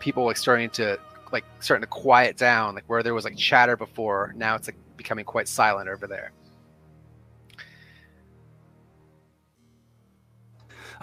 people 0.00 0.24
like 0.24 0.36
starting 0.36 0.70
to 0.70 0.98
like 1.34 1.44
starting 1.60 1.82
to 1.82 1.86
quiet 1.86 2.38
down, 2.38 2.74
like 2.74 2.84
where 2.86 3.02
there 3.02 3.12
was 3.12 3.24
like 3.24 3.36
chatter 3.36 3.76
before, 3.76 4.32
now 4.36 4.54
it's 4.54 4.68
like 4.68 4.76
becoming 4.96 5.26
quite 5.26 5.48
silent 5.48 5.90
over 5.90 6.06
there. 6.06 6.32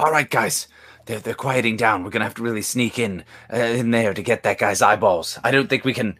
all 0.01 0.11
right, 0.11 0.29
guys, 0.29 0.67
they're 1.05 1.19
they're 1.19 1.33
quieting 1.33 1.77
down. 1.77 2.03
We're 2.03 2.09
gonna 2.09 2.25
have 2.25 2.35
to 2.35 2.43
really 2.43 2.61
sneak 2.63 2.97
in 2.97 3.23
uh, 3.53 3.57
in 3.57 3.91
there 3.91 4.13
to 4.13 4.21
get 4.21 4.43
that 4.43 4.57
guy's 4.57 4.81
eyeballs. 4.81 5.39
I 5.43 5.51
don't 5.51 5.69
think 5.69 5.85
we 5.85 5.93
can 5.93 6.17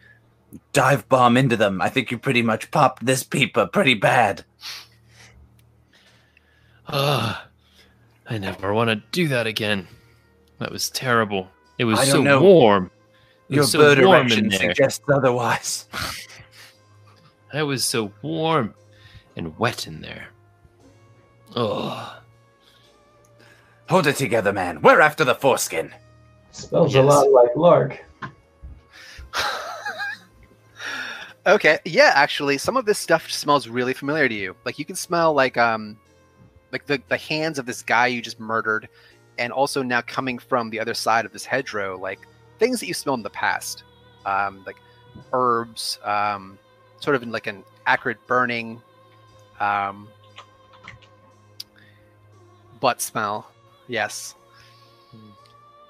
dive 0.74 1.10
bomb 1.10 1.36
into 1.36 1.58
them. 1.58 1.82
I 1.82 1.90
think 1.90 2.12
you 2.12 2.18
pretty 2.18 2.42
much 2.42 2.72
popped 2.72 3.06
this 3.06 3.24
peeper 3.24 3.68
pretty 3.68 3.96
bad. 3.96 4.46
Ugh. 6.88 7.38
I 8.30 8.38
never 8.38 8.74
want 8.74 8.90
to 8.90 8.96
do 9.12 9.28
that 9.30 9.48
again. 9.48 9.88
That 10.60 10.72
was 10.72 10.90
terrible. 10.90 11.50
It 11.78 11.86
was 11.86 12.00
so 12.08 12.22
know. 12.22 12.42
warm. 12.42 12.92
It 13.52 13.56
Your 13.56 13.66
so 13.66 13.80
bird 13.80 14.04
warm 14.04 14.32
in 14.32 14.46
erection 14.46 14.52
suggests 14.52 15.06
otherwise. 15.14 15.88
I 17.54 17.62
was 17.62 17.84
so 17.84 18.12
warm 18.24 18.74
and 19.36 19.58
wet 19.60 19.86
in 19.86 20.02
there. 20.02 20.30
Oh, 21.56 22.18
Hold 23.90 24.08
it 24.08 24.16
together, 24.16 24.54
man. 24.54 24.82
We're 24.82 25.02
after 25.02 25.26
the 25.26 25.36
foreskin. 25.36 25.94
Smells 26.52 26.96
a 26.96 27.02
lot 27.02 27.30
like 27.30 27.54
Lark. 27.58 28.02
Okay, 31.48 31.80
yeah, 31.86 32.12
actually, 32.14 32.60
some 32.60 32.78
of 32.78 32.86
this 32.86 33.00
stuff 33.00 33.32
smells 33.32 33.68
really 33.68 33.94
familiar 33.96 34.30
to 34.30 34.36
you. 34.36 34.56
Like 34.64 34.78
you 34.78 34.86
can 34.86 34.96
smell 34.96 35.34
like 35.34 35.58
um, 35.58 35.98
like 36.72 36.86
the 36.86 37.02
the 37.08 37.18
hands 37.18 37.58
of 37.58 37.66
this 37.66 37.82
guy 37.82 38.06
you 38.06 38.22
just 38.22 38.40
murdered, 38.40 38.88
and 39.40 39.52
also 39.52 39.82
now 39.82 40.02
coming 40.02 40.38
from 40.38 40.70
the 40.70 40.80
other 40.80 40.94
side 40.94 41.26
of 41.26 41.34
this 41.34 41.44
hedgerow, 41.44 41.98
like 41.98 42.20
things 42.62 42.80
that 42.80 42.86
you 42.86 42.94
smelled 42.94 43.18
in 43.20 43.24
the 43.24 43.30
past, 43.32 43.84
um, 44.28 44.62
like 44.68 44.78
herbs, 45.34 45.98
um, 46.04 46.60
sort 47.00 47.16
of 47.16 47.24
in 47.24 47.32
like 47.32 47.48
an 47.48 47.64
acrid 47.88 48.18
burning, 48.28 48.80
um, 49.60 50.08
butt 52.80 53.02
smell. 53.02 53.50
Yes. 53.88 54.36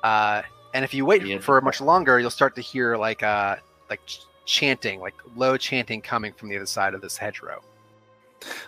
Uh, 0.02 0.44
and 0.74 0.86
if 0.86 0.94
you 0.94 1.06
wait 1.06 1.26
Yeah. 1.26 1.40
for 1.40 1.60
much 1.60 1.82
longer, 1.82 2.22
you'll 2.22 2.30
start 2.32 2.56
to 2.56 2.62
hear 2.62 2.96
like 2.96 3.22
uh 3.22 3.58
like 3.90 4.04
ch- 4.06 4.22
chanting, 4.46 5.02
like 5.02 5.16
low 5.36 5.58
chanting 5.58 6.02
coming 6.02 6.32
from 6.32 6.48
the 6.48 6.56
other 6.56 6.66
side 6.66 6.94
of 6.94 7.02
this 7.02 7.18
hedgerow. 7.18 7.62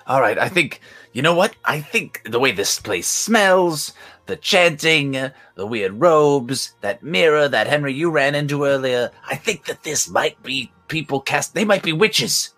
All 0.07 0.21
right, 0.21 0.37
I 0.37 0.49
think 0.49 0.81
you 1.13 1.21
know 1.21 1.33
what? 1.35 1.55
I 1.65 1.79
think 1.81 2.21
the 2.25 2.39
way 2.39 2.51
this 2.51 2.79
place 2.79 3.07
smells, 3.07 3.93
the 4.25 4.35
chanting, 4.35 5.11
the 5.55 5.65
weird 5.67 5.99
robes, 5.99 6.73
that 6.81 7.03
mirror 7.03 7.47
that 7.47 7.67
Henry 7.67 7.93
you 7.93 8.09
ran 8.11 8.35
into 8.35 8.65
earlier. 8.65 9.11
I 9.29 9.35
think 9.35 9.65
that 9.65 9.83
this 9.83 10.09
might 10.09 10.41
be 10.43 10.71
people 10.87 11.19
cast. 11.21 11.53
They 11.53 11.65
might 11.65 11.83
be 11.83 11.93
witches. 11.93 12.53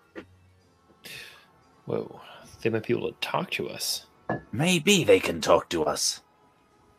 whoa. 1.84 2.20
They 2.62 2.70
might 2.70 2.86
be 2.86 2.94
able 2.94 3.12
to 3.12 3.18
talk 3.20 3.50
to 3.52 3.68
us. 3.68 4.06
Maybe 4.52 5.04
they 5.04 5.20
can 5.20 5.40
talk 5.40 5.68
to 5.70 5.84
us. 5.84 6.22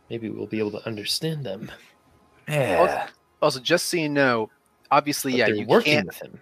Maybe 0.09 0.29
we'll 0.29 0.45
be 0.47 0.59
able 0.59 0.71
to 0.71 0.85
understand 0.87 1.45
them. 1.45 1.69
Yeah. 2.47 3.07
Also, 3.41 3.59
just 3.59 3.87
so 3.87 3.97
you 3.97 4.07
know, 4.07 4.49
obviously, 4.91 5.33
But 5.33 5.37
yeah, 5.39 5.45
they're 5.47 5.55
you 5.55 5.65
working 5.67 5.93
can't 5.93 6.07
with 6.07 6.21
him. 6.21 6.39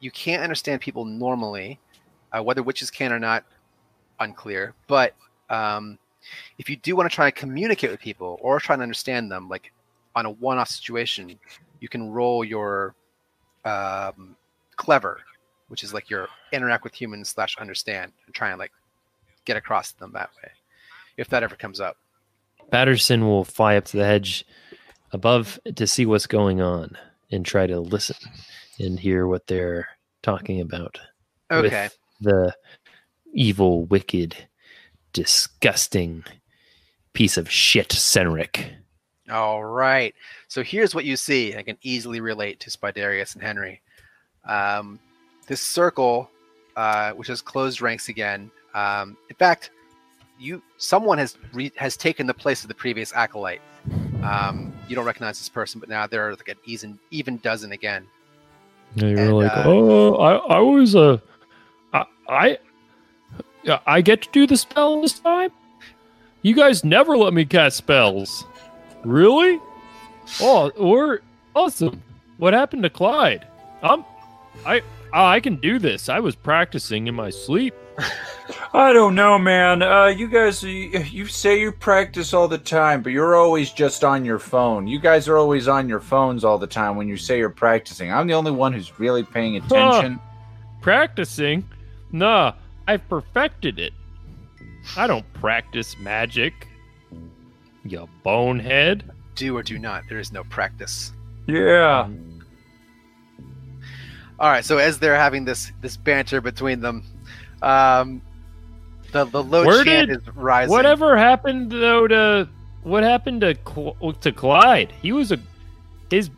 you 0.00 0.10
can't 0.10 0.42
understand 0.42 0.80
people 0.80 1.04
normally, 1.04 1.78
uh, 2.32 2.42
whether 2.42 2.62
witches 2.62 2.90
can 2.90 3.12
or 3.12 3.18
not, 3.18 3.44
unclear. 4.20 4.74
But 4.86 5.14
um, 5.50 5.98
if 6.58 6.68
you 6.68 6.76
do 6.76 6.96
want 6.96 7.10
to 7.10 7.14
try 7.14 7.26
and 7.26 7.34
communicate 7.34 7.90
with 7.90 8.00
people 8.00 8.38
or 8.40 8.60
try 8.60 8.74
and 8.74 8.82
understand 8.82 9.30
them, 9.30 9.48
like 9.48 9.72
on 10.14 10.26
a 10.26 10.30
one-off 10.30 10.68
situation, 10.68 11.38
you 11.80 11.88
can 11.88 12.10
roll 12.10 12.44
your 12.44 12.94
um, 13.64 14.36
clever, 14.76 15.20
which 15.68 15.84
is 15.84 15.94
like 15.94 16.10
your 16.10 16.28
interact 16.52 16.84
with 16.84 16.94
humans 16.94 17.30
slash 17.30 17.56
understand 17.58 18.12
and 18.26 18.34
try 18.34 18.50
and 18.50 18.58
like 18.58 18.72
get 19.44 19.56
across 19.56 19.92
to 19.92 19.98
them 19.98 20.12
that 20.14 20.30
way, 20.42 20.50
if 21.16 21.28
that 21.28 21.42
ever 21.42 21.56
comes 21.56 21.80
up. 21.80 21.96
Patterson 22.70 23.26
will 23.26 23.44
fly 23.44 23.76
up 23.76 23.84
to 23.86 23.96
the 23.96 24.04
hedge 24.04 24.44
above 25.12 25.58
to 25.74 25.86
see 25.86 26.04
what's 26.04 26.26
going 26.26 26.60
on 26.60 26.96
and 27.30 27.44
try 27.44 27.66
to 27.66 27.80
listen 27.80 28.16
and 28.78 28.98
hear 28.98 29.26
what 29.26 29.46
they're 29.46 29.88
talking 30.22 30.60
about. 30.60 30.98
Okay. 31.50 31.84
With 31.84 31.98
the 32.20 32.54
evil, 33.32 33.84
wicked, 33.84 34.36
disgusting 35.12 36.24
piece 37.12 37.36
of 37.36 37.50
shit, 37.50 37.88
Senric. 37.88 38.70
All 39.30 39.64
right. 39.64 40.14
So 40.48 40.62
here's 40.62 40.94
what 40.94 41.04
you 41.04 41.16
see. 41.16 41.56
I 41.56 41.62
can 41.62 41.76
easily 41.82 42.20
relate 42.20 42.60
to 42.60 42.70
Spiderius 42.70 43.34
and 43.34 43.42
Henry. 43.42 43.80
Um, 44.46 44.98
this 45.46 45.60
circle, 45.60 46.30
uh, 46.76 47.12
which 47.12 47.28
has 47.28 47.42
closed 47.42 47.82
ranks 47.82 48.08
again. 48.08 48.50
Um, 48.74 49.16
in 49.28 49.36
fact, 49.36 49.70
you 50.38 50.62
someone 50.76 51.18
has 51.18 51.36
re- 51.52 51.72
has 51.76 51.96
taken 51.96 52.26
the 52.26 52.34
place 52.34 52.62
of 52.62 52.68
the 52.68 52.74
previous 52.74 53.12
acolyte. 53.12 53.60
Um, 54.22 54.72
you 54.88 54.94
don't 54.94 55.04
recognize 55.04 55.38
this 55.38 55.48
person, 55.48 55.80
but 55.80 55.88
now 55.88 56.06
there 56.06 56.26
are 56.28 56.32
like 56.32 56.48
an 56.48 56.56
even 56.64 56.98
even 57.10 57.38
dozen 57.38 57.72
again. 57.72 58.06
And 58.94 59.10
you're 59.10 59.18
And, 59.18 59.36
like, 59.36 59.52
uh, 59.52 59.62
oh, 59.66 60.14
I, 60.16 60.36
I 60.56 60.58
was 60.60 60.94
a, 60.94 61.20
I, 62.28 62.34
I, 62.34 62.58
yeah, 63.62 63.80
I 63.86 64.00
get 64.00 64.22
to 64.22 64.28
do 64.32 64.46
the 64.46 64.56
spell 64.56 65.00
this 65.00 65.18
time. 65.18 65.50
You 66.42 66.54
guys 66.54 66.84
never 66.84 67.16
let 67.16 67.32
me 67.32 67.44
cast 67.44 67.76
spells, 67.76 68.44
really? 69.04 69.60
Oh, 70.40 70.70
we're 70.78 71.20
awesome. 71.54 72.02
What 72.36 72.54
happened 72.54 72.84
to 72.84 72.90
Clyde? 72.90 73.46
Um, 73.82 74.04
I, 74.64 74.82
I 75.12 75.40
can 75.40 75.56
do 75.56 75.78
this. 75.78 76.08
I 76.08 76.20
was 76.20 76.36
practicing 76.36 77.06
in 77.08 77.14
my 77.14 77.30
sleep. 77.30 77.74
I 78.72 78.92
don't 78.92 79.14
know, 79.14 79.38
man. 79.38 79.82
Uh, 79.82 80.06
you 80.06 80.28
guys, 80.28 80.62
you, 80.62 80.90
you 81.10 81.26
say 81.26 81.58
you 81.58 81.72
practice 81.72 82.32
all 82.32 82.46
the 82.46 82.58
time, 82.58 83.02
but 83.02 83.12
you're 83.12 83.34
always 83.34 83.72
just 83.72 84.04
on 84.04 84.24
your 84.24 84.38
phone. 84.38 84.86
You 84.86 85.00
guys 85.00 85.26
are 85.26 85.38
always 85.38 85.66
on 85.66 85.88
your 85.88 86.00
phones 86.00 86.44
all 86.44 86.58
the 86.58 86.66
time 86.66 86.94
when 86.96 87.08
you 87.08 87.16
say 87.16 87.38
you're 87.38 87.50
practicing. 87.50 88.12
I'm 88.12 88.26
the 88.26 88.34
only 88.34 88.52
one 88.52 88.72
who's 88.72 89.00
really 89.00 89.24
paying 89.24 89.56
attention. 89.56 90.20
Practicing? 90.80 91.64
Nah, 92.12 92.54
I've 92.86 93.06
perfected 93.08 93.78
it. 93.78 93.92
I 94.96 95.06
don't 95.06 95.30
practice 95.34 95.96
magic. 95.98 96.68
You 97.84 98.08
bonehead. 98.22 99.10
Do 99.34 99.56
or 99.56 99.62
do 99.62 99.78
not. 99.78 100.04
There 100.08 100.18
is 100.18 100.32
no 100.32 100.44
practice. 100.44 101.12
Yeah. 101.46 102.08
All 104.40 104.50
right. 104.50 104.64
So 104.64 104.78
as 104.78 104.98
they're 104.98 105.16
having 105.16 105.44
this 105.44 105.72
this 105.80 105.96
banter 105.96 106.40
between 106.40 106.80
them, 106.80 107.04
um, 107.62 108.22
the 109.12 109.24
the 109.24 109.42
low 109.42 109.64
Where 109.64 109.84
chant 109.84 110.08
did- 110.08 110.20
is 110.22 110.28
rising. 110.34 110.70
Whatever 110.70 111.16
happened 111.16 111.70
though 111.70 112.06
to 112.08 112.48
what 112.82 113.02
happened 113.02 113.40
to 113.42 113.54
to 114.20 114.32
Clyde? 114.32 114.92
He 115.02 115.12
was 115.12 115.32
a 115.32 115.38
his 116.10 116.30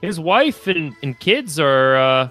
his 0.00 0.20
wife 0.20 0.66
and, 0.66 0.94
and 1.02 1.18
kids 1.18 1.58
are 1.58 1.96
uh, 1.96 2.28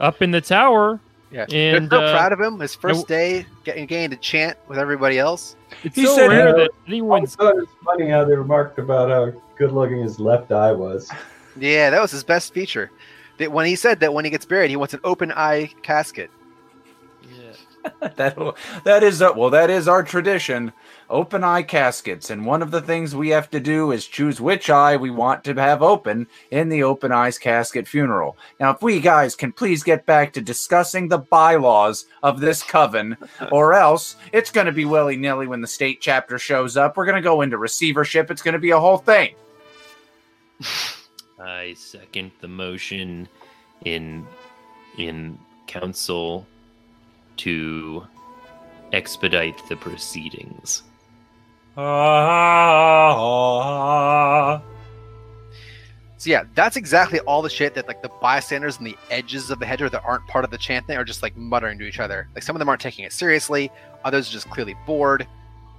up 0.00 0.20
in 0.22 0.30
the 0.32 0.40
tower 0.40 1.00
Yeah, 1.34 1.46
And, 1.50 1.90
they're 1.90 1.98
so 1.98 2.04
uh, 2.06 2.12
proud 2.12 2.32
of 2.32 2.38
him. 2.40 2.60
His 2.60 2.76
first 2.76 3.00
no- 3.00 3.16
day 3.16 3.44
getting 3.64 3.86
getting 3.86 4.10
to 4.10 4.16
chant 4.16 4.56
with 4.68 4.78
everybody 4.78 5.18
else. 5.18 5.56
It's 5.82 5.96
He 5.96 6.06
so 6.06 6.14
said 6.14 6.28
rare 6.28 6.52
no. 6.52 6.58
that 6.58 6.70
anyone's. 6.86 7.34
Also, 7.40 7.58
it's 7.58 7.72
funny 7.84 8.08
how 8.08 8.24
they 8.24 8.36
remarked 8.36 8.78
about 8.78 9.10
how 9.10 9.32
good 9.58 9.72
looking 9.72 10.00
his 10.00 10.20
left 10.20 10.52
eye 10.52 10.70
was. 10.70 11.10
Yeah, 11.58 11.90
that 11.90 12.00
was 12.00 12.12
his 12.12 12.22
best 12.22 12.54
feature. 12.54 12.92
That 13.38 13.50
when 13.50 13.66
he 13.66 13.74
said 13.74 13.98
that 13.98 14.14
when 14.14 14.24
he 14.24 14.30
gets 14.30 14.44
buried, 14.46 14.70
he 14.70 14.76
wants 14.76 14.94
an 14.94 15.00
open 15.02 15.32
eye 15.32 15.70
casket. 15.82 16.30
that 18.16 18.54
that 18.84 19.02
is 19.02 19.20
uh, 19.20 19.32
well 19.36 19.50
that 19.50 19.70
is 19.70 19.88
our 19.88 20.02
tradition. 20.02 20.72
Open 21.10 21.44
eye 21.44 21.62
caskets 21.62 22.30
and 22.30 22.46
one 22.46 22.62
of 22.62 22.70
the 22.70 22.80
things 22.80 23.14
we 23.14 23.28
have 23.28 23.50
to 23.50 23.60
do 23.60 23.92
is 23.92 24.06
choose 24.06 24.40
which 24.40 24.70
eye 24.70 24.96
we 24.96 25.10
want 25.10 25.44
to 25.44 25.54
have 25.54 25.82
open 25.82 26.26
in 26.50 26.70
the 26.70 26.82
open 26.82 27.12
eyes 27.12 27.36
casket 27.36 27.86
funeral. 27.86 28.38
Now 28.58 28.70
if 28.70 28.82
we 28.82 29.00
guys 29.00 29.36
can 29.36 29.52
please 29.52 29.82
get 29.82 30.06
back 30.06 30.32
to 30.32 30.40
discussing 30.40 31.08
the 31.08 31.18
bylaws 31.18 32.06
of 32.22 32.40
this 32.40 32.62
coven 32.62 33.18
or 33.52 33.74
else 33.74 34.16
it's 34.32 34.50
going 34.50 34.66
to 34.66 34.72
be 34.72 34.86
willy-nilly 34.86 35.46
when 35.46 35.60
the 35.60 35.66
state 35.66 36.00
chapter 36.00 36.38
shows 36.38 36.76
up. 36.76 36.96
We're 36.96 37.06
going 37.06 37.16
to 37.16 37.22
go 37.22 37.42
into 37.42 37.58
receivership. 37.58 38.30
It's 38.30 38.42
going 38.42 38.54
to 38.54 38.58
be 38.58 38.70
a 38.70 38.80
whole 38.80 38.98
thing. 38.98 39.34
I 41.38 41.74
second 41.74 42.30
the 42.40 42.48
motion 42.48 43.28
in 43.84 44.26
in 44.96 45.38
council 45.66 46.46
to 47.38 48.06
expedite 48.92 49.60
the 49.68 49.76
proceedings. 49.76 50.82
So 51.76 51.82
yeah, 56.30 56.44
that's 56.54 56.76
exactly 56.76 57.20
all 57.20 57.42
the 57.42 57.50
shit 57.50 57.74
that 57.74 57.86
like 57.86 58.00
the 58.00 58.10
bystanders 58.22 58.78
and 58.78 58.86
the 58.86 58.96
edges 59.10 59.50
of 59.50 59.58
the 59.58 59.66
hedgerow 59.66 59.90
that 59.90 60.02
aren't 60.06 60.26
part 60.26 60.44
of 60.44 60.50
the 60.50 60.56
chant 60.56 60.86
chanting 60.86 60.96
are 60.96 61.04
just 61.04 61.22
like 61.22 61.36
muttering 61.36 61.78
to 61.80 61.84
each 61.84 62.00
other. 62.00 62.28
Like 62.34 62.42
some 62.42 62.56
of 62.56 62.60
them 62.60 62.68
aren't 62.68 62.80
taking 62.80 63.04
it 63.04 63.12
seriously, 63.12 63.70
others 64.04 64.28
are 64.28 64.32
just 64.32 64.48
clearly 64.48 64.74
bored. 64.86 65.26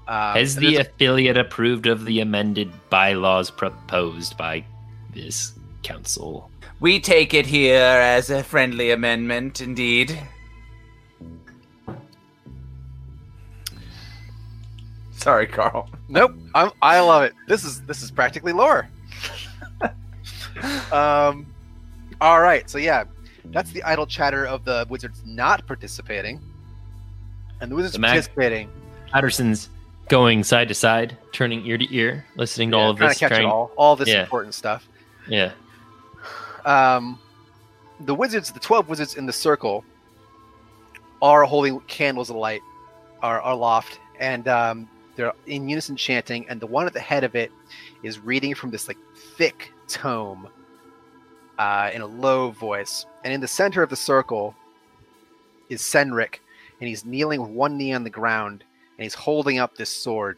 Um, 0.07 0.35
Has 0.35 0.55
the 0.55 0.75
there's 0.75 0.87
affiliate 0.87 1.37
approved 1.37 1.87
of 1.87 2.05
the 2.05 2.19
amended 2.19 2.71
bylaws 2.91 3.49
proposed 3.49 4.37
by 4.37 4.63
this 5.13 5.53
council? 5.81 6.51
We 6.79 6.99
take 6.99 7.33
it 7.33 7.47
here 7.47 7.81
as 7.81 8.29
a 8.29 8.43
friendly 8.43 8.91
amendment, 8.91 9.61
indeed. 9.61 10.19
Sorry 15.25 15.47
carl 15.47 15.89
nope, 16.07 16.33
I'm, 16.53 16.69
I 16.83 16.99
love 16.99 17.23
it. 17.23 17.33
This 17.47 17.63
is 17.63 17.81
this 17.81 18.03
is 18.03 18.11
practically 18.11 18.53
lore. 18.53 18.87
um, 20.91 21.47
all 22.21 22.39
right, 22.41 22.69
so 22.69 22.77
yeah, 22.77 23.05
that's 23.45 23.71
the 23.71 23.81
idle 23.81 24.05
chatter 24.05 24.45
of 24.45 24.63
the 24.65 24.85
wizards 24.87 25.23
not 25.25 25.65
participating, 25.65 26.39
and 27.59 27.71
the 27.71 27.75
wizards 27.75 27.93
The 27.93 27.99
mag- 27.99 28.11
participating. 28.11 28.69
Patterson's 29.11 29.69
going 30.09 30.43
side 30.43 30.67
to 30.67 30.75
side, 30.75 31.17
turning 31.31 31.65
ear 31.65 31.79
to 31.79 31.91
ear, 31.95 32.23
listening 32.35 32.69
to 32.71 32.77
all 32.77 32.91
of 32.91 32.97
trying 32.97 33.09
this. 33.09 33.17
to 33.17 33.25
catch 33.25 33.31
it 33.31 33.35
trying- 33.37 33.47
all, 33.47 33.71
all 33.77 33.95
this 33.95 34.07
Yeah. 34.09 34.21
important 34.21 34.53
stuff. 34.53 34.87
Yeah. 35.27 35.53
um, 36.65 37.17
the 38.01 38.13
wizards, 38.13 38.51
the 38.51 38.59
twelve 38.59 38.89
wizards 38.89 39.15
in 39.15 39.25
the 39.25 39.33
circle, 39.33 39.83
are 41.19 41.45
holding 41.45 41.79
candles 41.87 42.29
alight, 42.29 42.61
are 43.23 43.41
aloft, 43.43 43.99
and 44.19 44.47
um, 44.47 44.87
they're 45.15 45.33
in 45.47 45.67
unison 45.67 45.95
chanting. 45.95 46.47
And 46.49 46.59
the 46.59 46.67
one 46.67 46.85
at 46.85 46.93
the 46.93 46.99
head 46.99 47.23
of 47.23 47.35
it 47.35 47.51
is 48.03 48.19
reading 48.19 48.53
from 48.55 48.71
this 48.71 48.87
like 48.87 48.97
thick 49.37 49.71
tome 49.87 50.47
uh, 51.57 51.91
in 51.93 52.01
a 52.01 52.05
low 52.05 52.51
voice. 52.51 53.05
And 53.23 53.33
in 53.33 53.41
the 53.41 53.47
center 53.47 53.81
of 53.81 53.89
the 53.89 53.95
circle 53.95 54.55
is 55.69 55.81
Senric, 55.81 56.39
and 56.79 56.87
he's 56.87 57.05
kneeling 57.05 57.41
with 57.41 57.49
one 57.49 57.77
knee 57.77 57.93
on 57.93 58.03
the 58.03 58.09
ground, 58.09 58.63
and 58.97 59.03
he's 59.03 59.13
holding 59.13 59.59
up 59.59 59.75
this 59.75 59.89
sword. 59.89 60.37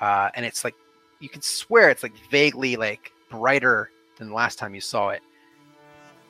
Uh, 0.00 0.30
and 0.34 0.44
it's 0.44 0.64
like 0.64 0.74
you 1.20 1.28
can 1.28 1.42
swear 1.42 1.90
it's 1.90 2.02
like 2.02 2.14
vaguely 2.30 2.76
like 2.76 3.12
brighter 3.30 3.90
than 4.18 4.28
the 4.28 4.34
last 4.34 4.58
time 4.58 4.74
you 4.74 4.80
saw 4.80 5.10
it. 5.10 5.22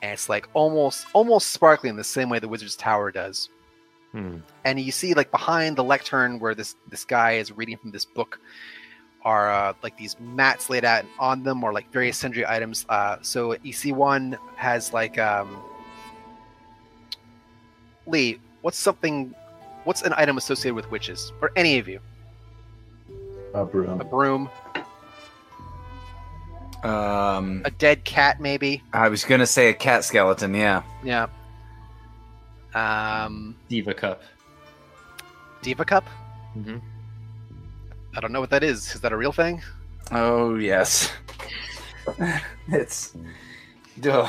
And 0.01 0.11
it's 0.11 0.29
like 0.29 0.47
almost 0.53 1.07
almost 1.13 1.51
sparkling 1.51 1.95
the 1.95 2.03
same 2.03 2.29
way 2.29 2.39
the 2.39 2.47
Wizard's 2.47 2.75
Tower 2.75 3.11
does. 3.11 3.49
Hmm. 4.17 4.37
And 4.65 4.79
you 4.79 4.91
see 4.91 5.13
like 5.13 5.29
behind 5.29 5.75
the 5.75 5.83
lectern 5.83 6.39
where 6.39 6.55
this 6.55 6.75
this 6.89 7.05
guy 7.05 7.33
is 7.33 7.51
reading 7.51 7.77
from 7.77 7.91
this 7.91 8.03
book 8.03 8.39
are 9.21 9.51
uh, 9.51 9.73
like 9.83 9.95
these 9.95 10.19
mats 10.19 10.71
laid 10.71 10.83
out 10.85 11.05
on 11.19 11.43
them 11.43 11.63
or 11.63 11.71
like 11.71 11.91
various 11.91 12.17
sundry 12.17 12.43
items. 12.43 12.83
Uh, 12.89 13.17
so 13.21 13.55
you 13.61 13.73
see 13.73 13.91
one 13.91 14.35
has 14.55 14.91
like 14.91 15.19
um 15.19 15.61
Lee, 18.07 18.39
what's 18.61 18.79
something 18.79 19.35
what's 19.83 20.01
an 20.01 20.13
item 20.17 20.37
associated 20.37 20.73
with 20.73 20.89
witches? 20.89 21.31
Or 21.39 21.51
any 21.55 21.77
of 21.77 21.87
you? 21.87 21.99
A 23.53 23.65
broom. 23.65 24.01
A 24.01 24.03
broom. 24.03 24.49
broom, 24.73 24.85
um 26.91 27.61
a 27.65 27.71
dead 27.71 28.03
cat 28.03 28.39
maybe? 28.39 28.83
i 28.93 29.09
was 29.09 29.23
going 29.23 29.39
to 29.39 29.47
say 29.47 29.69
a 29.69 29.73
cat 29.73 30.03
skeleton 30.03 30.53
yeah 30.53 30.83
Yeah. 31.03 31.27
Um 32.77 33.55
Diva 33.69 33.93
Cup. 33.93 34.21
Diva 35.61 35.85
Cup? 35.85 36.05
Mhm. 36.57 36.81
I 38.15 38.19
don't 38.19 38.31
know 38.31 38.39
what 38.41 38.49
that 38.51 38.63
is. 38.63 38.95
Is 38.95 39.01
that 39.01 39.11
a 39.11 39.17
real 39.17 39.31
thing? 39.31 39.61
oh 40.11 40.55
yes 40.55 41.11
it's 42.69 43.13
Duh. 43.99 44.25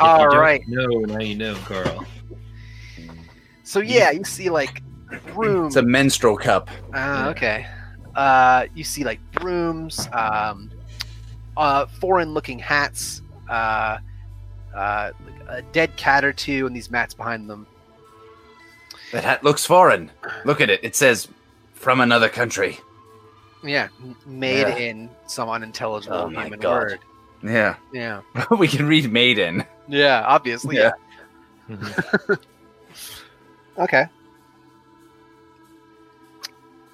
All 0.00 0.28
right. 0.28 0.62
No, 0.68 0.86
now 1.00 1.18
you 1.20 1.34
know, 1.34 1.54
Carl. 1.66 2.06
So 3.64 3.80
yeah, 3.80 4.10
you 4.12 4.24
see 4.24 4.48
like 4.48 4.82
brooms. 5.34 5.74
it's 5.74 5.76
a 5.76 5.82
menstrual 5.82 6.36
cup 6.38 6.70
Ah, 6.94 7.24
Yeah. 7.24 7.28
okay. 7.30 7.66
Uh, 8.14 8.66
you 8.74 8.84
see 8.84 9.04
like 9.04 9.20
brooms, 9.32 10.08
um, 10.12 10.70
uh, 11.56 11.86
foreign-looking 12.00 12.58
hats, 12.58 13.20
uh, 13.50 13.98
uh, 14.78 15.12
like 15.26 15.48
a 15.48 15.62
dead 15.72 15.96
cat 15.96 16.24
or 16.24 16.32
two, 16.32 16.66
and 16.66 16.74
these 16.76 16.90
mats 16.90 17.14
behind 17.14 17.48
them. 17.50 17.66
that 19.12 19.24
hat 19.24 19.42
looks 19.44 19.64
foreign 19.66 20.10
look 20.44 20.60
at 20.60 20.68
it 20.70 20.80
it 20.82 20.94
says 20.94 21.28
from 21.74 22.00
another 22.00 22.28
country 22.28 22.78
Yeah, 23.64 23.88
made 24.26 24.68
Yeah. 24.68 24.76
in 24.76 25.10
some 25.26 25.48
unintelligible 25.48 26.16
Oh 26.16 26.28
human 26.28 26.60
God. 26.60 26.70
word. 26.72 26.98
yeah 27.42 27.76
Yeah, 27.92 28.20
we 28.58 28.68
can 28.68 28.86
read 28.86 29.10
maiden 29.12 29.64
yeah, 29.88 30.22
obviously. 30.26 30.76
Yeah. 30.76 30.92
Mhm. 31.68 32.38
Okay. 33.78 34.06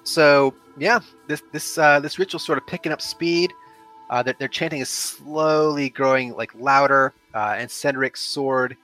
So 0.03 0.53
yeah, 0.77 0.99
this 1.27 1.41
this 1.51 1.77
uh, 1.77 1.99
this 1.99 2.19
ritual 2.19 2.39
sort 2.39 2.57
of 2.59 2.67
picking 2.67 2.91
up 2.91 3.01
speed. 3.01 3.51
Uh, 4.09 4.21
their, 4.23 4.35
their 4.37 4.47
chanting 4.47 4.81
is 4.81 4.89
slowly 4.89 5.89
growing 5.89 6.33
like 6.35 6.53
louder, 6.55 7.13
uh, 7.33 7.55
and 7.57 7.69
Cedric's 7.69 8.21
sword 8.21 8.77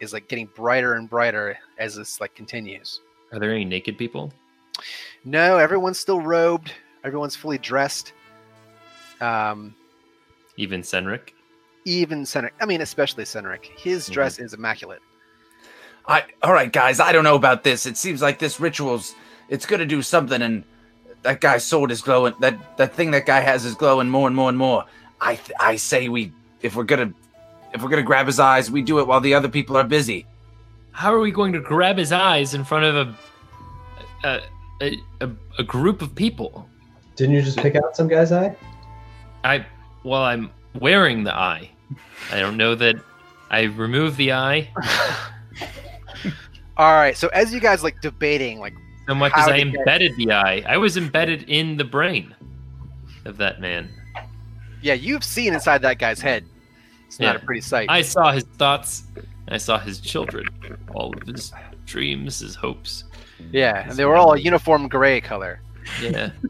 is 0.00 0.12
like 0.12 0.28
getting 0.28 0.46
brighter 0.54 0.94
and 0.94 1.08
brighter 1.10 1.58
as 1.78 1.94
this 1.94 2.20
like 2.20 2.34
continues. 2.34 3.00
Are 3.32 3.38
there 3.38 3.50
any 3.52 3.64
naked 3.64 3.98
people? 3.98 4.32
No, 5.24 5.58
everyone's 5.58 5.98
still 5.98 6.20
robed. 6.20 6.72
Everyone's 7.04 7.36
fully 7.36 7.58
dressed. 7.58 8.12
Um, 9.20 9.74
Even 10.56 10.82
Senric? 10.82 11.30
even 11.84 12.26
Cedric. 12.26 12.52
I 12.60 12.66
mean, 12.66 12.80
especially 12.80 13.24
Cedric. 13.24 13.66
His 13.78 14.08
Mhm. 14.08 14.12
dress 14.12 14.38
is 14.40 14.54
immaculate. 14.54 15.00
I 16.08 16.24
all 16.42 16.52
right, 16.52 16.72
guys. 16.72 16.98
I 17.00 17.12
don't 17.12 17.24
know 17.24 17.36
about 17.36 17.62
this. 17.64 17.86
It 17.86 17.96
seems 17.96 18.20
like 18.22 18.38
this 18.38 18.58
ritual's 18.60 19.14
it's 19.48 19.66
gonna 19.66 19.86
do 19.86 20.02
something, 20.02 20.42
and 20.42 20.64
that 21.26 21.40
guy's 21.40 21.64
sword 21.64 21.90
is 21.90 22.00
glowing. 22.00 22.34
That 22.40 22.76
that 22.78 22.94
thing 22.94 23.10
that 23.10 23.26
guy 23.26 23.40
has 23.40 23.64
is 23.64 23.74
glowing 23.74 24.08
more 24.08 24.26
and 24.26 24.36
more 24.36 24.48
and 24.48 24.56
more. 24.56 24.84
I 25.20 25.34
th- 25.34 25.56
I 25.58 25.76
say 25.76 26.08
we 26.08 26.32
if 26.62 26.76
we're 26.76 26.84
gonna 26.84 27.12
if 27.74 27.82
we're 27.82 27.88
gonna 27.88 28.02
grab 28.02 28.26
his 28.26 28.38
eyes, 28.38 28.70
we 28.70 28.82
do 28.82 29.00
it 29.00 29.06
while 29.06 29.20
the 29.20 29.34
other 29.34 29.48
people 29.48 29.76
are 29.76 29.84
busy. 29.84 30.24
How 30.92 31.12
are 31.12 31.20
we 31.20 31.30
going 31.30 31.52
to 31.52 31.60
grab 31.60 31.98
his 31.98 32.12
eyes 32.12 32.54
in 32.54 32.64
front 32.64 32.84
of 32.84 32.94
a 32.96 34.26
a, 34.26 34.40
a, 34.80 34.96
a, 35.20 35.30
a 35.58 35.62
group 35.64 36.00
of 36.00 36.14
people? 36.14 36.68
Didn't 37.16 37.34
you 37.34 37.42
just 37.42 37.58
pick 37.58 37.74
out 37.74 37.96
some 37.96 38.08
guy's 38.08 38.32
eye? 38.32 38.56
I 39.44 39.66
well, 40.04 40.22
I'm 40.22 40.50
wearing 40.78 41.24
the 41.24 41.34
eye. 41.34 41.70
I 42.30 42.40
don't 42.40 42.56
know 42.56 42.74
that 42.76 42.96
I 43.50 43.62
removed 43.62 44.16
the 44.16 44.32
eye 44.32 44.68
All 46.76 46.92
right. 46.92 47.16
So 47.16 47.28
as 47.28 47.54
you 47.54 47.60
guys 47.60 47.82
like 47.82 48.00
debating, 48.02 48.60
like 48.60 48.74
so 49.06 49.14
much 49.14 49.32
How 49.32 49.42
as 49.42 49.48
I 49.48 49.56
did 49.58 49.72
that- 49.72 49.78
embedded 49.78 50.16
the 50.16 50.32
eye. 50.32 50.64
I 50.68 50.76
was 50.78 50.96
embedded 50.96 51.44
in 51.48 51.76
the 51.76 51.84
brain 51.84 52.34
of 53.24 53.36
that 53.38 53.60
man. 53.60 53.88
yeah, 54.82 54.94
you've 54.94 55.24
seen 55.24 55.54
inside 55.54 55.82
that 55.82 55.98
guy's 55.98 56.20
head. 56.20 56.44
It's 57.06 57.20
not 57.20 57.36
a 57.36 57.38
pretty 57.38 57.60
sight. 57.60 57.88
I 57.90 58.02
saw 58.02 58.32
his 58.32 58.44
thoughts. 58.44 59.04
I 59.48 59.58
saw 59.58 59.78
his 59.78 60.00
children, 60.00 60.46
all 60.92 61.14
of 61.16 61.22
his 61.26 61.52
dreams, 61.86 62.40
his 62.40 62.54
hopes. 62.56 63.04
Yeah, 63.52 63.88
and 63.88 63.92
they 63.96 64.04
were 64.04 64.16
all 64.16 64.32
a 64.34 64.38
uniform 64.38 64.88
gray 64.88 65.20
color. 65.20 65.60
Yeah. 66.02 66.30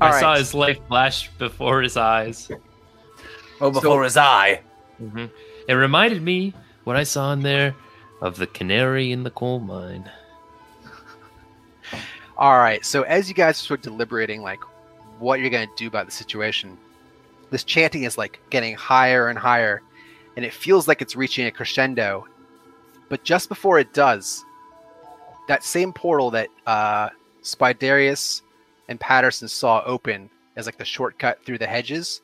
All 0.00 0.12
I 0.12 0.20
saw 0.20 0.34
his 0.36 0.52
life 0.52 0.78
flash 0.88 1.30
before 1.38 1.80
his 1.80 1.96
eyes. 1.96 2.50
Oh, 3.60 3.70
before 3.70 4.02
his 4.02 4.16
eye. 4.16 4.60
hmm 4.98 5.26
It 5.68 5.74
reminded 5.74 6.22
me 6.22 6.54
what 6.84 6.96
I 6.96 7.04
saw 7.04 7.32
in 7.32 7.40
there 7.42 7.74
of 8.20 8.36
the 8.36 8.48
canary 8.48 9.12
in 9.12 9.22
the 9.22 9.30
coal 9.30 9.60
mine. 9.60 10.10
All 12.42 12.58
right. 12.58 12.84
So 12.84 13.02
as 13.02 13.28
you 13.28 13.36
guys 13.36 13.54
are 13.54 13.64
sort 13.64 13.78
of 13.78 13.84
deliberating, 13.84 14.42
like 14.42 14.58
what 15.20 15.38
you're 15.38 15.48
going 15.48 15.68
to 15.68 15.74
do 15.76 15.86
about 15.86 16.06
the 16.06 16.12
situation, 16.12 16.76
this 17.50 17.62
chanting 17.62 18.02
is 18.02 18.18
like 18.18 18.40
getting 18.50 18.74
higher 18.74 19.28
and 19.28 19.38
higher, 19.38 19.80
and 20.34 20.44
it 20.44 20.52
feels 20.52 20.88
like 20.88 21.00
it's 21.00 21.14
reaching 21.14 21.46
a 21.46 21.52
crescendo. 21.52 22.26
But 23.08 23.22
just 23.22 23.48
before 23.48 23.78
it 23.78 23.94
does, 23.94 24.44
that 25.46 25.62
same 25.62 25.92
portal 25.92 26.32
that 26.32 26.48
uh, 26.66 27.10
Spiderius 27.44 28.42
and 28.88 28.98
Patterson 28.98 29.46
saw 29.46 29.84
open 29.86 30.28
as 30.56 30.66
like 30.66 30.78
the 30.78 30.84
shortcut 30.84 31.44
through 31.44 31.58
the 31.58 31.66
hedges 31.68 32.22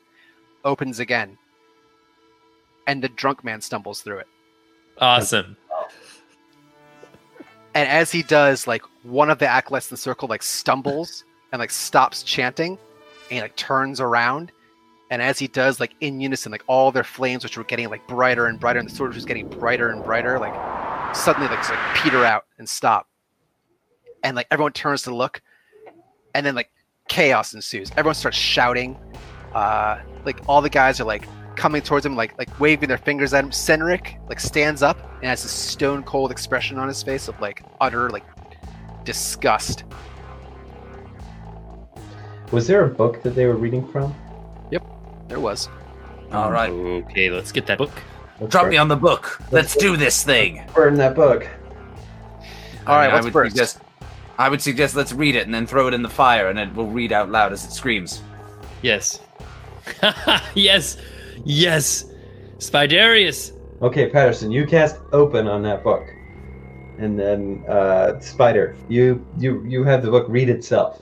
opens 0.65 0.99
again, 0.99 1.37
and 2.87 3.01
the 3.01 3.07
drunk 3.07 3.45
man 3.45 3.61
stumbles 3.61 4.01
through 4.01 4.17
it. 4.17 4.27
Awesome. 4.97 5.55
And 7.73 7.87
as 7.87 8.11
he 8.11 8.23
does, 8.23 8.67
like 8.67 8.81
one 9.03 9.29
of 9.29 9.39
the 9.39 9.47
acolytes 9.47 9.89
in 9.89 9.93
the 9.93 9.97
circle 9.97 10.27
like 10.27 10.43
stumbles 10.43 11.23
and 11.51 11.59
like 11.59 11.71
stops 11.71 12.23
chanting 12.23 12.77
and 13.29 13.35
he 13.35 13.41
like 13.41 13.55
turns 13.55 13.99
around. 13.99 14.51
And 15.11 15.21
as 15.21 15.39
he 15.39 15.47
does, 15.47 15.79
like 15.79 15.95
in 16.01 16.21
unison, 16.21 16.51
like 16.51 16.63
all 16.67 16.91
their 16.91 17.03
flames, 17.03 17.43
which 17.43 17.57
were 17.57 17.63
getting 17.63 17.89
like 17.89 18.07
brighter 18.07 18.45
and 18.45 18.59
brighter, 18.59 18.79
and 18.79 18.87
the 18.87 18.93
sword 18.93 19.15
was 19.15 19.25
getting 19.25 19.47
brighter 19.47 19.89
and 19.89 20.03
brighter, 20.03 20.37
like 20.37 20.53
suddenly 21.15 21.47
like, 21.47 21.57
just, 21.59 21.71
like 21.71 21.95
peter 21.95 22.23
out 22.23 22.45
and 22.59 22.69
stop. 22.69 23.07
And 24.23 24.35
like 24.35 24.45
everyone 24.51 24.73
turns 24.73 25.01
to 25.03 25.15
look, 25.15 25.41
and 26.35 26.45
then 26.45 26.53
like 26.53 26.69
chaos 27.07 27.55
ensues. 27.55 27.89
Everyone 27.91 28.13
starts 28.13 28.37
shouting. 28.37 28.99
Uh, 29.55 29.99
like 30.25 30.39
all 30.47 30.61
the 30.61 30.69
guys 30.69 30.99
are 30.99 31.05
like 31.05 31.27
coming 31.59 31.81
towards 31.81 32.05
him, 32.05 32.15
like 32.15 32.35
like 32.39 32.59
waving 32.59 32.87
their 32.87 32.97
fingers 32.97 33.33
at 33.33 33.43
him. 33.43 33.51
Senric 33.51 34.17
like 34.29 34.39
stands 34.39 34.81
up 34.81 34.97
and 35.17 35.25
has 35.25 35.43
a 35.43 35.49
stone 35.49 36.01
cold 36.03 36.31
expression 36.31 36.79
on 36.79 36.87
his 36.87 37.03
face 37.03 37.27
of 37.27 37.39
like 37.39 37.63
utter 37.81 38.09
like 38.09 38.23
disgust. 39.03 39.83
Was 42.51 42.65
there 42.65 42.85
a 42.85 42.89
book 42.89 43.21
that 43.21 43.35
they 43.35 43.45
were 43.45 43.57
reading 43.57 43.87
from? 43.91 44.15
Yep, 44.71 44.83
there 45.27 45.39
was. 45.39 45.69
All 46.31 46.45
um, 46.45 46.53
right, 46.53 46.71
Okay, 46.71 47.29
let's 47.29 47.51
get 47.51 47.67
that 47.67 47.77
book. 47.77 47.91
Let's 48.39 48.51
drop 48.51 48.61
start- 48.61 48.71
me 48.71 48.77
on 48.77 48.87
the 48.87 48.95
book. 48.95 49.41
Let's 49.51 49.75
do 49.75 49.97
this 49.97 50.23
thing. 50.23 50.63
Burn 50.73 50.95
that 50.95 51.15
book. 51.15 51.47
All 52.87 52.95
right, 52.95 53.09
I 53.09 53.13
what's 53.13 53.25
would 53.25 53.33
first? 53.33 53.55
Suggest, 53.55 53.79
I 54.37 54.49
would 54.49 54.61
suggest 54.61 54.95
let's 54.95 55.11
read 55.13 55.35
it 55.35 55.45
and 55.45 55.53
then 55.53 55.67
throw 55.67 55.87
it 55.87 55.93
in 55.93 56.01
the 56.01 56.09
fire, 56.09 56.49
and 56.49 56.57
it 56.57 56.73
will 56.73 56.87
read 56.87 57.11
out 57.11 57.29
loud 57.29 57.51
as 57.51 57.65
it 57.65 57.71
screams. 57.71 58.23
Yes. 58.81 59.19
yes. 60.55 60.97
Yes. 61.45 62.05
Spiderius. 62.57 63.53
Okay, 63.81 64.09
Patterson, 64.09 64.51
you 64.51 64.65
cast 64.67 64.97
open 65.13 65.47
on 65.47 65.61
that 65.63 65.83
book, 65.83 66.05
and 66.97 67.17
then 67.17 67.63
uh, 67.69 68.19
Spider, 68.19 68.75
you 68.89 69.25
you 69.37 69.63
you 69.65 69.83
have 69.85 70.01
the 70.03 70.11
book 70.11 70.25
read 70.27 70.49
itself. 70.49 71.01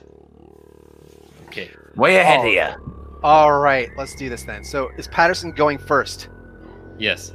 Okay. 1.48 1.70
Way 1.96 2.18
ahead 2.18 2.40
Oh. 2.40 2.46
you. 2.46 3.18
All 3.24 3.58
right, 3.58 3.90
let's 3.96 4.14
do 4.14 4.28
this 4.28 4.44
then. 4.44 4.62
So 4.62 4.90
is 4.96 5.08
Patterson 5.08 5.50
going 5.50 5.76
first? 5.78 6.28
Yes. 6.98 7.32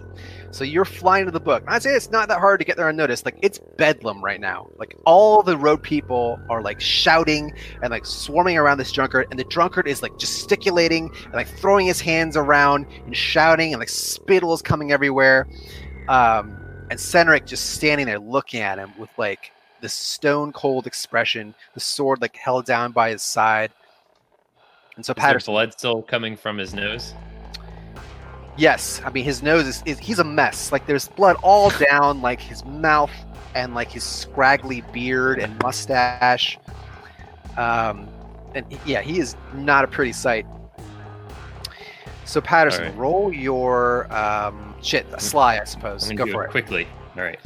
So 0.54 0.64
you're 0.64 0.86
flying 0.86 1.26
to 1.26 1.32
the 1.32 1.40
book. 1.40 1.64
I'd 1.68 1.82
say 1.82 1.96
it's 1.96 2.12
not 2.12 2.28
that 2.28 2.40
hard 2.40 2.60
to 2.60 2.66
get 2.66 2.78
there 2.78 2.88
unnoticed. 2.88 3.26
Like 3.26 3.38
it's 3.42 3.60
bedlam 3.78 4.24
right 4.24 4.40
now. 4.40 4.70
Like 4.78 4.96
all 5.04 5.42
the 5.42 5.58
road 5.58 5.82
people 5.82 6.40
are 6.48 6.62
like 6.62 6.80
shouting 6.80 7.54
and 7.82 7.90
like 7.90 8.06
swarming 8.06 8.58
around 8.58 8.78
this 8.78 8.92
drunkard, 8.92 9.28
and 9.32 9.40
the 9.40 9.46
drunkard 9.46 9.88
is 9.88 10.04
like 10.04 10.18
gesticulating 10.20 11.12
and 11.26 11.34
like 11.34 11.48
throwing 11.48 11.88
his 11.88 12.00
hands 12.00 12.38
around 12.38 12.86
and 13.06 13.18
shouting, 13.18 13.74
and 13.74 13.80
like 13.80 13.90
spittle 13.90 14.54
is 14.54 14.62
coming 14.62 14.92
everywhere. 14.92 15.48
Um, 16.08 16.56
and 16.92 17.00
Senric 17.00 17.48
just 17.48 17.72
standing 17.72 18.06
there 18.06 18.20
looking 18.20 18.60
at 18.60 18.78
him 18.78 18.94
with 19.00 19.10
like 19.18 19.52
this 19.82 19.94
stone 19.94 20.54
cold 20.54 20.86
expression, 20.86 21.56
the 21.74 21.80
sword 21.80 22.22
like 22.22 22.36
held 22.36 22.66
down 22.66 22.92
by 22.92 23.10
his 23.10 23.24
side. 23.24 23.72
And 24.96 25.04
so 25.04 25.16
Patterson, 25.16 25.52
blood 25.52 25.74
still 25.74 26.04
coming 26.04 26.38
from 26.38 26.60
his 26.60 26.76
nose? 26.76 27.16
Yes, 28.56 29.02
I 29.04 29.10
mean 29.10 29.24
his 29.24 29.42
nose 29.42 29.68
is, 29.68 29.84
is 29.86 30.00
he's 30.00 30.20
a 30.20 30.24
mess. 30.24 30.72
Like 30.72 30.86
there's 30.86 31.08
blood 31.08 31.38
all 31.42 31.70
down 31.90 32.22
like 32.22 32.40
his 32.40 32.64
mouth 32.66 33.12
and 33.56 33.74
like 33.74 33.92
his 33.92 34.04
scraggly 34.04 34.82
beard 34.94 35.40
and 35.40 35.58
mustache. 35.62 36.58
Um, 37.58 38.08
and 38.56 38.66
yeah, 38.86 39.02
he 39.02 39.20
is 39.20 39.36
not 39.54 39.84
a 39.84 39.88
pretty 39.88 40.14
sight. 40.14 40.46
So 42.26 42.42
Patterson, 42.42 42.84
Alright. 42.84 42.98
roll 42.98 43.34
your 43.34 44.12
um, 44.14 44.76
shit 44.82 45.06
a 45.12 45.20
sly, 45.20 45.60
I 45.60 45.66
suppose. 45.66 46.10
Go 46.12 46.26
for 46.26 46.44
it 46.44 46.48
it. 46.48 46.52
quickly. 46.52 46.88
All 47.16 47.24
right. 47.24 47.40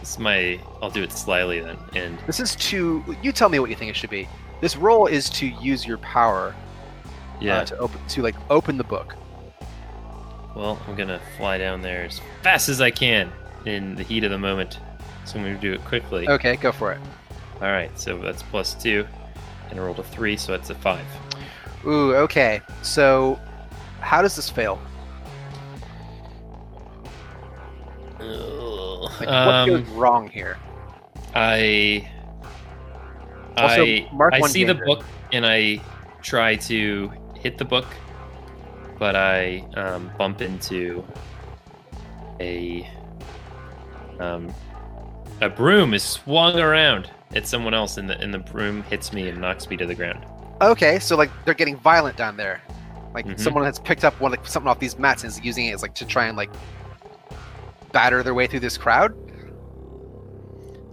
This 0.00 0.10
is 0.10 0.18
my. 0.18 0.60
I'll 0.82 0.90
do 0.90 1.02
it 1.02 1.12
slyly 1.12 1.60
then. 1.60 1.76
And 1.94 2.18
This 2.26 2.38
is 2.38 2.54
to 2.56 3.04
you 3.22 3.32
tell 3.32 3.48
me 3.48 3.58
what 3.58 3.70
you 3.70 3.76
think 3.76 3.90
it 3.90 3.96
should 3.96 4.10
be. 4.10 4.28
This 4.60 4.76
roll 4.76 5.06
is 5.06 5.30
to 5.30 5.46
use 5.46 5.86
your 5.86 5.98
power 5.98 6.54
yeah. 7.40 7.58
uh, 7.58 7.64
to 7.66 7.78
open 7.78 8.00
to 8.08 8.22
like 8.22 8.36
open 8.50 8.76
the 8.76 8.84
book. 8.84 9.16
Well, 10.54 10.80
I'm 10.88 10.96
gonna 10.96 11.20
fly 11.36 11.58
down 11.58 11.82
there 11.82 12.04
as 12.04 12.20
fast 12.42 12.68
as 12.68 12.80
I 12.80 12.90
can 12.90 13.30
in 13.64 13.94
the 13.94 14.02
heat 14.02 14.24
of 14.24 14.30
the 14.30 14.38
moment. 14.38 14.78
So 15.24 15.38
I'm 15.38 15.44
gonna 15.44 15.58
do 15.58 15.72
it 15.72 15.84
quickly. 15.84 16.28
Okay, 16.28 16.56
go 16.56 16.72
for 16.72 16.92
it. 16.92 17.00
All 17.60 17.68
right. 17.70 17.96
So 17.98 18.18
that's 18.18 18.42
plus 18.42 18.74
two, 18.74 19.06
and 19.70 19.78
I 19.78 19.82
rolled 19.82 19.98
a 19.98 20.02
three, 20.02 20.36
so 20.36 20.52
that's 20.52 20.70
a 20.70 20.74
five. 20.74 21.04
Ooh, 21.86 22.14
okay. 22.16 22.60
So 22.82 23.38
how 24.00 24.22
does 24.22 24.34
this 24.36 24.48
fail? 24.50 24.80
Like, 28.18 29.20
what 29.20 29.28
Um, 29.28 29.68
goes 29.68 29.88
wrong 29.90 30.28
here? 30.28 30.58
I 31.34 32.08
Also, 33.56 33.82
I 33.84 34.08
mark 34.12 34.34
I 34.34 34.40
see 34.42 34.64
the 34.64 34.74
book 34.74 35.04
and 35.32 35.44
I 35.46 35.80
try 36.22 36.56
to 36.56 37.12
hit 37.38 37.58
the 37.58 37.64
book, 37.64 37.86
but 38.98 39.14
I 39.16 39.64
um, 39.74 40.10
bump 40.18 40.40
into 40.40 41.04
a 42.40 42.88
um, 44.20 44.52
a 45.40 45.48
broom 45.48 45.94
is 45.94 46.02
swung 46.02 46.58
around 46.58 47.10
at 47.34 47.46
someone 47.46 47.74
else, 47.74 47.96
and 47.96 48.08
the 48.10 48.18
and 48.20 48.32
the 48.34 48.38
broom 48.38 48.82
hits 48.84 49.12
me 49.12 49.28
and 49.28 49.40
knocks 49.40 49.68
me 49.68 49.76
to 49.76 49.86
the 49.86 49.94
ground. 49.94 50.24
Okay, 50.60 50.98
so 50.98 51.16
like 51.16 51.30
they're 51.44 51.54
getting 51.54 51.76
violent 51.76 52.16
down 52.16 52.36
there. 52.36 52.60
Like 53.14 53.26
Mhm. 53.26 53.38
someone 53.40 53.64
has 53.64 53.78
picked 53.78 54.04
up 54.04 54.20
one 54.20 54.32
like 54.32 54.46
something 54.46 54.68
off 54.68 54.80
these 54.80 54.98
mats 54.98 55.22
and 55.22 55.30
is 55.30 55.40
using 55.42 55.66
it 55.66 55.74
as 55.74 55.82
like 55.82 55.94
to 55.94 56.04
try 56.04 56.26
and 56.26 56.36
like 56.36 56.50
batter 57.92 58.22
their 58.22 58.34
way 58.34 58.46
through 58.46 58.60
this 58.60 58.76
crowd. 58.76 59.14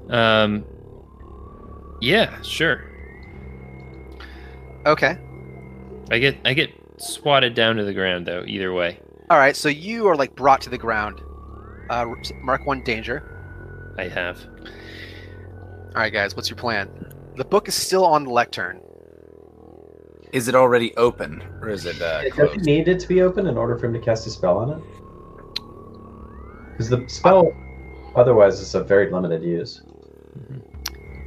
Um, 0.10 0.64
yeah, 2.00 2.42
sure. 2.44 2.84
Okay. 4.86 5.18
I 6.12 6.20
get 6.20 6.38
I 6.46 6.54
get 6.54 6.72
swatted 6.98 7.54
down 7.54 7.76
to 7.78 7.84
the 7.84 7.94
ground 7.94 8.26
though. 8.26 8.44
Either 8.46 8.74
way, 8.74 9.00
All 9.30 9.38
right, 9.38 9.56
so 9.56 9.70
you 9.70 10.08
are 10.08 10.16
like 10.16 10.36
brought 10.36 10.62
to 10.62 10.70
the 10.70 10.78
ground. 10.78 11.22
Uh, 11.90 12.06
mark 12.42 12.66
one 12.66 12.84
danger. 12.84 13.94
I 13.98 14.08
have. 14.08 14.46
All 15.96 16.02
right, 16.02 16.12
guys, 16.12 16.36
what's 16.36 16.50
your 16.50 16.58
plan? 16.58 16.90
The 17.36 17.46
book 17.46 17.68
is 17.68 17.76
still 17.76 18.06
on 18.06 18.24
the 18.26 18.30
lectern. 18.30 18.82
Is 20.34 20.48
it 20.48 20.56
already 20.56 20.96
open, 20.98 21.42
or 21.62 21.70
is 21.70 21.86
it 21.86 22.02
uh, 22.02 22.24
Does 22.30 22.54
he 22.54 22.58
need 22.60 22.88
it 22.88 23.00
to 23.00 23.08
be 23.08 23.22
open 23.22 23.48
in 23.48 23.58
order 23.58 23.78
for 23.78 23.86
him 23.86 23.94
to 23.94 24.00
cast 24.00 24.28
a 24.28 24.30
spell 24.30 24.58
on 24.58 24.72
it? 24.72 24.84
Because 26.72 26.90
the 26.90 27.08
spell, 27.08 27.54
otherwise, 28.16 28.60
is 28.60 28.76
a 28.76 28.84
very 28.84 29.10
limited 29.10 29.44
use. 29.44 29.82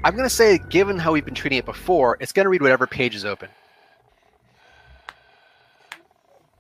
I'm 0.05 0.15
gonna 0.15 0.29
say, 0.29 0.59
given 0.69 0.99
how 0.99 1.13
we've 1.13 1.25
been 1.25 1.35
treating 1.35 1.59
it 1.59 1.65
before, 1.65 2.19
it's 2.21 2.33
gonna 2.33 2.51
read 2.51 2.61
whatever 2.61 2.87
page 2.87 3.15
is 3.15 3.25
open. 3.25 3.49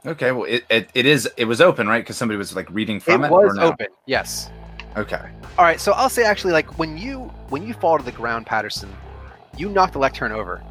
Okay, 0.07 0.30
well, 0.32 0.44
it, 0.44 0.64
it, 0.70 0.88
it 0.94 1.07
is. 1.07 1.28
It 1.36 1.44
was 1.46 1.61
open, 1.61 1.88
right? 1.88 2.03
Because 2.03 2.16
somebody 2.16 2.38
was 2.38 2.55
like 2.55 2.70
reading 2.70 3.01
from 3.01 3.24
it. 3.24 3.26
it 3.26 3.32
was 3.32 3.53
or 3.53 3.55
no? 3.55 3.66
open. 3.68 3.88
Yes. 4.07 4.51
Okay. 4.96 5.20
All 5.59 5.64
right, 5.64 5.80
so 5.80 5.92
I'll 5.92 6.09
say 6.09 6.24
actually, 6.24 6.53
like 6.53 6.78
when 6.78 6.96
you 6.96 7.22
when 7.49 7.66
you 7.66 7.74
fall 7.74 7.99
to 7.99 8.05
the 8.05 8.12
ground, 8.12 8.46
Patterson, 8.46 8.94
you 9.57 9.68
knock 9.68 9.92
the 9.92 9.99
lectern 9.99 10.32
over. 10.32 10.62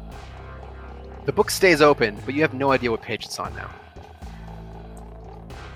The 1.26 1.32
book 1.32 1.50
stays 1.50 1.82
open, 1.82 2.16
but 2.24 2.34
you 2.34 2.40
have 2.40 2.54
no 2.54 2.72
idea 2.72 2.90
what 2.90 3.02
page 3.02 3.26
it's 3.26 3.38
on 3.38 3.54
now. 3.54 3.70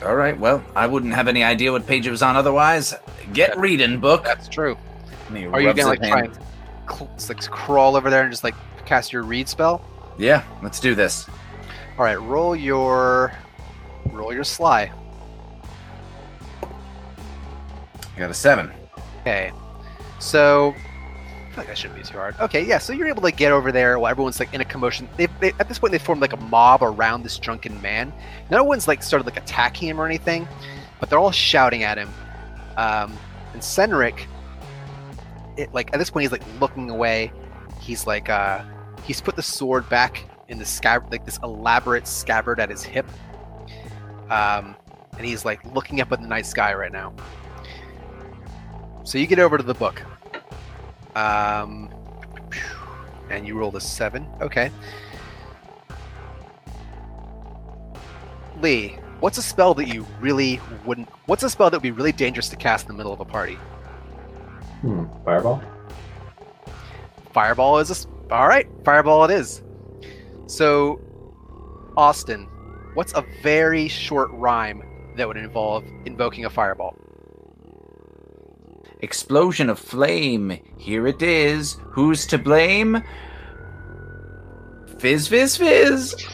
All 0.03 0.16
right. 0.16 0.38
Well, 0.38 0.64
I 0.74 0.86
wouldn't 0.86 1.12
have 1.12 1.28
any 1.28 1.44
idea 1.44 1.70
what 1.70 1.86
page 1.86 2.07
it 2.07 2.11
was 2.11 2.22
on 2.22 2.36
otherwise. 2.36 2.94
Get 3.32 3.57
reading, 3.59 4.00
book. 4.00 4.24
That's 4.24 4.48
true. 4.48 4.76
Are 5.30 5.61
you 5.61 5.72
gonna 5.72 5.88
like 5.88 6.00
try 6.00 6.22
hand. 6.22 6.38
and 6.38 6.90
cl- 6.90 7.11
like 7.28 7.50
crawl 7.50 7.96
over 7.96 8.11
there 8.11 8.22
and 8.22 8.32
just 8.32 8.44
like 8.44 8.55
cast 8.84 9.12
your 9.12 9.22
read 9.22 9.48
spell? 9.48 9.84
Yeah, 10.18 10.42
let's 10.62 10.80
do 10.80 10.94
this. 10.94 11.28
All 11.98 12.05
right, 12.05 12.20
roll 12.20 12.57
your 12.57 13.32
roll 14.07 14.32
your 14.32 14.44
sly. 14.44 14.90
I 18.14 18.18
got 18.18 18.30
a 18.30 18.34
seven. 18.34 18.70
Okay, 19.20 19.53
so 20.18 20.74
I 20.76 21.48
feel 21.50 21.57
like 21.57 21.66
that 21.68 21.78
shouldn't 21.78 21.98
be 21.98 22.05
too 22.07 22.18
hard. 22.18 22.34
Okay, 22.40 22.64
yeah, 22.64 22.78
so 22.78 22.92
you're 22.92 23.09
able 23.09 23.22
to 23.22 23.30
get 23.30 23.53
over 23.53 23.72
there 23.72 23.98
while 23.98 24.11
everyone's 24.11 24.38
like 24.40 24.53
in 24.53 24.61
a 24.61 24.64
commotion. 24.64 25.09
They, 25.16 25.26
they 25.40 25.53
at 25.61 25.68
this 25.68 25.78
point 25.78 25.92
they 25.92 25.98
formed 25.98 26.20
like 26.20 26.32
a 26.32 26.38
mob 26.38 26.82
around 26.82 27.22
this 27.22 27.38
drunken 27.38 27.80
man. 27.80 28.12
No 28.50 28.64
one's 28.64 28.88
like 28.88 29.03
started 29.03 29.26
like 29.26 29.36
attacking 29.36 29.88
him 29.88 30.00
or 30.00 30.07
anything, 30.07 30.46
but 31.00 31.09
they're 31.09 31.18
all 31.18 31.30
shouting 31.32 31.82
at 31.84 31.98
him. 31.98 32.11
Um, 32.76 33.16
And 33.53 33.61
Senric, 33.62 34.26
it 35.57 35.72
like 35.74 35.92
at 35.92 35.98
this 35.98 36.11
point 36.11 36.22
he's 36.22 36.32
like 36.32 36.42
looking 36.61 36.90
away. 36.90 37.32
He's 37.80 38.07
like 38.07 38.28
uh 38.28 38.62
he's 39.05 39.20
put 39.20 39.36
the 39.36 39.42
sword 39.42 39.88
back 39.88 40.24
in 40.48 40.59
the 40.59 40.64
scabbard, 40.64 41.11
like 41.11 41.24
this 41.24 41.38
elaborate 41.42 42.07
scabbard 42.07 42.61
at 42.61 42.70
his 42.70 42.82
hip. 42.82 43.07
Um, 44.33 44.76
and 45.18 45.26
he's 45.26 45.45
like 45.45 45.62
looking 45.74 46.01
up 46.01 46.11
at 46.11 46.22
the 46.22 46.26
night 46.26 46.47
sky 46.47 46.72
right 46.72 46.91
now. 46.91 47.12
So 49.05 49.18
you 49.18 49.26
get 49.26 49.39
over 49.39 49.59
to 49.59 49.62
the 49.62 49.74
book. 49.74 50.01
Um, 51.14 51.91
and 53.28 53.47
you 53.47 53.59
roll 53.59 53.76
a 53.76 53.80
seven. 53.80 54.26
Okay. 54.41 54.70
Lee, 58.62 58.97
what's 59.20 59.37
a 59.37 59.43
spell 59.43 59.74
that 59.74 59.89
you 59.89 60.07
really 60.18 60.61
wouldn't? 60.87 61.11
What's 61.26 61.43
a 61.43 61.51
spell 61.51 61.68
that 61.68 61.76
would 61.76 61.83
be 61.83 61.91
really 61.91 62.12
dangerous 62.12 62.49
to 62.51 62.57
cast 62.57 62.87
in 62.87 62.93
the 62.93 62.97
middle 62.97 63.12
of 63.12 63.20
a 63.20 63.26
party? 63.26 63.59
Hmm. 64.80 65.05
Fireball. 65.26 65.62
Fireball 67.35 67.80
is 67.80 67.91
a. 67.91 68.33
All 68.33 68.49
right, 68.49 68.66
fireball 68.83 69.24
it 69.24 69.30
is. 69.30 69.62
So, 70.47 71.01
Austin, 71.99 72.49
what's 72.95 73.12
a 73.14 73.24
very 73.43 73.88
short 73.88 74.30
rhyme 74.32 74.82
that 75.16 75.28
would 75.28 75.36
involve 75.36 75.84
invoking 76.05 76.45
a 76.45 76.51
fireball? 76.51 76.97
Explosion 79.01 79.68
of 79.68 79.78
flame. 79.78 80.59
Here 80.78 81.07
it 81.07 81.22
is. 81.22 81.76
Who's 81.90 82.26
to 82.28 82.38
blame? 82.38 83.03
Fizz, 84.99 85.28
fizz, 85.28 85.57
fizz. 85.57 86.28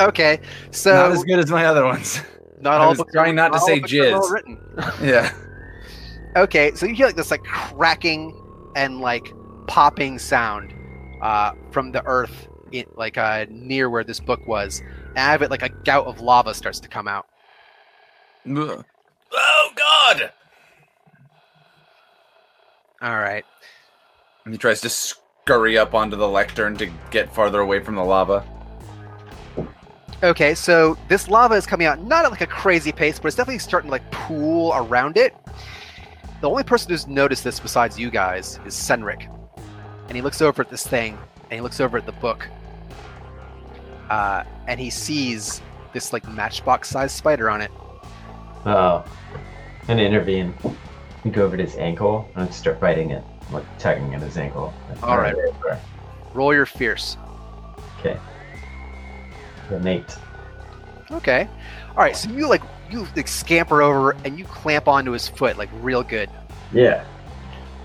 Okay, 0.00 0.40
so 0.70 0.92
Not 0.92 1.12
as 1.12 1.24
good 1.24 1.38
as 1.38 1.50
my 1.50 1.64
other 1.64 1.84
ones. 1.84 2.20
not 2.60 2.80
I 2.80 2.84
all 2.84 2.90
was 2.90 3.02
trying 3.12 3.34
not 3.34 3.52
to 3.52 3.60
say 3.60 3.80
jizz. 3.80 4.30
written. 4.30 4.58
Yeah. 5.02 5.32
Okay, 6.36 6.72
so 6.74 6.86
you 6.86 6.94
hear 6.94 7.06
like 7.06 7.16
this 7.16 7.30
like 7.30 7.42
cracking 7.44 8.34
and 8.76 9.00
like 9.00 9.32
popping 9.66 10.18
sound 10.18 10.72
uh, 11.22 11.52
from 11.70 11.92
the 11.92 12.04
earth, 12.04 12.48
in, 12.70 12.84
like 12.96 13.16
uh, 13.18 13.46
near 13.48 13.88
where 13.90 14.04
this 14.04 14.20
book 14.20 14.46
was. 14.46 14.82
Out 15.18 15.34
of 15.34 15.42
it, 15.42 15.50
like 15.50 15.62
a 15.62 15.68
gout 15.68 16.06
of 16.06 16.20
lava 16.20 16.54
starts 16.54 16.78
to 16.80 16.88
come 16.88 17.08
out. 17.08 17.26
Ugh. 18.48 18.84
Oh 19.32 19.70
God! 19.74 20.32
All 23.02 23.18
right. 23.18 23.44
And 24.44 24.54
he 24.54 24.58
tries 24.58 24.80
to 24.82 24.88
scurry 24.88 25.76
up 25.76 25.92
onto 25.92 26.16
the 26.16 26.28
lectern 26.28 26.76
to 26.76 26.86
get 27.10 27.34
farther 27.34 27.60
away 27.60 27.80
from 27.80 27.96
the 27.96 28.04
lava. 28.04 28.44
Okay, 30.22 30.54
so 30.54 30.96
this 31.08 31.28
lava 31.28 31.54
is 31.54 31.66
coming 31.66 31.86
out 31.86 32.00
not 32.02 32.24
at 32.24 32.30
like 32.30 32.40
a 32.40 32.46
crazy 32.46 32.92
pace, 32.92 33.18
but 33.18 33.26
it's 33.26 33.36
definitely 33.36 33.58
starting 33.58 33.88
to 33.88 33.92
like 33.92 34.10
pool 34.10 34.72
around 34.74 35.16
it. 35.16 35.34
The 36.40 36.48
only 36.48 36.62
person 36.62 36.90
who's 36.90 37.08
noticed 37.08 37.42
this 37.42 37.58
besides 37.58 37.98
you 37.98 38.10
guys 38.10 38.60
is 38.64 38.74
Senric. 38.74 39.28
And 40.06 40.16
he 40.16 40.22
looks 40.22 40.40
over 40.40 40.62
at 40.62 40.70
this 40.70 40.86
thing, 40.86 41.18
and 41.42 41.52
he 41.52 41.60
looks 41.60 41.80
over 41.80 41.98
at 41.98 42.06
the 42.06 42.12
book. 42.12 42.48
Uh, 44.10 44.44
and 44.66 44.80
he 44.80 44.90
sees 44.90 45.60
this 45.92 46.12
like 46.12 46.26
matchbox 46.28 46.88
sized 46.88 47.16
spider 47.16 47.50
on 47.50 47.60
it. 47.60 47.70
Oh. 48.66 49.04
I'm 49.88 49.98
intervene. 49.98 50.54
and 51.24 51.32
Go 51.32 51.44
over 51.44 51.56
to 51.56 51.62
his 51.62 51.76
ankle 51.76 52.28
and 52.36 52.52
start 52.52 52.78
biting 52.78 53.10
it. 53.10 53.24
I'm, 53.48 53.54
like 53.54 53.78
tugging 53.78 54.14
at 54.14 54.20
his 54.20 54.36
ankle. 54.36 54.74
All 55.02 55.16
right. 55.18 55.34
Roll 56.34 56.52
your 56.52 56.66
fierce. 56.66 57.16
Okay. 57.98 58.18
Innate. 59.70 60.16
Okay. 61.10 61.48
All 61.90 62.04
right, 62.04 62.16
so 62.16 62.30
you 62.30 62.46
like 62.48 62.62
you 62.90 63.06
like 63.16 63.28
scamper 63.28 63.82
over 63.82 64.12
and 64.24 64.38
you 64.38 64.44
clamp 64.44 64.88
onto 64.88 65.12
his 65.12 65.28
foot 65.28 65.56
like 65.56 65.70
real 65.80 66.02
good. 66.02 66.30
Yeah. 66.72 67.04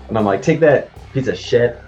And 0.08 0.18
I'm 0.18 0.24
like, 0.24 0.42
take 0.42 0.60
that 0.60 0.90
piece 1.12 1.28
of 1.28 1.38
shit. 1.38 1.78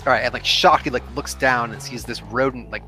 All 0.00 0.12
right, 0.12 0.20
and 0.20 0.32
like 0.32 0.44
shocked, 0.44 0.84
he 0.84 0.90
like 0.90 1.02
looks 1.14 1.34
down 1.34 1.72
and 1.72 1.82
sees 1.82 2.04
this 2.04 2.22
rodent 2.22 2.70
like 2.70 2.82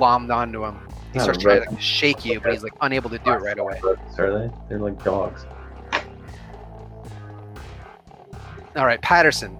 glommed 0.00 0.34
onto 0.34 0.64
him. 0.64 0.78
He 1.12 1.18
starts 1.18 1.38
trying 1.38 1.64
to 1.64 1.70
like, 1.70 1.80
shake 1.80 2.24
you, 2.24 2.40
but 2.40 2.52
he's 2.52 2.62
like 2.62 2.72
unable 2.80 3.10
to 3.10 3.18
do 3.18 3.32
it 3.32 3.36
right 3.36 3.58
away. 3.58 3.80
Are 4.18 4.38
they? 4.38 4.50
They're 4.68 4.78
like 4.78 5.02
dogs. 5.04 5.44
All 8.76 8.86
right, 8.86 9.02
Patterson. 9.02 9.58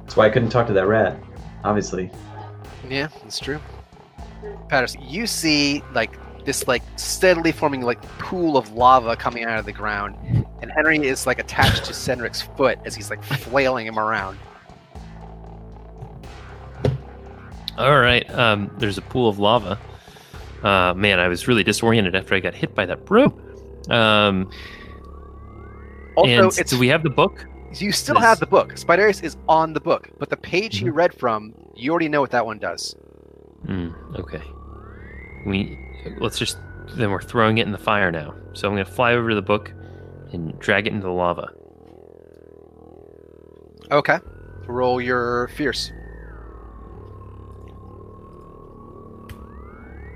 That's 0.00 0.16
why 0.16 0.26
I 0.26 0.30
couldn't 0.30 0.48
talk 0.48 0.66
to 0.68 0.72
that 0.72 0.86
rat. 0.86 1.22
Obviously. 1.64 2.10
Yeah, 2.88 3.08
that's 3.22 3.38
true. 3.38 3.60
Patterson, 4.68 5.02
you 5.02 5.26
see 5.26 5.82
like 5.92 6.18
this 6.46 6.66
like 6.66 6.82
steadily 6.96 7.52
forming 7.52 7.82
like 7.82 8.00
pool 8.18 8.56
of 8.56 8.72
lava 8.72 9.14
coming 9.14 9.44
out 9.44 9.58
of 9.58 9.66
the 9.66 9.72
ground, 9.72 10.16
and 10.62 10.72
Henry 10.72 11.06
is 11.06 11.26
like 11.26 11.38
attached 11.38 11.84
to 11.84 11.92
Cedric's 11.92 12.40
foot 12.40 12.78
as 12.86 12.94
he's 12.94 13.10
like 13.10 13.22
flailing 13.22 13.86
him 13.86 13.98
around. 13.98 14.38
All 17.78 17.98
right. 18.00 18.28
Um, 18.30 18.70
there's 18.78 18.98
a 18.98 19.02
pool 19.02 19.28
of 19.28 19.38
lava. 19.38 19.78
Uh, 20.62 20.92
man, 20.94 21.18
I 21.18 21.28
was 21.28 21.48
really 21.48 21.64
disoriented 21.64 22.14
after 22.14 22.34
I 22.34 22.40
got 22.40 22.54
hit 22.54 22.74
by 22.74 22.84
that 22.86 23.10
rope. 23.10 23.38
Um, 23.90 24.50
Also, 26.16 26.50
do 26.64 26.78
we 26.78 26.88
have 26.88 27.02
the 27.02 27.10
book? 27.10 27.46
you 27.78 27.92
still 27.92 28.16
Yes. 28.16 28.24
have 28.24 28.40
the 28.40 28.46
book. 28.46 28.74
Spiderius 28.74 29.22
is 29.22 29.36
on 29.48 29.72
the 29.72 29.80
book, 29.80 30.10
but 30.18 30.28
the 30.28 30.36
page 30.36 30.82
you 30.82 30.90
read 30.92 31.14
from, 31.14 31.54
you 31.76 31.90
already 31.92 32.08
know 32.08 32.20
what 32.20 32.32
that 32.32 32.44
one 32.44 32.58
does. 32.58 32.94
Hmm. 33.64 33.90
okay. 34.16 34.42
We 35.46 35.78
let's 36.18 36.38
just 36.38 36.58
then 36.96 37.10
we're 37.10 37.22
throwing 37.22 37.58
it 37.58 37.66
in 37.66 37.72
the 37.72 37.78
fire 37.78 38.10
now. 38.10 38.34
So 38.54 38.66
I'm 38.68 38.74
gonna 38.74 38.84
fly 38.84 39.12
over 39.14 39.28
to 39.28 39.34
the 39.36 39.42
book 39.42 39.72
and 40.32 40.58
drag 40.58 40.86
it 40.88 40.92
into 40.92 41.06
the 41.06 41.12
lava. 41.12 41.50
Okay. 43.92 44.18
Roll 44.66 45.00
your 45.00 45.48
fierce. 45.48 45.92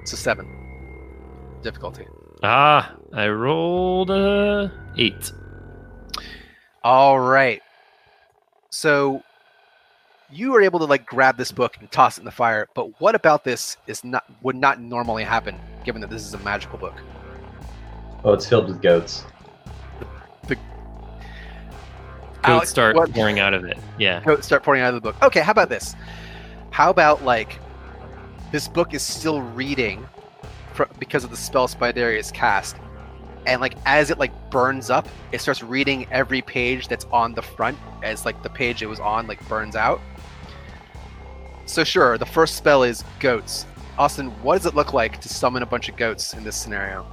It's 0.05 0.13
a 0.13 0.19
seven. 0.19 0.47
Difficulty. 1.63 2.07
Ah, 2.43 2.95
I 3.15 3.27
rolled 3.29 4.11
a 4.11 4.71
eight. 4.99 5.33
All 6.83 7.19
right. 7.19 7.63
So 8.69 9.23
you 10.31 10.53
were 10.53 10.61
able 10.61 10.79
to 10.81 10.85
like 10.85 11.07
grab 11.07 11.39
this 11.39 11.51
book 11.53 11.79
and 11.81 11.91
toss 11.91 12.19
it 12.19 12.21
in 12.21 12.27
the 12.27 12.31
fire, 12.31 12.69
but 12.75 13.01
what 13.01 13.15
about 13.15 13.45
this 13.45 13.79
is 13.87 14.05
not 14.05 14.25
would 14.43 14.57
not 14.57 14.79
normally 14.79 15.25
happen 15.25 15.59
given 15.87 16.03
that 16.03 16.11
this 16.11 16.21
is 16.27 16.35
a 16.35 16.39
magical 16.41 16.77
book? 16.79 17.01
Oh, 18.25 18.35
it's 18.35 18.47
filled 18.47 18.69
with 18.69 18.83
goats. 18.83 19.25
The 20.47 20.57
Goats 20.57 20.61
Alex, 22.45 22.69
start 22.71 22.95
what- 22.95 23.11
pouring 23.15 23.39
out 23.39 23.55
of 23.55 23.65
it. 23.65 23.79
Yeah. 23.99 24.23
Go- 24.23 24.41
start 24.41 24.63
pouring 24.65 24.83
out 24.83 24.93
of 24.93 25.03
the 25.03 25.13
book. 25.13 25.17
Okay, 25.23 25.41
how 25.41 25.53
about 25.53 25.71
this? 25.71 25.95
How 26.73 26.91
about 26.91 27.25
like 27.25 27.59
this 28.55 28.69
book 28.69 28.95
is 28.95 29.03
still 29.03 29.43
reading 29.43 30.07
fr- 30.75 30.85
because 31.01 31.25
of 31.25 31.31
the 31.31 31.37
spell 31.37 31.67
Spiderius 31.67 32.33
cast, 32.33 32.77
and 33.49 33.61
like 33.61 33.75
as 33.85 34.11
it 34.11 34.19
like 34.19 34.31
burns 34.49 34.91
up, 34.91 35.09
it 35.33 35.41
starts 35.41 35.61
reading 35.61 36.07
every 36.13 36.41
page 36.41 36.87
that's 36.87 37.05
on 37.11 37.35
the 37.35 37.43
front 37.43 37.77
as 38.05 38.25
like 38.25 38.41
the 38.45 38.49
page 38.49 38.81
it 38.81 38.87
was 38.87 39.01
on 39.01 39.27
like 39.27 39.45
burns 39.49 39.75
out. 39.75 40.01
So 41.67 41.83
sure, 41.83 42.17
the 42.17 42.27
first 42.27 42.55
spell 42.55 42.85
is 42.85 43.03
goats. 43.19 43.67
Austin, 43.99 44.31
what 44.45 44.59
does 44.59 44.67
it 44.67 44.77
look 44.77 44.93
like 44.93 45.21
to 45.23 45.29
summon 45.29 45.65
a 45.65 45.67
bunch 45.67 45.89
of 45.89 45.97
goats 45.97 46.33
in 46.35 46.45
this 46.45 46.55
scenario? 46.55 47.05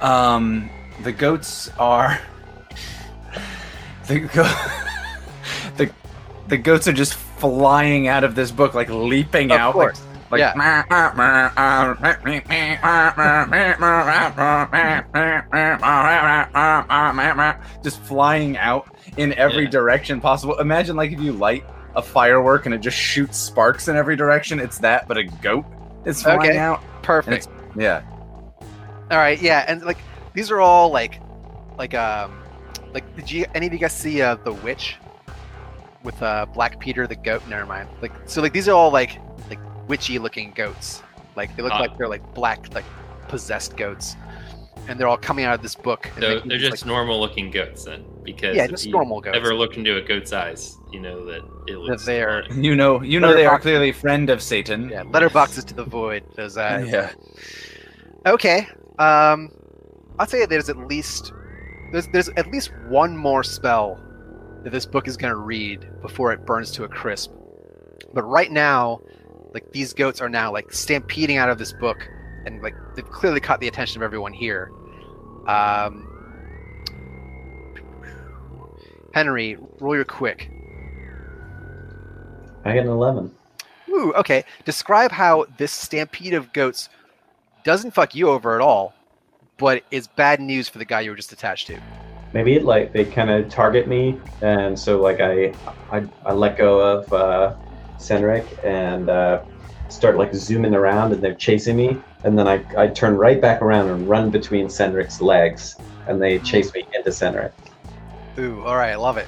Um, 0.00 0.70
the 1.02 1.12
goats 1.12 1.68
are 1.78 2.18
the 4.08 4.20
go- 4.20 4.54
the 5.76 5.90
the 6.48 6.56
goats 6.56 6.88
are 6.88 6.94
just 6.94 7.12
flying 7.12 8.08
out 8.08 8.24
of 8.24 8.34
this 8.34 8.50
book, 8.50 8.72
like 8.72 8.88
leaping 8.88 9.50
Of 9.52 9.58
out, 9.58 9.72
course. 9.74 10.00
Like, 10.30 10.56
like 10.56 10.86
just 17.82 18.00
flying 18.02 18.56
out 18.58 18.86
in 19.16 19.32
every 19.34 19.64
Yeah. 19.64 19.70
direction 19.70 20.20
possible. 20.20 20.58
Imagine 20.58 20.96
like 20.96 21.12
if 21.12 21.20
you 21.20 21.32
light 21.32 21.64
a 21.94 22.02
firework 22.02 22.66
and 22.66 22.74
it 22.74 22.80
just 22.80 22.96
shoots 22.96 23.38
sparks 23.38 23.88
in 23.88 23.96
every 23.96 24.16
direction. 24.16 24.60
It's 24.60 24.78
that, 24.78 25.08
but 25.08 25.16
a 25.16 25.24
goat 25.24 25.64
is 26.04 26.22
flying 26.22 26.40
Okay. 26.40 26.58
out. 26.58 26.82
Perfect. 27.02 27.48
Yeah. 27.76 28.02
All 29.10 29.18
right, 29.18 29.40
yeah, 29.40 29.64
and 29.68 29.82
like 29.84 29.98
these 30.34 30.50
are 30.50 30.60
all 30.60 30.90
like, 30.90 31.20
like 31.78 31.94
um, 31.94 32.32
like 32.92 33.04
did 33.16 33.30
you 33.30 33.46
any 33.54 33.66
of 33.68 33.72
you 33.72 33.78
guys 33.78 33.92
see 33.92 34.20
uh 34.20 34.34
the 34.44 34.52
witch 34.52 34.96
with 36.02 36.20
uh 36.22 36.46
Black 36.46 36.80
Peter 36.80 37.06
the 37.06 37.14
goat? 37.14 37.42
Never 37.48 37.66
mind. 37.66 37.88
Like 38.02 38.10
so, 38.24 38.42
like 38.42 38.52
these 38.52 38.68
are 38.68 38.74
all 38.74 38.90
like 38.90 39.20
witchy 39.88 40.18
looking 40.18 40.52
goats. 40.52 41.02
Like 41.36 41.54
they 41.56 41.62
look 41.62 41.72
Ah. 41.72 41.80
like 41.80 41.96
they're 41.98 42.08
like 42.08 42.34
black 42.34 42.72
like 42.74 42.84
possessed 43.28 43.76
goats, 43.76 44.16
and 44.88 44.98
they're 44.98 45.08
all 45.08 45.16
coming 45.18 45.44
out 45.44 45.54
of 45.54 45.62
this 45.62 45.74
book. 45.74 46.06
and 46.14 46.22
So 46.22 46.40
they're 46.40 46.58
just 46.58 46.82
like- 46.82 46.86
normal 46.86 47.18
looking 47.20 47.50
goats 47.50 47.84
then, 47.84 48.04
because 48.22 48.56
Yeah, 48.56 48.64
if 48.64 48.70
just 48.70 48.86
you 48.86 48.92
normal 48.92 49.20
goats. 49.20 49.36
Ever 49.36 49.54
looked 49.54 49.76
into 49.76 49.96
a 49.96 50.00
goat's 50.00 50.32
eyes, 50.32 50.76
you 50.92 51.00
know 51.00 51.24
that 51.26 51.42
it 51.66 51.76
looks 51.76 52.04
they're- 52.04 52.42
demonic. 52.42 52.64
You 52.64 52.76
know, 52.76 53.02
you 53.02 53.20
know 53.20 53.28
they 53.34 53.40
are 53.46 53.52
Letterbox. 53.52 53.62
clearly 53.62 53.92
friend 53.92 54.30
of 54.30 54.40
Satan. 54.42 54.88
yeah 54.90 55.02
letterboxes 55.04 55.64
to 55.66 55.74
the 55.74 55.84
void. 55.84 56.22
Those 56.36 56.56
uh, 56.56 56.84
yeah. 56.88 57.10
Okay. 58.26 58.66
Um, 58.98 59.50
I'd 60.18 60.30
say 60.30 60.46
there's 60.46 60.68
at 60.70 60.76
least 60.78 61.32
there's 61.92 62.08
there's 62.08 62.28
at 62.30 62.46
least 62.50 62.70
one 62.88 63.16
more 63.16 63.42
spell 63.44 64.00
that 64.64 64.70
this 64.70 64.86
book 64.86 65.06
is 65.06 65.16
gonna 65.16 65.36
read 65.36 65.86
before 66.00 66.32
it 66.32 66.44
burns 66.46 66.70
to 66.72 66.84
a 66.84 66.88
crisp. 66.88 67.32
But 68.14 68.22
right 68.24 68.50
now, 68.50 69.00
like 69.56 69.72
these 69.72 69.94
goats 69.94 70.20
are 70.20 70.28
now 70.28 70.52
like 70.52 70.70
stampeding 70.70 71.38
out 71.38 71.48
of 71.48 71.56
this 71.56 71.72
book, 71.72 72.06
and 72.44 72.60
like 72.60 72.74
they've 72.94 73.10
clearly 73.10 73.40
caught 73.40 73.58
the 73.58 73.68
attention 73.68 74.02
of 74.02 74.04
everyone 74.04 74.34
here. 74.34 74.70
Um, 75.48 76.12
Henry, 79.14 79.56
roll 79.80 79.94
your 79.96 80.04
quick. 80.04 80.50
I 82.66 82.74
get 82.74 82.84
an 82.84 82.90
11. 82.90 83.34
Ooh, 83.88 84.12
okay. 84.12 84.44
Describe 84.66 85.10
how 85.10 85.46
this 85.56 85.72
stampede 85.72 86.34
of 86.34 86.52
goats 86.52 86.90
doesn't 87.64 87.92
fuck 87.92 88.14
you 88.14 88.28
over 88.28 88.56
at 88.56 88.60
all, 88.60 88.92
but 89.56 89.84
is 89.90 90.06
bad 90.06 90.38
news 90.38 90.68
for 90.68 90.76
the 90.76 90.84
guy 90.84 91.00
you 91.00 91.08
were 91.08 91.16
just 91.16 91.32
attached 91.32 91.66
to. 91.68 91.80
Maybe 92.34 92.58
like 92.58 92.92
they 92.92 93.06
kind 93.06 93.30
of 93.30 93.48
target 93.48 93.88
me, 93.88 94.20
and 94.42 94.78
so 94.78 95.00
like 95.00 95.20
I 95.20 95.54
I, 95.90 96.06
I 96.26 96.34
let 96.34 96.58
go 96.58 96.78
of 96.78 97.10
uh, 97.10 97.54
Senric 97.98 98.46
and 98.64 99.10
uh, 99.10 99.42
start 99.88 100.16
like 100.16 100.34
zooming 100.34 100.74
around, 100.74 101.12
and 101.12 101.22
they're 101.22 101.34
chasing 101.34 101.76
me, 101.76 101.96
and 102.24 102.38
then 102.38 102.48
I, 102.48 102.64
I 102.76 102.88
turn 102.88 103.16
right 103.16 103.40
back 103.40 103.62
around 103.62 103.88
and 103.88 104.08
run 104.08 104.30
between 104.30 104.66
Senric's 104.66 105.20
legs, 105.20 105.76
and 106.08 106.20
they 106.20 106.38
chase 106.40 106.72
me 106.74 106.86
into 106.94 107.10
Senric. 107.10 107.52
Ooh, 108.38 108.62
all 108.64 108.76
right, 108.76 108.90
I 108.90 108.96
love 108.96 109.16
it. 109.16 109.26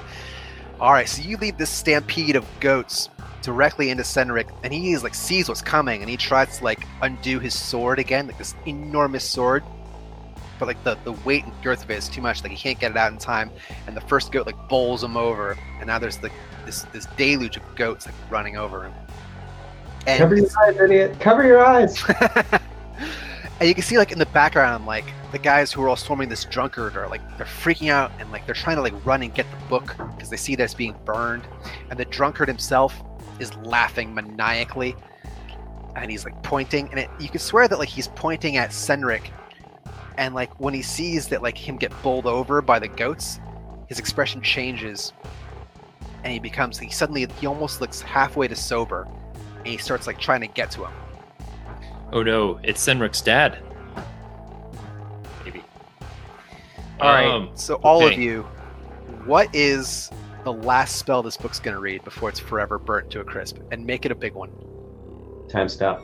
All 0.79 0.91
right, 0.91 1.09
so 1.09 1.21
you 1.21 1.37
lead 1.37 1.57
this 1.57 1.69
stampede 1.69 2.35
of 2.35 2.45
goats 2.59 3.09
directly 3.41 3.89
into 3.89 4.03
Senric, 4.03 4.49
and 4.63 4.73
he 4.73 4.93
is 4.93 5.03
like 5.03 5.15
sees 5.15 5.49
what's 5.49 5.61
coming, 5.61 6.01
and 6.01 6.09
he 6.09 6.17
tries 6.17 6.59
to 6.59 6.63
like 6.63 6.85
undo 7.01 7.39
his 7.39 7.57
sword 7.57 7.99
again, 7.99 8.27
like 8.27 8.37
this 8.37 8.55
enormous 8.65 9.23
sword. 9.23 9.63
But 10.59 10.67
like 10.67 10.83
the, 10.83 10.97
the 11.05 11.13
weight 11.13 11.45
and 11.45 11.53
girth 11.63 11.83
of 11.83 11.89
it 11.89 11.97
is 11.97 12.09
too 12.09 12.21
much, 12.21 12.43
like 12.43 12.51
he 12.51 12.57
can't 12.57 12.79
get 12.79 12.91
it 12.91 12.97
out 12.97 13.11
in 13.11 13.17
time, 13.17 13.49
and 13.87 13.95
the 13.95 14.01
first 14.01 14.31
goat 14.31 14.45
like 14.45 14.67
bowls 14.67 15.03
him 15.03 15.17
over, 15.17 15.57
and 15.79 15.87
now 15.87 15.97
there's 15.97 16.21
like 16.21 16.33
this 16.65 16.83
this 16.93 17.07
deluge 17.17 17.57
of 17.57 17.63
goats 17.75 18.05
like 18.05 18.15
running 18.29 18.57
over 18.57 18.83
him. 18.83 18.93
And 20.05 20.19
Cover 20.19 20.35
your 20.35 20.49
eyes, 20.65 20.77
idiot! 20.77 21.19
Cover 21.19 21.43
your 21.43 21.65
eyes! 21.65 22.03
and 23.59 23.67
you 23.67 23.73
can 23.73 23.83
see 23.83 23.97
like 23.97 24.11
in 24.11 24.19
the 24.19 24.25
background 24.27 24.85
like 24.85 25.05
the 25.31 25.37
guys 25.37 25.71
who 25.71 25.83
are 25.83 25.89
all 25.89 25.95
storming 25.95 26.29
this 26.29 26.45
drunkard 26.45 26.95
are 26.95 27.07
like 27.07 27.21
they're 27.37 27.45
freaking 27.45 27.89
out 27.89 28.11
and 28.19 28.31
like 28.31 28.45
they're 28.45 28.55
trying 28.55 28.77
to 28.77 28.81
like 28.81 28.93
run 29.05 29.21
and 29.21 29.33
get 29.33 29.45
the 29.51 29.57
book 29.67 29.95
because 30.15 30.29
they 30.29 30.37
see 30.37 30.55
that 30.55 30.63
it's 30.63 30.73
being 30.73 30.95
burned 31.05 31.47
and 31.89 31.99
the 31.99 32.05
drunkard 32.05 32.47
himself 32.47 33.01
is 33.39 33.53
laughing 33.57 34.13
maniacally 34.13 34.95
and 35.95 36.09
he's 36.09 36.23
like 36.23 36.41
pointing 36.41 36.89
and 36.89 36.99
it, 36.99 37.09
you 37.19 37.29
can 37.29 37.39
swear 37.39 37.67
that 37.67 37.77
like 37.77 37.89
he's 37.89 38.07
pointing 38.09 38.57
at 38.57 38.69
Senric 38.71 39.29
and 40.19 40.35
like 40.35 40.51
when 40.59 40.75
he 40.75 40.83
sees 40.83 41.27
that 41.29 41.41
like 41.41 41.57
him 41.57 41.77
get 41.77 41.91
bowled 42.03 42.27
over 42.27 42.61
by 42.61 42.77
the 42.77 42.87
goats 42.87 43.39
his 43.87 43.97
expression 43.97 44.39
changes 44.41 45.13
and 46.23 46.31
he 46.31 46.37
becomes 46.39 46.77
he 46.77 46.91
suddenly 46.91 47.25
he 47.39 47.47
almost 47.47 47.81
looks 47.81 48.01
halfway 48.01 48.47
to 48.47 48.55
sober 48.55 49.07
and 49.57 49.67
he 49.67 49.77
starts 49.77 50.05
like 50.05 50.19
trying 50.19 50.41
to 50.41 50.47
get 50.47 50.69
to 50.69 50.85
him 50.85 50.91
Oh 52.11 52.23
no, 52.23 52.59
it's 52.63 52.85
Senric's 52.85 53.21
dad. 53.21 53.59
Maybe. 55.45 55.63
All 56.99 57.09
right. 57.09 57.27
Um, 57.27 57.51
so 57.53 57.75
all 57.75 58.05
of 58.05 58.13
you, 58.13 58.43
what 59.25 59.53
is 59.53 60.09
the 60.43 60.51
last 60.51 60.95
spell 60.95 61.21
this 61.21 61.37
book's 61.37 61.59
gonna 61.59 61.79
read 61.79 62.03
before 62.03 62.29
it's 62.29 62.39
forever 62.39 62.79
burnt 62.79 63.11
to 63.11 63.19
a 63.19 63.23
crisp? 63.23 63.57
And 63.71 63.85
make 63.85 64.05
it 64.05 64.11
a 64.11 64.15
big 64.15 64.33
one. 64.33 64.51
Time 65.49 65.69
stop. 65.69 66.03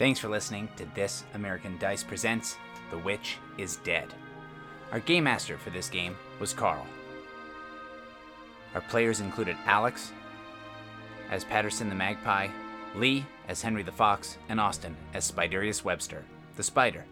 Thanks 0.00 0.18
for 0.18 0.30
listening 0.30 0.66
to 0.76 0.86
This 0.94 1.24
American 1.34 1.76
Dice 1.76 2.02
Presents 2.02 2.56
The 2.90 2.96
Witch 2.96 3.36
is 3.58 3.76
Dead. 3.84 4.08
Our 4.92 5.00
game 5.00 5.24
master 5.24 5.58
for 5.58 5.68
this 5.68 5.90
game 5.90 6.16
was 6.38 6.54
Carl. 6.54 6.86
Our 8.74 8.80
players 8.80 9.20
included 9.20 9.58
Alex 9.66 10.12
as 11.30 11.44
Patterson 11.44 11.90
the 11.90 11.94
Magpie, 11.94 12.48
Lee 12.94 13.26
as 13.46 13.60
Henry 13.60 13.82
the 13.82 13.92
Fox, 13.92 14.38
and 14.48 14.58
Austin 14.58 14.96
as 15.12 15.30
Spiderius 15.30 15.84
Webster, 15.84 16.24
the 16.56 16.62
Spider. 16.62 17.04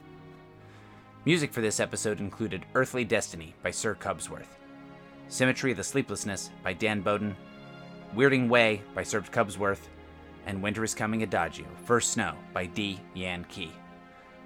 Music 1.26 1.53
for 1.53 1.61
this 1.61 1.80
episode 1.80 2.20
included 2.20 2.64
Earthly 2.74 3.05
Destiny 3.05 3.55
by 3.62 3.70
Sir 3.70 3.97
Cubsworth, 3.97 4.57
Symmetry 5.28 5.72
of 5.72 5.76
the 5.76 5.84
Sleeplessness 5.84 6.49
by 6.62 6.72
Dan 6.72 7.03
Bowden, 7.03 7.36
Weirding 8.16 8.49
Way 8.49 8.80
by 8.95 9.03
Sir 9.03 9.20
Cubsworth, 9.20 9.89
and 10.47 10.62
Winter 10.62 10.84
is 10.84 10.95
Coming 10.95 11.22
Adagio, 11.22 11.66
First 11.84 12.12
Snow 12.12 12.34
by 12.53 12.66
D. 12.66 13.01
Yan 13.14 13.45
Key. 13.45 13.72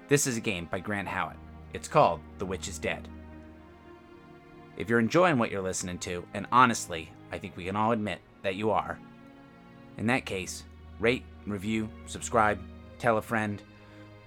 This 0.07 0.27
is 0.27 0.37
a 0.37 0.41
game 0.41 0.67
by 0.69 0.79
Grant 0.79 1.07
Howitt. 1.07 1.37
It's 1.73 1.87
called 1.87 2.21
The 2.37 2.45
Witch 2.45 2.67
is 2.67 2.77
Dead. 2.77 3.07
If 4.77 4.89
you're 4.89 4.99
enjoying 4.99 5.37
what 5.37 5.51
you're 5.51 5.61
listening 5.61 5.99
to, 5.99 6.25
and 6.33 6.47
honestly, 6.51 7.11
I 7.31 7.37
think 7.37 7.55
we 7.55 7.65
can 7.65 7.75
all 7.75 7.91
admit 7.91 8.19
that 8.41 8.55
you 8.55 8.71
are, 8.71 8.99
in 9.97 10.07
that 10.07 10.25
case, 10.25 10.63
rate, 10.99 11.23
review, 11.45 11.89
subscribe, 12.05 12.59
tell 12.99 13.17
a 13.17 13.21
friend, 13.21 13.61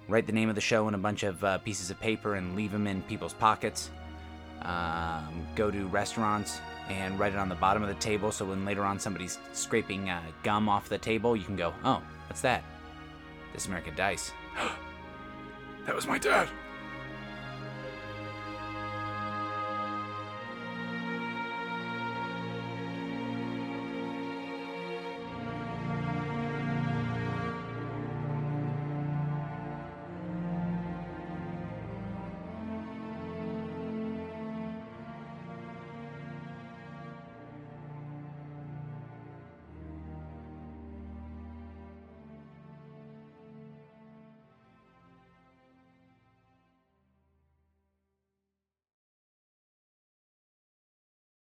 write 0.07 0.25
the 0.25 0.33
name 0.33 0.49
of 0.49 0.55
the 0.55 0.61
show 0.61 0.87
in 0.87 0.93
a 0.93 0.97
bunch 0.97 1.23
of 1.23 1.43
uh, 1.43 1.57
pieces 1.59 1.91
of 1.91 1.99
paper 1.99 2.35
and 2.35 2.55
leave 2.55 2.71
them 2.71 2.87
in 2.87 3.01
people's 3.03 3.33
pockets. 3.33 3.89
Um, 4.61 5.45
go 5.55 5.69
to 5.69 5.87
restaurants 5.87 6.59
and 6.89 7.19
write 7.19 7.33
it 7.33 7.39
on 7.39 7.49
the 7.49 7.55
bottom 7.55 7.83
of 7.83 7.89
the 7.89 7.95
table 7.95 8.31
so 8.31 8.45
when 8.45 8.65
later 8.65 8.83
on 8.83 8.99
somebody's 8.99 9.39
scraping 9.53 10.09
uh, 10.09 10.21
gum 10.43 10.69
off 10.69 10.89
the 10.89 10.97
table, 10.97 11.35
you 11.35 11.43
can 11.43 11.55
go, 11.55 11.73
oh, 11.83 12.01
what's 12.27 12.41
that? 12.41 12.63
This 13.53 13.67
American 13.67 13.95
Dice. 13.95 14.31
That 15.85 15.95
was 15.95 16.05
my 16.05 16.17
dad. 16.17 16.49